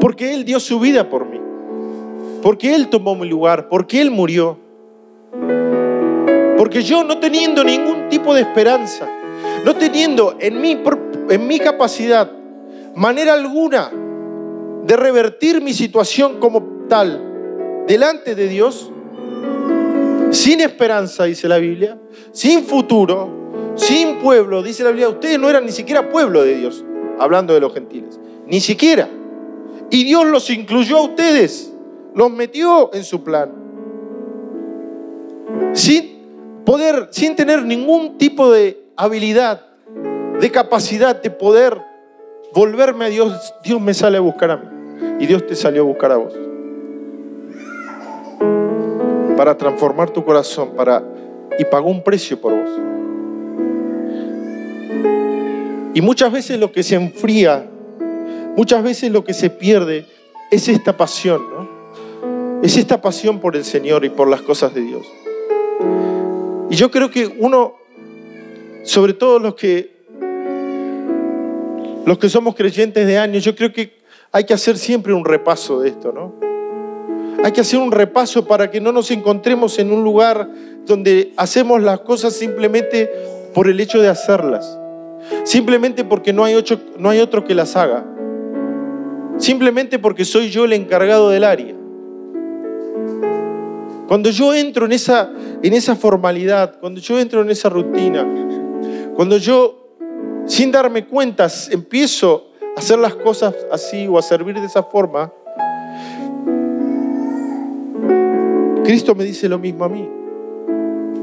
Porque 0.00 0.34
Él 0.34 0.44
dio 0.44 0.58
su 0.60 0.80
vida 0.80 1.08
por 1.08 1.26
mí. 1.26 1.40
Porque 2.42 2.74
Él 2.74 2.88
tomó 2.88 3.14
mi 3.14 3.28
lugar. 3.28 3.68
Porque 3.68 4.00
Él 4.00 4.10
murió. 4.10 4.58
Porque 6.56 6.82
yo 6.82 7.04
no 7.04 7.18
teniendo 7.18 7.62
ningún 7.62 8.08
tipo 8.08 8.34
de 8.34 8.40
esperanza, 8.40 9.08
no 9.64 9.76
teniendo 9.76 10.36
en 10.40 10.60
mi, 10.60 10.76
en 11.30 11.46
mi 11.46 11.60
capacidad 11.60 12.32
manera 12.96 13.34
alguna 13.34 13.92
de 14.84 14.96
revertir 14.96 15.62
mi 15.62 15.72
situación 15.72 16.40
como 16.40 16.86
tal 16.88 17.84
delante 17.86 18.34
de 18.34 18.48
Dios, 18.48 18.90
sin 20.30 20.60
esperanza, 20.60 21.24
dice 21.24 21.48
la 21.48 21.58
Biblia, 21.58 21.96
sin 22.32 22.64
futuro, 22.64 23.37
sin 23.78 24.18
pueblo, 24.18 24.62
dice 24.62 24.82
la 24.82 24.90
Biblia, 24.90 25.08
ustedes 25.08 25.38
no 25.38 25.48
eran 25.48 25.64
ni 25.64 25.72
siquiera 25.72 26.10
pueblo 26.10 26.42
de 26.42 26.56
Dios, 26.56 26.84
hablando 27.18 27.54
de 27.54 27.60
los 27.60 27.72
gentiles, 27.72 28.20
ni 28.46 28.60
siquiera. 28.60 29.08
Y 29.90 30.04
Dios 30.04 30.26
los 30.26 30.50
incluyó 30.50 30.98
a 30.98 31.02
ustedes, 31.02 31.72
los 32.14 32.30
metió 32.30 32.92
en 32.92 33.04
su 33.04 33.24
plan. 33.24 33.52
Sin 35.72 36.62
poder, 36.64 37.08
sin 37.10 37.36
tener 37.36 37.64
ningún 37.64 38.18
tipo 38.18 38.50
de 38.52 38.82
habilidad, 38.96 39.64
de 40.40 40.50
capacidad 40.50 41.20
de 41.20 41.30
poder 41.30 41.80
volverme 42.52 43.06
a 43.06 43.08
Dios, 43.08 43.54
Dios 43.64 43.80
me 43.80 43.94
sale 43.94 44.18
a 44.18 44.20
buscar 44.20 44.50
a 44.50 44.56
mí. 44.56 44.66
Y 45.20 45.26
Dios 45.26 45.46
te 45.46 45.54
salió 45.54 45.82
a 45.82 45.84
buscar 45.84 46.12
a 46.12 46.16
vos. 46.16 46.34
Para 49.36 49.56
transformar 49.56 50.10
tu 50.10 50.24
corazón, 50.24 50.70
para 50.76 51.02
y 51.58 51.64
pagó 51.64 51.90
un 51.90 52.02
precio 52.02 52.40
por 52.40 52.52
vos. 52.52 52.97
Y 55.94 56.00
muchas 56.00 56.32
veces 56.32 56.58
lo 56.58 56.72
que 56.72 56.82
se 56.82 56.94
enfría, 56.94 57.68
muchas 58.56 58.82
veces 58.82 59.10
lo 59.10 59.24
que 59.24 59.34
se 59.34 59.50
pierde 59.50 60.06
es 60.50 60.68
esta 60.68 60.96
pasión, 60.96 61.42
¿no? 61.50 62.62
Es 62.62 62.76
esta 62.76 63.00
pasión 63.00 63.40
por 63.40 63.56
el 63.56 63.64
Señor 63.64 64.04
y 64.04 64.10
por 64.10 64.28
las 64.28 64.42
cosas 64.42 64.74
de 64.74 64.82
Dios. 64.82 65.06
Y 66.70 66.76
yo 66.76 66.90
creo 66.90 67.10
que 67.10 67.26
uno, 67.26 67.74
sobre 68.84 69.12
todo 69.14 69.38
los 69.38 69.54
que 69.54 69.98
los 72.08 72.18
que 72.18 72.30
somos 72.30 72.54
creyentes 72.54 73.06
de 73.06 73.18
años, 73.18 73.44
yo 73.44 73.54
creo 73.54 73.72
que 73.72 73.98
hay 74.32 74.44
que 74.44 74.54
hacer 74.54 74.78
siempre 74.78 75.12
un 75.12 75.24
repaso 75.24 75.80
de 75.80 75.90
esto, 75.90 76.10
¿no? 76.10 76.34
Hay 77.44 77.52
que 77.52 77.60
hacer 77.60 77.78
un 77.78 77.92
repaso 77.92 78.46
para 78.46 78.70
que 78.70 78.80
no 78.80 78.92
nos 78.92 79.10
encontremos 79.10 79.78
en 79.78 79.92
un 79.92 80.02
lugar 80.02 80.48
donde 80.86 81.32
hacemos 81.36 81.82
las 81.82 82.00
cosas 82.00 82.32
simplemente 82.32 83.10
por 83.54 83.68
el 83.68 83.80
hecho 83.80 84.00
de 84.00 84.08
hacerlas. 84.08 84.78
Simplemente 85.44 86.04
porque 86.04 86.32
no 86.32 86.44
hay, 86.44 86.54
otro, 86.54 86.78
no 86.98 87.10
hay 87.10 87.20
otro 87.20 87.44
que 87.44 87.54
las 87.54 87.76
haga. 87.76 88.04
Simplemente 89.38 89.98
porque 89.98 90.24
soy 90.24 90.50
yo 90.50 90.64
el 90.64 90.72
encargado 90.72 91.30
del 91.30 91.44
área. 91.44 91.74
Cuando 94.08 94.30
yo 94.30 94.54
entro 94.54 94.86
en 94.86 94.92
esa, 94.92 95.30
en 95.62 95.72
esa 95.74 95.94
formalidad, 95.94 96.80
cuando 96.80 97.00
yo 97.00 97.18
entro 97.18 97.42
en 97.42 97.50
esa 97.50 97.68
rutina, 97.68 98.26
cuando 99.14 99.36
yo, 99.36 99.96
sin 100.46 100.72
darme 100.72 101.06
cuenta, 101.06 101.46
empiezo 101.70 102.52
a 102.74 102.80
hacer 102.80 102.98
las 102.98 103.14
cosas 103.14 103.54
así 103.70 104.06
o 104.06 104.18
a 104.18 104.22
servir 104.22 104.58
de 104.58 104.66
esa 104.66 104.82
forma, 104.82 105.30
Cristo 108.82 109.14
me 109.14 109.24
dice 109.24 109.46
lo 109.48 109.58
mismo 109.58 109.84
a 109.84 109.88
mí. 109.90 110.17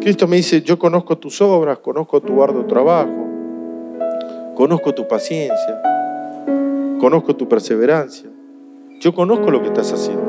Cristo 0.06 0.28
me 0.28 0.36
dice, 0.36 0.62
yo 0.62 0.78
conozco 0.78 1.18
tus 1.18 1.42
obras, 1.42 1.80
conozco 1.80 2.22
tu 2.22 2.44
arduo 2.44 2.66
trabajo, 2.66 3.26
conozco 4.54 4.94
tu 4.94 5.08
paciencia, 5.08 5.82
conozco 7.00 7.36
tu 7.36 7.50
perseverancia. 7.50 8.30
Yo 9.02 9.16
conozco 9.16 9.50
lo 9.50 9.64
que 9.64 9.70
estás 9.70 9.92
haciendo. 9.94 10.22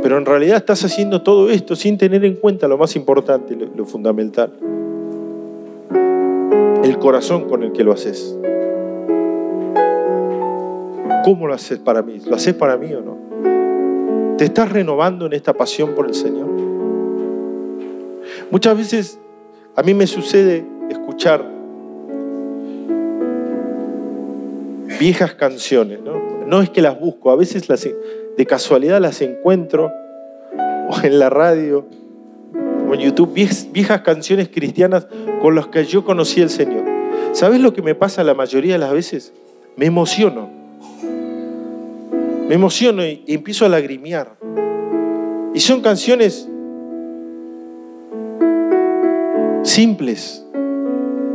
Pero 0.00 0.16
en 0.16 0.24
realidad 0.24 0.58
estás 0.58 0.84
haciendo 0.84 1.22
todo 1.22 1.50
esto 1.50 1.74
sin 1.74 1.98
tener 1.98 2.24
en 2.24 2.36
cuenta 2.36 2.68
lo 2.68 2.78
más 2.78 2.94
importante, 2.94 3.56
lo, 3.56 3.84
fundamental. 3.84 4.52
El 6.84 6.98
corazón 7.00 7.48
con 7.48 7.64
el 7.64 7.72
que 7.72 7.82
lo 7.82 7.90
haces. 7.90 8.38
¿Cómo 11.24 11.48
lo 11.48 11.54
haces 11.54 11.80
para 11.80 12.02
mí? 12.02 12.20
¿Lo 12.24 12.36
haces 12.36 12.54
para 12.54 12.76
mí 12.76 12.94
o 12.94 13.00
no? 13.00 13.23
¿Te 14.38 14.44
estás 14.44 14.72
renovando 14.72 15.26
en 15.26 15.32
esta 15.32 15.52
pasión 15.52 15.94
por 15.94 16.06
el 16.06 16.14
Señor? 16.14 16.48
Muchas 18.50 18.76
veces 18.76 19.18
a 19.76 19.82
mí 19.82 19.94
me 19.94 20.06
sucede 20.06 20.64
escuchar 20.90 21.44
viejas 24.98 25.34
canciones, 25.34 26.00
¿no? 26.00 26.20
No 26.46 26.62
es 26.62 26.70
que 26.70 26.82
las 26.82 26.98
busco, 26.98 27.30
a 27.30 27.36
veces 27.36 27.68
las, 27.68 27.82
de 27.82 28.46
casualidad 28.46 29.00
las 29.00 29.20
encuentro 29.20 29.92
en 31.02 31.18
la 31.18 31.30
radio 31.30 31.86
o 32.88 32.94
en 32.94 33.00
YouTube, 33.00 33.32
viejas 33.32 34.00
canciones 34.02 34.48
cristianas 34.48 35.06
con 35.40 35.54
las 35.54 35.68
que 35.68 35.84
yo 35.84 36.04
conocí 36.04 36.42
al 36.42 36.50
Señor. 36.50 36.84
¿Sabes 37.32 37.60
lo 37.60 37.72
que 37.72 37.82
me 37.82 37.94
pasa 37.94 38.24
la 38.24 38.34
mayoría 38.34 38.74
de 38.74 38.78
las 38.78 38.92
veces? 38.92 39.32
Me 39.76 39.86
emociono. 39.86 40.63
Me 42.48 42.54
emociono 42.54 43.04
y 43.04 43.22
empiezo 43.26 43.64
a 43.64 43.68
lagrimear. 43.68 44.36
Y 45.54 45.60
son 45.60 45.80
canciones 45.80 46.48
simples. 49.62 50.44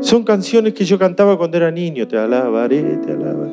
Son 0.02 0.24
canciones 0.24 0.74
que 0.74 0.86
yo 0.86 1.00
cantaba 1.00 1.38
cuando 1.38 1.58
era 1.58 1.72
niño. 1.72 2.08
Te 2.08 2.18
alabaré, 2.18 2.82
te 2.98 3.12
alabaré. 3.12 3.52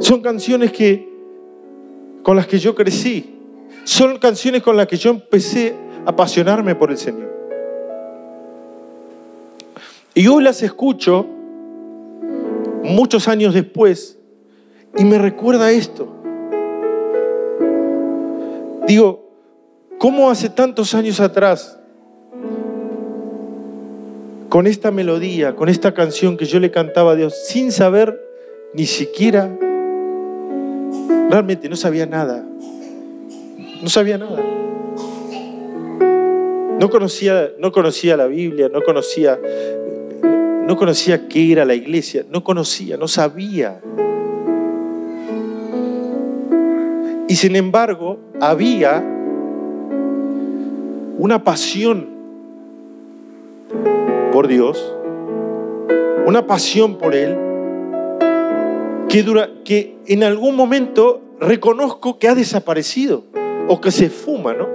Son 0.00 0.20
canciones 0.20 0.70
que, 0.72 1.08
con 2.22 2.36
las 2.36 2.46
que 2.46 2.58
yo 2.58 2.74
crecí. 2.74 3.34
Son 3.84 4.18
canciones 4.18 4.62
con 4.62 4.76
las 4.76 4.86
que 4.86 4.96
yo 4.96 5.10
empecé 5.10 5.74
a 6.04 6.10
apasionarme 6.10 6.74
por 6.74 6.90
el 6.90 6.98
Señor. 6.98 7.34
Y 10.14 10.26
hoy 10.28 10.42
las 10.42 10.62
escucho 10.62 11.26
muchos 12.86 13.28
años 13.28 13.54
después 13.54 14.18
y 14.96 15.04
me 15.04 15.18
recuerda 15.18 15.70
esto. 15.70 16.08
Digo, 18.86 19.28
¿cómo 19.98 20.30
hace 20.30 20.48
tantos 20.48 20.94
años 20.94 21.20
atrás, 21.20 21.78
con 24.48 24.66
esta 24.66 24.90
melodía, 24.90 25.56
con 25.56 25.68
esta 25.68 25.92
canción 25.92 26.36
que 26.36 26.44
yo 26.46 26.60
le 26.60 26.70
cantaba 26.70 27.12
a 27.12 27.16
Dios, 27.16 27.34
sin 27.46 27.72
saber 27.72 28.22
ni 28.74 28.86
siquiera 28.86 29.50
Realmente 31.28 31.68
no 31.68 31.76
sabía 31.76 32.06
nada. 32.06 32.44
No 33.82 33.88
sabía 33.88 34.16
nada. 34.16 34.42
No 36.78 36.90
conocía, 36.90 37.52
no 37.58 37.72
conocía 37.72 38.16
la 38.16 38.26
Biblia, 38.26 38.68
no 38.68 38.82
conocía, 38.82 39.38
no 40.66 40.76
conocía 40.76 41.28
qué 41.28 41.52
era 41.52 41.64
la 41.64 41.74
iglesia, 41.74 42.24
no 42.28 42.42
conocía, 42.42 42.96
no 42.96 43.06
sabía. 43.06 43.80
Y 47.28 47.36
sin 47.36 47.54
embargo, 47.54 48.18
había 48.40 49.04
una 51.18 51.44
pasión 51.44 52.08
por 54.32 54.48
Dios, 54.48 54.92
una 56.26 56.46
pasión 56.46 56.98
por 56.98 57.14
Él, 57.14 57.36
que, 59.08 59.22
dura, 59.22 59.48
que 59.64 59.96
en 60.06 60.24
algún 60.24 60.56
momento 60.56 61.22
reconozco 61.40 62.18
que 62.18 62.28
ha 62.28 62.34
desaparecido 62.34 63.24
o 63.68 63.80
que 63.80 63.92
se 63.92 64.10
fuma, 64.10 64.52
¿no? 64.52 64.66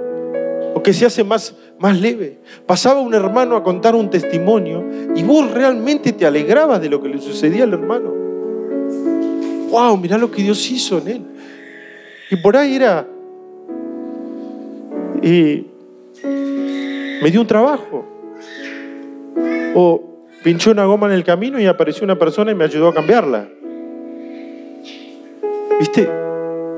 O 0.74 0.82
que 0.82 0.94
se 0.94 1.04
hace 1.04 1.22
más, 1.22 1.54
más 1.82 2.00
leve. 2.00 2.38
Pasaba 2.64 3.00
un 3.00 3.12
hermano 3.12 3.56
a 3.56 3.64
contar 3.64 3.96
un 3.96 4.08
testimonio 4.08 4.84
y 5.16 5.24
vos 5.24 5.50
realmente 5.50 6.12
te 6.12 6.24
alegrabas 6.24 6.80
de 6.80 6.88
lo 6.88 7.02
que 7.02 7.08
le 7.08 7.18
sucedía 7.18 7.64
al 7.64 7.72
hermano. 7.72 8.14
¡Wow! 9.68 9.96
Mirá 9.96 10.16
lo 10.16 10.30
que 10.30 10.42
Dios 10.42 10.70
hizo 10.70 10.98
en 10.98 11.08
él. 11.08 11.22
Y 12.30 12.36
por 12.36 12.56
ahí 12.56 12.76
era. 12.76 13.04
Y 15.22 15.66
me 17.20 17.30
dio 17.32 17.40
un 17.40 17.46
trabajo. 17.48 18.06
O 19.74 20.02
pinchó 20.44 20.70
una 20.70 20.84
goma 20.84 21.08
en 21.08 21.14
el 21.14 21.24
camino 21.24 21.58
y 21.58 21.66
apareció 21.66 22.04
una 22.04 22.16
persona 22.16 22.52
y 22.52 22.54
me 22.54 22.62
ayudó 22.62 22.88
a 22.88 22.94
cambiarla. 22.94 23.48
¿Viste? 25.80 26.08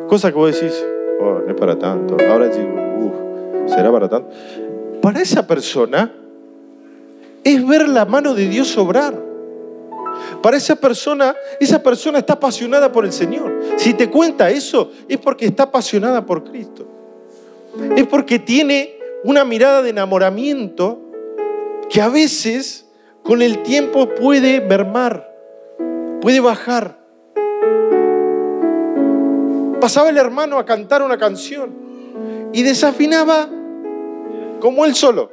Cosa 0.09 0.31
que 0.33 0.39
vos 0.39 0.59
decís, 0.59 0.83
oh, 1.21 1.41
no 1.45 1.49
es 1.51 1.61
para 1.61 1.79
tanto. 1.79 2.17
Ahora 2.27 2.49
digo, 2.49 2.75
uff, 3.01 3.71
¿será 3.71 3.93
para 3.93 4.09
tanto? 4.09 4.31
Para 5.05 5.21
esa 5.21 5.47
persona 5.47 6.11
es 7.45 7.67
ver 7.67 7.87
la 7.91 8.07
mano 8.07 8.33
de 8.33 8.49
Dios 8.49 8.75
obrar. 8.79 9.15
Para 10.43 10.57
esa 10.57 10.77
persona, 10.77 11.37
esa 11.61 11.83
persona 11.83 12.21
está 12.21 12.33
apasionada 12.33 12.91
por 12.91 13.05
el 13.05 13.13
Señor. 13.13 13.53
Si 13.77 13.93
te 13.93 14.09
cuenta 14.09 14.49
eso, 14.49 14.93
es 15.07 15.19
porque 15.19 15.45
está 15.45 15.65
apasionada 15.65 16.25
por 16.25 16.43
Cristo. 16.45 16.87
Es 17.95 18.07
porque 18.07 18.39
tiene 18.39 18.95
una 19.25 19.45
mirada 19.45 19.83
de 19.83 19.91
enamoramiento 19.91 21.03
que 21.91 22.01
a 22.01 22.09
veces 22.09 22.87
con 23.23 23.43
el 23.43 23.63
tiempo 23.63 24.09
puede 24.15 24.63
mermar, 24.63 25.31
puede 26.23 26.41
bajar. 26.41 26.99
Pasaba 29.83 30.09
el 30.09 30.17
hermano 30.17 30.59
a 30.59 30.65
cantar 30.65 31.03
una 31.03 31.19
canción 31.19 31.75
y 32.55 32.63
desafinaba 32.63 33.51
como 34.65 34.87
él 34.87 34.95
solo. 34.95 35.31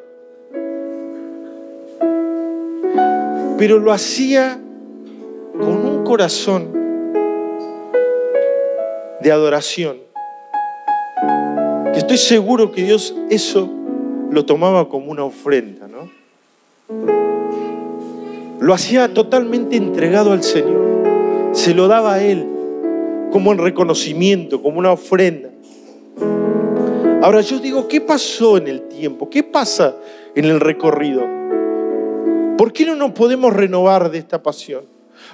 Pero 3.58 3.80
lo 3.80 3.94
hacía 3.94 4.60
con 5.54 5.86
un 5.86 6.04
corazón 6.04 6.68
de 9.22 9.32
adoración. 9.32 10.00
Que 11.94 12.00
estoy 12.00 12.18
seguro 12.18 12.74
que 12.74 12.84
Dios 12.84 13.16
eso 13.30 13.70
lo 14.30 14.44
tomaba 14.44 14.90
como 14.90 15.10
una 15.10 15.24
ofrenda, 15.24 15.88
¿no? 15.88 16.10
Lo 18.60 18.74
hacía 18.74 19.14
totalmente 19.14 19.78
entregado 19.78 20.34
al 20.34 20.44
Señor. 20.44 21.54
Se 21.54 21.74
lo 21.74 21.88
daba 21.88 22.16
a 22.16 22.22
Él 22.22 22.46
como 23.32 23.54
en 23.54 23.60
reconocimiento, 23.60 24.62
como 24.62 24.80
una 24.80 24.92
ofrenda. 24.92 25.52
Ahora 27.22 27.42
yo 27.42 27.60
digo, 27.60 27.88
¿qué 27.88 28.02
pasó 28.02 28.58
en 28.58 28.68
el 28.68 28.88
tiempo? 28.88 29.30
¿Qué 29.30 29.44
pasa 29.44 29.96
en 30.34 30.46
el 30.46 30.60
recorrido? 30.60 31.22
¿Por 32.58 32.74
qué 32.74 32.86
no 32.86 32.96
nos 32.96 33.12
podemos 33.12 33.54
renovar 33.54 34.10
de 34.10 34.18
esta 34.18 34.42
pasión? 34.42 34.86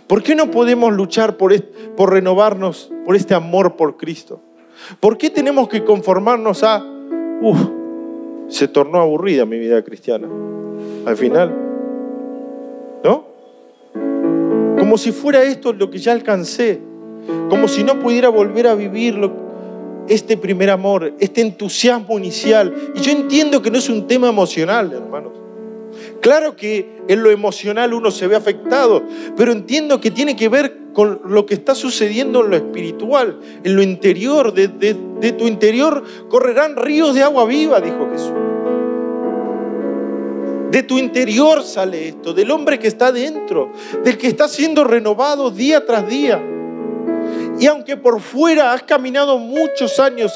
¿Por 0.06 0.22
qué 0.22 0.36
no 0.36 0.52
podemos 0.52 0.92
luchar 0.92 1.38
por, 1.38 1.54
por 1.96 2.12
renovarnos 2.12 2.92
por 3.06 3.16
este 3.16 3.34
amor 3.34 3.78
por 3.78 3.96
Cristo? 3.96 4.42
¿Por 5.00 5.18
qué 5.18 5.30
tenemos 5.30 5.70
que 5.70 5.86
conformarnos 5.86 6.64
a, 6.64 6.84
uff, 7.42 7.60
se 8.50 8.68
tornó 8.68 9.00
aburrida 9.00 9.46
mi 9.46 9.58
vida 9.58 9.82
cristiana? 9.82 10.28
Al 11.06 11.16
final, 11.16 11.56
¿no? 13.02 13.26
Como 14.78 14.98
si 14.98 15.14
fuera 15.14 15.42
esto 15.44 15.72
lo 15.72 15.90
que 15.90 16.00
ya 16.00 16.12
alcancé, 16.12 16.82
como 17.50 17.70
si 17.70 17.84
no 17.84 18.00
pudiera 18.00 18.28
volver 18.28 18.68
a 18.68 18.76
vivir 18.76 19.16
este 20.08 20.38
primer 20.38 20.70
amor, 20.70 21.14
este 21.20 21.42
entusiasmo 21.42 22.18
inicial. 22.18 22.74
Y 22.96 23.02
yo 23.02 23.12
entiendo 23.12 23.62
que 23.62 23.72
no 23.72 23.78
es 23.78 23.90
un 23.90 24.08
tema 24.08 24.30
emocional, 24.30 24.92
hermanos. 24.94 25.34
Claro 26.22 26.56
que 26.56 26.98
en 27.08 27.24
lo 27.24 27.32
emocional 27.32 27.94
uno 27.94 28.12
se 28.12 28.28
ve 28.28 28.36
afectado, 28.36 29.04
pero 29.36 29.52
entiendo 29.52 30.00
que 30.00 30.12
tiene 30.12 30.36
que 30.36 30.50
ver 30.50 30.78
con 30.94 31.22
lo 31.26 31.46
que 31.46 31.54
está 31.54 31.76
sucediendo 31.76 32.44
en 32.44 32.50
lo 32.50 32.56
espiritual, 32.56 33.40
en 33.64 33.76
lo 33.76 33.84
interior. 33.84 34.54
De, 34.54 34.68
tu 35.34 35.48
interior 35.48 36.04
correrán 36.28 36.76
ríos 36.76 37.14
de 37.14 37.24
agua 37.24 37.46
viva, 37.46 37.80
dijo 37.80 38.10
Jesús. 38.12 38.34
De 40.72 40.84
tu 40.84 40.98
interior 40.98 41.64
sale 41.64 42.10
esto, 42.10 42.34
del 42.34 42.52
hombre 42.52 42.78
que 42.78 42.88
está 42.88 43.12
dentro, 43.12 43.72
del 44.04 44.18
que 44.18 44.28
está 44.28 44.48
siendo 44.50 44.84
renovado 44.84 45.50
día 45.50 45.86
tras 45.86 46.08
día. 46.10 46.42
Y 47.60 47.66
aunque 47.68 47.98
por 47.98 48.20
fuera 48.22 48.74
has 48.74 48.84
caminado 48.84 49.38
muchos 49.38 50.00
años 50.00 50.34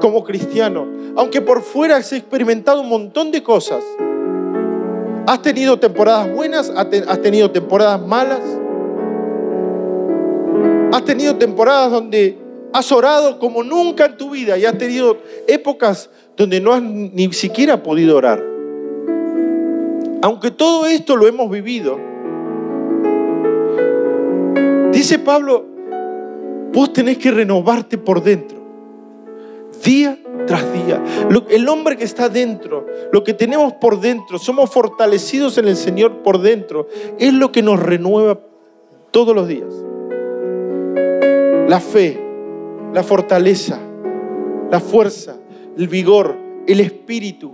como 0.00 0.24
cristiano, 0.24 0.86
aunque 1.16 1.40
por 1.40 1.62
fuera 1.62 1.96
has 1.96 2.12
experimentado 2.12 2.82
un 2.82 2.88
montón 2.88 3.30
de 3.30 3.42
cosas, 3.42 3.82
¿Has 5.30 5.42
tenido 5.42 5.78
temporadas 5.78 6.32
buenas? 6.34 6.72
¿Has 6.74 7.22
tenido 7.22 7.52
temporadas 7.52 8.04
malas? 8.04 8.40
¿Has 10.92 11.04
tenido 11.04 11.36
temporadas 11.36 11.92
donde 11.92 12.36
has 12.72 12.90
orado 12.90 13.38
como 13.38 13.62
nunca 13.62 14.06
en 14.06 14.16
tu 14.16 14.30
vida 14.30 14.58
y 14.58 14.64
has 14.64 14.76
tenido 14.76 15.18
épocas 15.46 16.10
donde 16.36 16.60
no 16.60 16.72
has 16.72 16.82
ni 16.82 17.32
siquiera 17.32 17.80
podido 17.80 18.16
orar? 18.16 18.44
Aunque 20.22 20.50
todo 20.50 20.86
esto 20.86 21.14
lo 21.14 21.28
hemos 21.28 21.48
vivido, 21.48 21.96
dice 24.90 25.20
Pablo, 25.20 25.64
vos 26.72 26.92
tenés 26.92 27.18
que 27.18 27.30
renovarte 27.30 27.98
por 27.98 28.22
dentro, 28.22 28.58
día 29.84 30.18
tras 30.46 30.72
día. 30.72 31.02
el 31.50 31.68
hombre 31.68 31.96
que 31.96 32.04
está 32.04 32.28
dentro, 32.28 32.86
lo 33.12 33.22
que 33.22 33.34
tenemos 33.34 33.74
por 33.74 34.00
dentro, 34.00 34.38
somos 34.38 34.70
fortalecidos 34.70 35.58
en 35.58 35.68
el 35.68 35.76
Señor 35.76 36.22
por 36.22 36.40
dentro, 36.40 36.88
es 37.18 37.32
lo 37.32 37.52
que 37.52 37.62
nos 37.62 37.80
renueva 37.80 38.40
todos 39.10 39.34
los 39.34 39.46
días. 39.46 39.72
La 41.68 41.80
fe, 41.80 42.20
la 42.92 43.02
fortaleza, 43.02 43.78
la 44.70 44.80
fuerza, 44.80 45.36
el 45.76 45.88
vigor, 45.88 46.36
el 46.66 46.80
espíritu, 46.80 47.52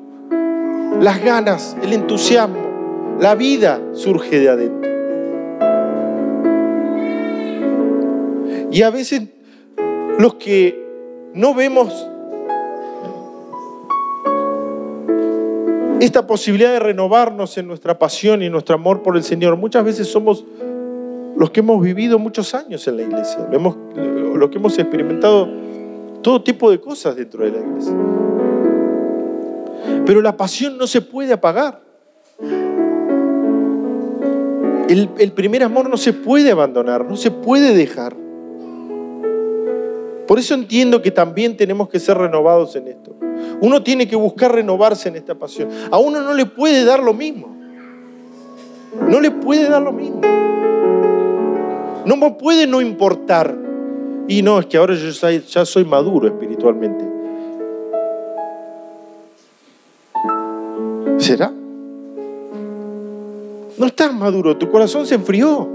las 1.00 1.22
ganas, 1.22 1.76
el 1.82 1.92
entusiasmo, 1.92 3.16
la 3.20 3.34
vida 3.34 3.80
surge 3.92 4.38
de 4.38 4.48
adentro. 4.48 4.95
Y 8.70 8.82
a 8.82 8.90
veces 8.90 9.22
los 10.18 10.34
que 10.34 10.84
no 11.34 11.54
vemos 11.54 12.06
esta 16.00 16.26
posibilidad 16.26 16.72
de 16.72 16.78
renovarnos 16.78 17.56
en 17.58 17.66
nuestra 17.66 17.98
pasión 17.98 18.42
y 18.42 18.50
nuestro 18.50 18.74
amor 18.74 19.02
por 19.02 19.16
el 19.16 19.22
Señor. 19.22 19.56
Muchas 19.56 19.84
veces 19.84 20.08
somos 20.08 20.44
los 21.36 21.50
que 21.50 21.60
hemos 21.60 21.82
vivido 21.82 22.18
muchos 22.18 22.54
años 22.54 22.86
en 22.88 22.96
la 22.96 23.02
iglesia, 23.02 23.46
los 23.50 24.50
que 24.50 24.58
hemos 24.58 24.78
experimentado 24.78 25.48
todo 26.22 26.42
tipo 26.42 26.70
de 26.70 26.80
cosas 26.80 27.16
dentro 27.16 27.44
de 27.44 27.52
la 27.52 27.58
iglesia. 27.58 27.94
Pero 30.04 30.20
la 30.20 30.36
pasión 30.36 30.76
no 30.78 30.86
se 30.86 31.00
puede 31.00 31.32
apagar. 31.32 31.80
El, 34.88 35.10
el 35.18 35.32
primer 35.32 35.62
amor 35.62 35.90
no 35.90 35.96
se 35.96 36.12
puede 36.12 36.50
abandonar, 36.50 37.04
no 37.04 37.16
se 37.16 37.30
puede 37.30 37.74
dejar. 37.74 38.25
Por 40.26 40.38
eso 40.38 40.54
entiendo 40.54 41.02
que 41.02 41.10
también 41.10 41.56
tenemos 41.56 41.88
que 41.88 42.00
ser 42.00 42.18
renovados 42.18 42.74
en 42.76 42.88
esto. 42.88 43.14
Uno 43.60 43.82
tiene 43.82 44.08
que 44.08 44.16
buscar 44.16 44.52
renovarse 44.52 45.08
en 45.08 45.16
esta 45.16 45.34
pasión. 45.34 45.68
A 45.90 45.98
uno 45.98 46.20
no 46.20 46.34
le 46.34 46.46
puede 46.46 46.84
dar 46.84 47.02
lo 47.02 47.14
mismo. 47.14 47.56
No 49.08 49.20
le 49.20 49.30
puede 49.30 49.68
dar 49.68 49.82
lo 49.82 49.92
mismo. 49.92 50.20
No 52.04 52.38
puede 52.38 52.66
no 52.66 52.80
importar. 52.80 53.56
Y 54.28 54.42
no, 54.42 54.58
es 54.58 54.66
que 54.66 54.76
ahora 54.76 54.94
yo 54.94 55.10
ya 55.38 55.64
soy 55.64 55.84
maduro 55.84 56.26
espiritualmente. 56.26 57.04
¿Será? 61.18 61.52
No 63.78 63.86
estás 63.86 64.12
maduro, 64.14 64.56
tu 64.56 64.70
corazón 64.70 65.06
se 65.06 65.14
enfrió. 65.14 65.68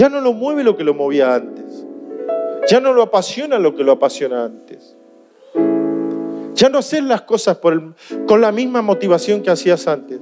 Ya 0.00 0.08
no 0.08 0.22
lo 0.22 0.32
mueve 0.32 0.64
lo 0.64 0.78
que 0.78 0.82
lo 0.82 0.94
movía 0.94 1.34
antes. 1.34 1.84
Ya 2.70 2.80
no 2.80 2.94
lo 2.94 3.02
apasiona 3.02 3.58
lo 3.58 3.76
que 3.76 3.84
lo 3.84 3.92
apasiona 3.92 4.46
antes. 4.46 4.96
Ya 6.54 6.70
no 6.70 6.78
haces 6.78 7.04
las 7.04 7.20
cosas 7.20 7.58
con 7.58 8.40
la 8.40 8.50
misma 8.50 8.80
motivación 8.80 9.42
que 9.42 9.50
hacías 9.50 9.86
antes. 9.86 10.18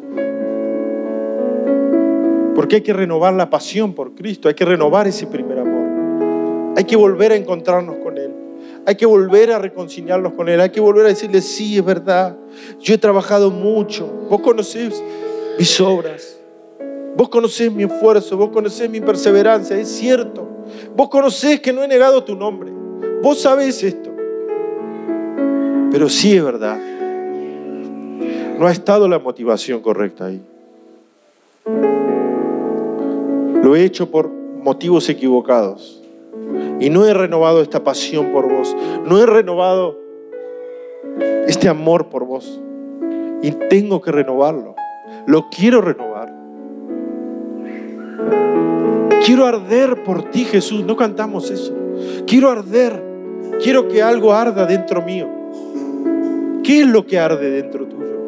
Porque 2.57 2.75
hay 2.75 2.83
que 2.83 2.93
renovar 2.93 3.35
la 3.35 3.51
pasión 3.51 3.95
por 3.95 4.17
Cristo, 4.17 4.49
hay 4.49 4.55
que 4.55 4.65
renovar 4.65 5.07
ese 5.07 5.29
primer 5.29 5.61
amor. 5.61 6.75
Hay 6.77 6.83
que 6.83 6.97
volver 6.97 7.31
a 7.31 7.37
encontrarnos 7.37 7.99
con 7.99 8.19
Él. 8.19 8.35
Hay 8.85 8.97
que 8.97 9.07
volver 9.07 9.53
a 9.53 9.61
reconciliarnos 9.61 10.33
con 10.33 10.49
Él. 10.49 10.61
Hay 10.61 10.71
que 10.71 10.81
volver 10.81 11.07
a 11.07 11.11
decirle, 11.11 11.41
sí, 11.41 11.79
es 11.79 11.85
verdad. 11.85 12.37
Yo 12.81 12.95
he 12.95 12.99
trabajado 12.99 13.53
mucho. 13.53 14.09
Vos 14.29 14.41
conocés 14.41 15.01
mis 15.57 15.81
obras. 15.81 16.38
Vos 17.19 17.31
conocés 17.31 17.73
mi 17.73 17.83
esfuerzo, 17.83 18.37
vos 18.37 18.51
conocés 18.51 18.89
mi 18.89 19.01
perseverancia, 19.01 19.77
es 19.77 19.89
cierto. 19.89 20.47
Vos 20.95 21.09
conocés 21.09 21.59
que 21.59 21.73
no 21.73 21.83
he 21.83 21.89
negado 21.89 22.23
tu 22.23 22.37
nombre. 22.37 22.71
Vos 23.21 23.41
sabés 23.41 23.83
esto. 23.83 24.09
Pero 25.91 26.09
sí 26.09 26.37
es 26.37 26.45
verdad. 26.45 26.79
No 28.57 28.69
ha 28.69 28.71
estado 28.71 29.09
la 29.09 29.19
motivación 29.19 29.81
correcta 29.81 30.27
ahí. 30.27 30.41
Lo 33.65 33.75
he 33.75 33.83
hecho 33.83 34.13
por 34.13 34.29
motivos 34.29 35.09
equivocados. 35.09 36.01
Y 36.79 36.89
no 36.89 37.05
he 37.05 37.15
renovado 37.15 37.63
esta 37.63 37.83
pasión 37.83 38.31
por 38.31 38.49
vos. 38.49 38.77
No 39.05 39.21
he 39.21 39.27
renovado 39.27 39.99
este 41.49 41.69
amor 41.69 42.11
por 42.11 42.25
vos. 42.25 42.61
Y 43.43 43.51
tengo 43.51 44.01
que 44.01 44.13
renovarlo. 44.13 44.77
Lo 45.27 45.49
quiero 45.51 45.81
renovar. 45.81 46.38
Quiero 49.25 49.47
arder 49.47 50.03
por 50.05 50.31
ti, 50.31 50.45
Jesús. 50.45 50.85
No 50.85 50.97
cantamos 50.97 51.51
eso. 51.51 51.75
Quiero 52.27 52.51
arder. 52.51 53.03
Quiero 53.63 53.89
que 53.89 54.03
algo 54.03 54.33
arda 54.33 54.67
dentro 54.67 55.03
mío. 55.03 55.29
¿Qué 56.65 56.81
es 56.81 56.87
lo 56.87 57.07
que 57.07 57.19
arde 57.19 57.51
dentro 57.51 57.87
tuyo? 57.87 58.19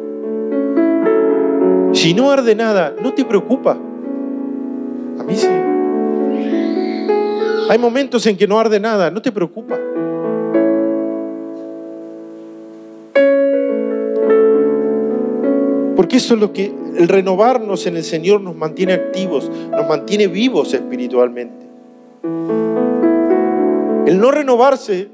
Si 1.93 2.13
no 2.13 2.31
arde 2.31 2.55
nada, 2.55 2.93
no 3.01 3.13
te 3.13 3.25
preocupa. 3.25 3.77
A 5.19 5.23
mí 5.23 5.35
sí. 5.35 5.47
Hay 7.69 7.77
momentos 7.77 8.25
en 8.25 8.35
que 8.37 8.47
no 8.47 8.59
arde 8.59 8.79
nada, 8.79 9.11
no 9.11 9.21
te 9.21 9.31
preocupa. 9.31 9.79
Porque 16.11 16.17
eso 16.25 16.33
es 16.33 16.41
lo 16.41 16.51
que 16.51 16.65
el 16.97 17.07
renovarnos 17.07 17.87
en 17.87 17.95
el 17.95 18.03
Señor 18.03 18.41
nos 18.41 18.53
mantiene 18.53 18.91
activos, 18.91 19.49
nos 19.71 19.87
mantiene 19.87 20.27
vivos 20.27 20.73
espiritualmente. 20.73 21.65
El 24.05 24.19
no 24.19 24.29
renovarse 24.29 25.07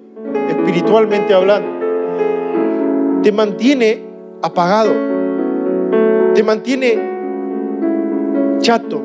espiritualmente 0.50 1.36
hablando 1.36 3.22
te 3.22 3.32
mantiene 3.32 4.02
apagado, 4.42 4.92
te 6.34 6.42
mantiene 6.42 6.98
chato, 8.58 9.00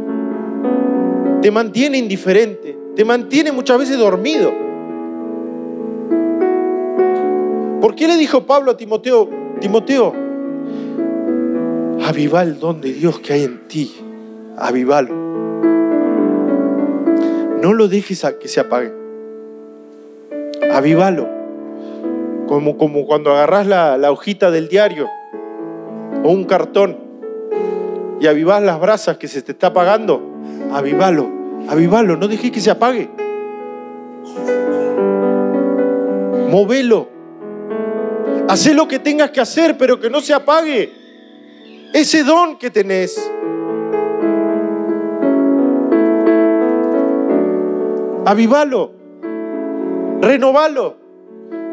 te 1.42 1.50
mantiene 1.50 1.98
indiferente, 1.98 2.74
te 2.96 3.04
mantiene 3.04 3.52
muchas 3.52 3.76
veces 3.78 3.98
dormido. 3.98 4.50
¿Por 7.82 7.94
qué 7.94 8.08
le 8.08 8.16
dijo 8.16 8.46
Pablo 8.46 8.70
a 8.70 8.78
Timoteo, 8.78 9.28
Timoteo, 9.60 10.32
aviva 12.04 12.42
el 12.42 12.58
don 12.58 12.80
de 12.80 12.92
Dios 12.92 13.20
que 13.20 13.32
hay 13.32 13.44
en 13.44 13.68
ti, 13.68 13.94
avivalo. 14.56 15.14
No 17.60 17.72
lo 17.72 17.88
dejes 17.88 18.24
a 18.24 18.38
que 18.38 18.48
se 18.48 18.60
apague, 18.60 18.92
avivalo. 20.72 21.28
Como, 22.48 22.76
como 22.76 23.06
cuando 23.06 23.30
agarras 23.32 23.66
la, 23.66 23.96
la 23.96 24.10
hojita 24.10 24.50
del 24.50 24.68
diario 24.68 25.08
o 26.22 26.30
un 26.30 26.44
cartón 26.44 26.98
y 28.20 28.26
avivás 28.26 28.62
las 28.62 28.78
brasas 28.80 29.16
que 29.16 29.28
se 29.28 29.42
te 29.42 29.52
está 29.52 29.68
apagando, 29.68 30.20
avivalo, 30.72 31.30
avivalo, 31.68 32.16
no 32.16 32.28
dejes 32.28 32.50
que 32.50 32.60
se 32.60 32.70
apague. 32.70 33.08
Movelo. 36.50 37.08
Hacé 38.48 38.74
lo 38.74 38.86
que 38.86 38.98
tengas 38.98 39.30
que 39.30 39.40
hacer, 39.40 39.78
pero 39.78 39.98
que 39.98 40.10
no 40.10 40.20
se 40.20 40.34
apague 40.34 41.01
ese 41.92 42.24
don 42.24 42.58
que 42.58 42.70
tenés. 42.70 43.30
Avivalo, 48.24 48.92
renovalo. 50.20 50.96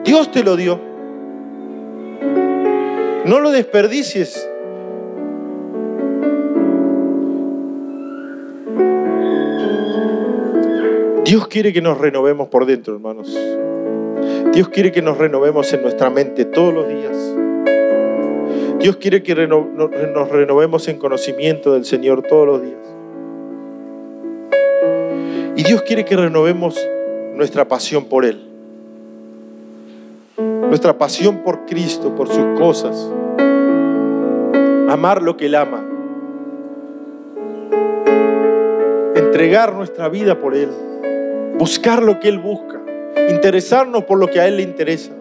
Dios 0.04 0.32
te 0.32 0.44
lo 0.44 0.56
dio. 0.56 0.80
No 3.26 3.40
lo 3.40 3.52
desperdicies. 3.52 4.50
Dios 11.26 11.48
quiere 11.48 11.72
que 11.72 11.82
nos 11.82 12.00
renovemos 12.00 12.48
por 12.48 12.66
dentro, 12.66 12.96
hermanos. 12.96 13.38
Dios 14.52 14.70
quiere 14.70 14.92
que 14.92 15.04
nos 15.04 15.18
renovemos 15.18 15.72
en 15.74 15.84
nuestra 15.84 16.10
mente 16.10 16.46
todos 16.46 16.74
los 16.74 16.88
días. 16.88 17.16
Dios 18.80 18.96
quiere 18.96 19.24
que 19.24 19.36
nos 19.46 20.30
renovemos 20.30 20.88
en 20.88 20.98
conocimiento 21.00 21.74
del 21.74 21.84
Señor 21.84 22.24
todos 22.24 22.48
los 22.48 22.62
días. 22.62 22.80
Y 25.58 25.64
Dios 25.64 25.82
quiere 25.82 26.06
que 26.06 26.16
renovemos 26.16 26.80
nuestra 27.36 27.68
pasión 27.68 28.06
por 28.06 28.24
Él. 28.24 28.42
Nuestra 30.38 30.98
pasión 30.98 31.40
por 31.40 31.66
Cristo, 31.66 32.16
por 32.16 32.30
sus 32.30 32.58
cosas. 32.58 33.12
Amar 34.88 35.22
lo 35.22 35.36
que 35.36 35.48
Él 35.48 35.56
ama. 35.56 35.86
Entregar 39.16 39.74
nuestra 39.74 40.08
vida 40.08 40.40
por 40.40 40.56
Él. 40.56 40.70
Buscar 41.58 42.02
lo 42.02 42.22
que 42.22 42.30
Él 42.30 42.40
busca. 42.40 42.82
Interesarnos 43.30 44.06
por 44.06 44.18
lo 44.18 44.28
que 44.28 44.40
a 44.40 44.48
Él 44.48 44.56
le 44.56 44.64
interesa. 44.64 45.12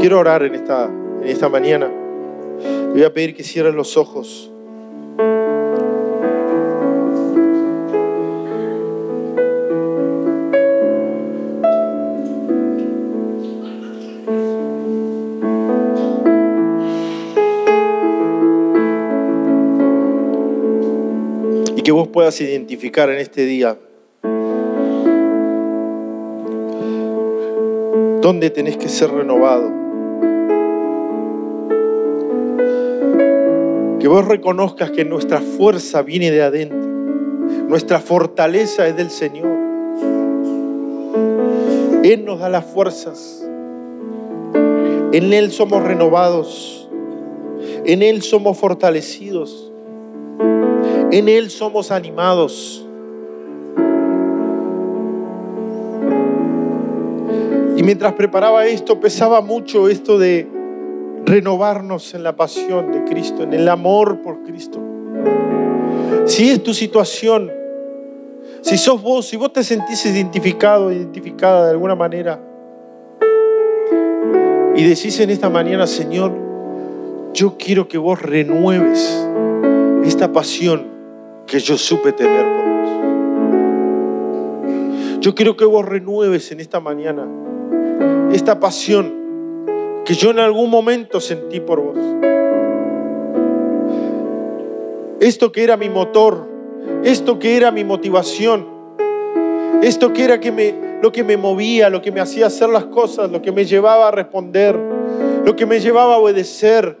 Quiero 0.00 0.18
orar 0.18 0.42
en 0.44 0.54
esta, 0.54 0.86
en 0.86 1.28
esta 1.28 1.50
mañana. 1.50 1.90
Te 2.58 2.88
voy 2.88 3.04
a 3.04 3.12
pedir 3.12 3.36
que 3.36 3.44
cierres 3.44 3.74
los 3.74 3.98
ojos. 3.98 4.50
Y 21.76 21.82
que 21.82 21.92
vos 21.92 22.08
puedas 22.08 22.40
identificar 22.40 23.10
en 23.10 23.18
este 23.18 23.44
día 23.44 23.76
dónde 28.22 28.48
tenés 28.48 28.78
que 28.78 28.88
ser 28.88 29.10
renovado. 29.10 29.89
Vos 34.10 34.26
reconozcas 34.26 34.90
que 34.90 35.04
nuestra 35.04 35.40
fuerza 35.40 36.02
viene 36.02 36.32
de 36.32 36.42
adentro. 36.42 36.80
Nuestra 37.68 38.00
fortaleza 38.00 38.88
es 38.88 38.96
del 38.96 39.08
Señor. 39.08 39.56
Él 42.02 42.24
nos 42.24 42.40
da 42.40 42.48
las 42.48 42.64
fuerzas. 42.64 43.48
En 45.12 45.32
Él 45.32 45.52
somos 45.52 45.84
renovados. 45.84 46.90
En 47.84 48.02
Él 48.02 48.22
somos 48.22 48.58
fortalecidos. 48.58 49.70
En 51.12 51.28
Él 51.28 51.48
somos 51.48 51.92
animados. 51.92 52.84
Y 57.76 57.82
mientras 57.84 58.14
preparaba 58.14 58.66
esto, 58.66 58.98
pesaba 58.98 59.40
mucho 59.40 59.88
esto 59.88 60.18
de 60.18 60.48
renovarnos 61.24 62.14
en 62.14 62.22
la 62.22 62.36
pasión 62.36 62.92
de 62.92 63.04
Cristo, 63.04 63.42
en 63.42 63.52
el 63.52 63.68
amor 63.68 64.20
por 64.22 64.42
Cristo. 64.42 64.80
Si 66.26 66.50
es 66.50 66.62
tu 66.62 66.74
situación, 66.74 67.50
si 68.62 68.78
sos 68.78 69.02
vos, 69.02 69.26
si 69.26 69.36
vos 69.36 69.52
te 69.52 69.64
sentís 69.64 70.04
identificado, 70.06 70.92
identificada 70.92 71.66
de 71.66 71.70
alguna 71.72 71.94
manera, 71.94 72.40
y 74.76 74.84
decís 74.84 75.20
en 75.20 75.30
esta 75.30 75.50
mañana, 75.50 75.86
Señor, 75.86 76.32
yo 77.34 77.56
quiero 77.58 77.86
que 77.88 77.98
vos 77.98 78.20
renueves 78.22 79.28
esta 80.04 80.32
pasión 80.32 80.86
que 81.46 81.58
yo 81.60 81.76
supe 81.76 82.12
tener 82.12 82.44
por 82.44 82.64
vos. 82.64 82.90
Yo 85.20 85.34
quiero 85.34 85.56
que 85.56 85.64
vos 85.64 85.84
renueves 85.84 86.50
en 86.52 86.60
esta 86.60 86.80
mañana 86.80 87.28
esta 88.32 88.58
pasión 88.60 89.19
que 90.10 90.16
yo 90.16 90.30
en 90.30 90.40
algún 90.40 90.70
momento 90.70 91.20
sentí 91.20 91.60
por 91.60 91.80
vos. 91.80 91.96
Esto 95.20 95.52
que 95.52 95.62
era 95.62 95.76
mi 95.76 95.88
motor, 95.88 96.48
esto 97.04 97.38
que 97.38 97.56
era 97.56 97.70
mi 97.70 97.84
motivación, 97.84 98.66
esto 99.82 100.12
que 100.12 100.24
era 100.24 100.40
que 100.40 100.50
me, 100.50 100.74
lo 101.00 101.12
que 101.12 101.22
me 101.22 101.36
movía, 101.36 101.90
lo 101.90 102.02
que 102.02 102.10
me 102.10 102.18
hacía 102.18 102.46
hacer 102.46 102.70
las 102.70 102.86
cosas, 102.86 103.30
lo 103.30 103.40
que 103.40 103.52
me 103.52 103.64
llevaba 103.64 104.08
a 104.08 104.10
responder, 104.10 104.76
lo 105.44 105.54
que 105.54 105.64
me 105.64 105.78
llevaba 105.78 106.14
a 106.14 106.18
obedecer. 106.18 106.98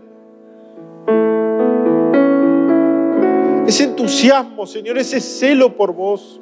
Ese 3.66 3.82
entusiasmo, 3.82 4.66
Señor, 4.66 4.98
ese 4.98 5.20
celo 5.20 5.74
por 5.74 5.92
vos, 5.92 6.40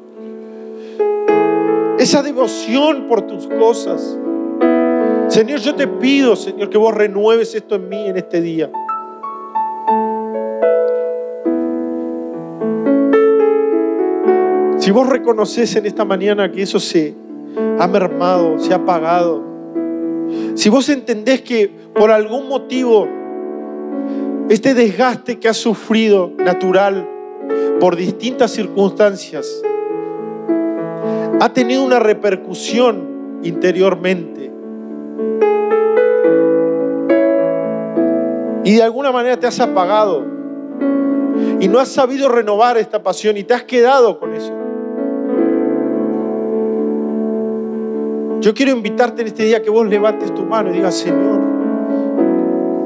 esa 1.99 2.23
devoción 2.23 3.09
por 3.09 3.23
tus 3.23 3.47
cosas. 3.47 4.19
Señor, 5.29 5.61
yo 5.61 5.74
te 5.74 5.87
pido, 5.87 6.37
Señor, 6.37 6.70
que 6.70 6.79
vos 6.79 6.95
renueves 6.95 7.55
esto 7.55 7.74
en 7.74 7.89
mí 7.89 8.09
en 8.09 8.16
este 8.16 8.41
día. 8.41 8.70
Si 14.79 14.91
vos 14.91 15.07
reconoces 15.07 15.76
en 15.76 15.85
esta 15.85 16.07
mañana 16.07 16.51
que 16.51 16.62
eso 16.62 16.81
se 16.81 17.14
ha 17.79 17.87
mermado, 17.87 18.59
se 18.59 18.72
ha 18.72 18.76
apagado, 18.76 19.45
si 20.55 20.70
vos 20.70 20.89
entendés 20.89 21.43
que 21.43 21.70
por 21.95 22.11
algún 22.11 22.49
motivo 22.49 23.07
este 24.49 24.72
desgaste 24.72 25.39
que 25.39 25.49
has 25.49 25.59
sufrido 25.59 26.33
natural 26.39 27.07
por 27.81 27.97
distintas 27.97 28.51
circunstancias 28.53 29.62
ha 31.41 31.53
tenido 31.53 31.85
una 31.85 31.99
repercusión 31.99 33.41
interiormente, 33.43 34.51
y 38.69 38.75
de 38.75 38.83
alguna 38.83 39.11
manera 39.11 39.39
te 39.39 39.47
has 39.47 39.61
apagado 39.61 40.27
y 41.59 41.69
no 41.69 41.79
has 41.79 41.89
sabido 41.89 42.29
renovar 42.29 42.77
esta 42.77 43.03
pasión 43.03 43.39
y 43.39 43.45
te 43.45 43.55
has 43.55 43.62
quedado 43.62 44.19
con 44.19 44.35
eso. 44.35 44.53
Yo 48.41 48.53
quiero 48.53 48.73
invitarte 48.73 49.23
en 49.23 49.29
este 49.29 49.45
día 49.45 49.62
que 49.62 49.71
vos 49.71 49.87
levantes 49.87 50.35
tu 50.35 50.43
mano 50.43 50.71
y 50.71 50.75
digas, 50.75 50.95
Señor, 50.97 51.41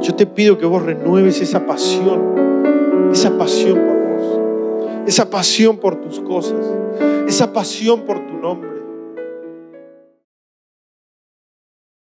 yo 0.01 0.15
te 0.15 0.25
pido 0.25 0.57
que 0.57 0.67
vos 0.67 0.83
renueves 0.83 1.41
esa 1.41 1.67
pasión, 1.67 3.11
esa 3.13 3.37
pasión 3.37 3.75
por 3.75 3.97
vos, 3.97 5.05
esa 5.07 5.29
pasión 5.29 5.79
por 5.79 5.97
tus 5.97 6.21
cosas, 6.21 6.65
esa 7.27 7.53
pasión 7.53 8.03
por 8.03 8.25
tu 8.27 8.35
nombre. 8.35 8.72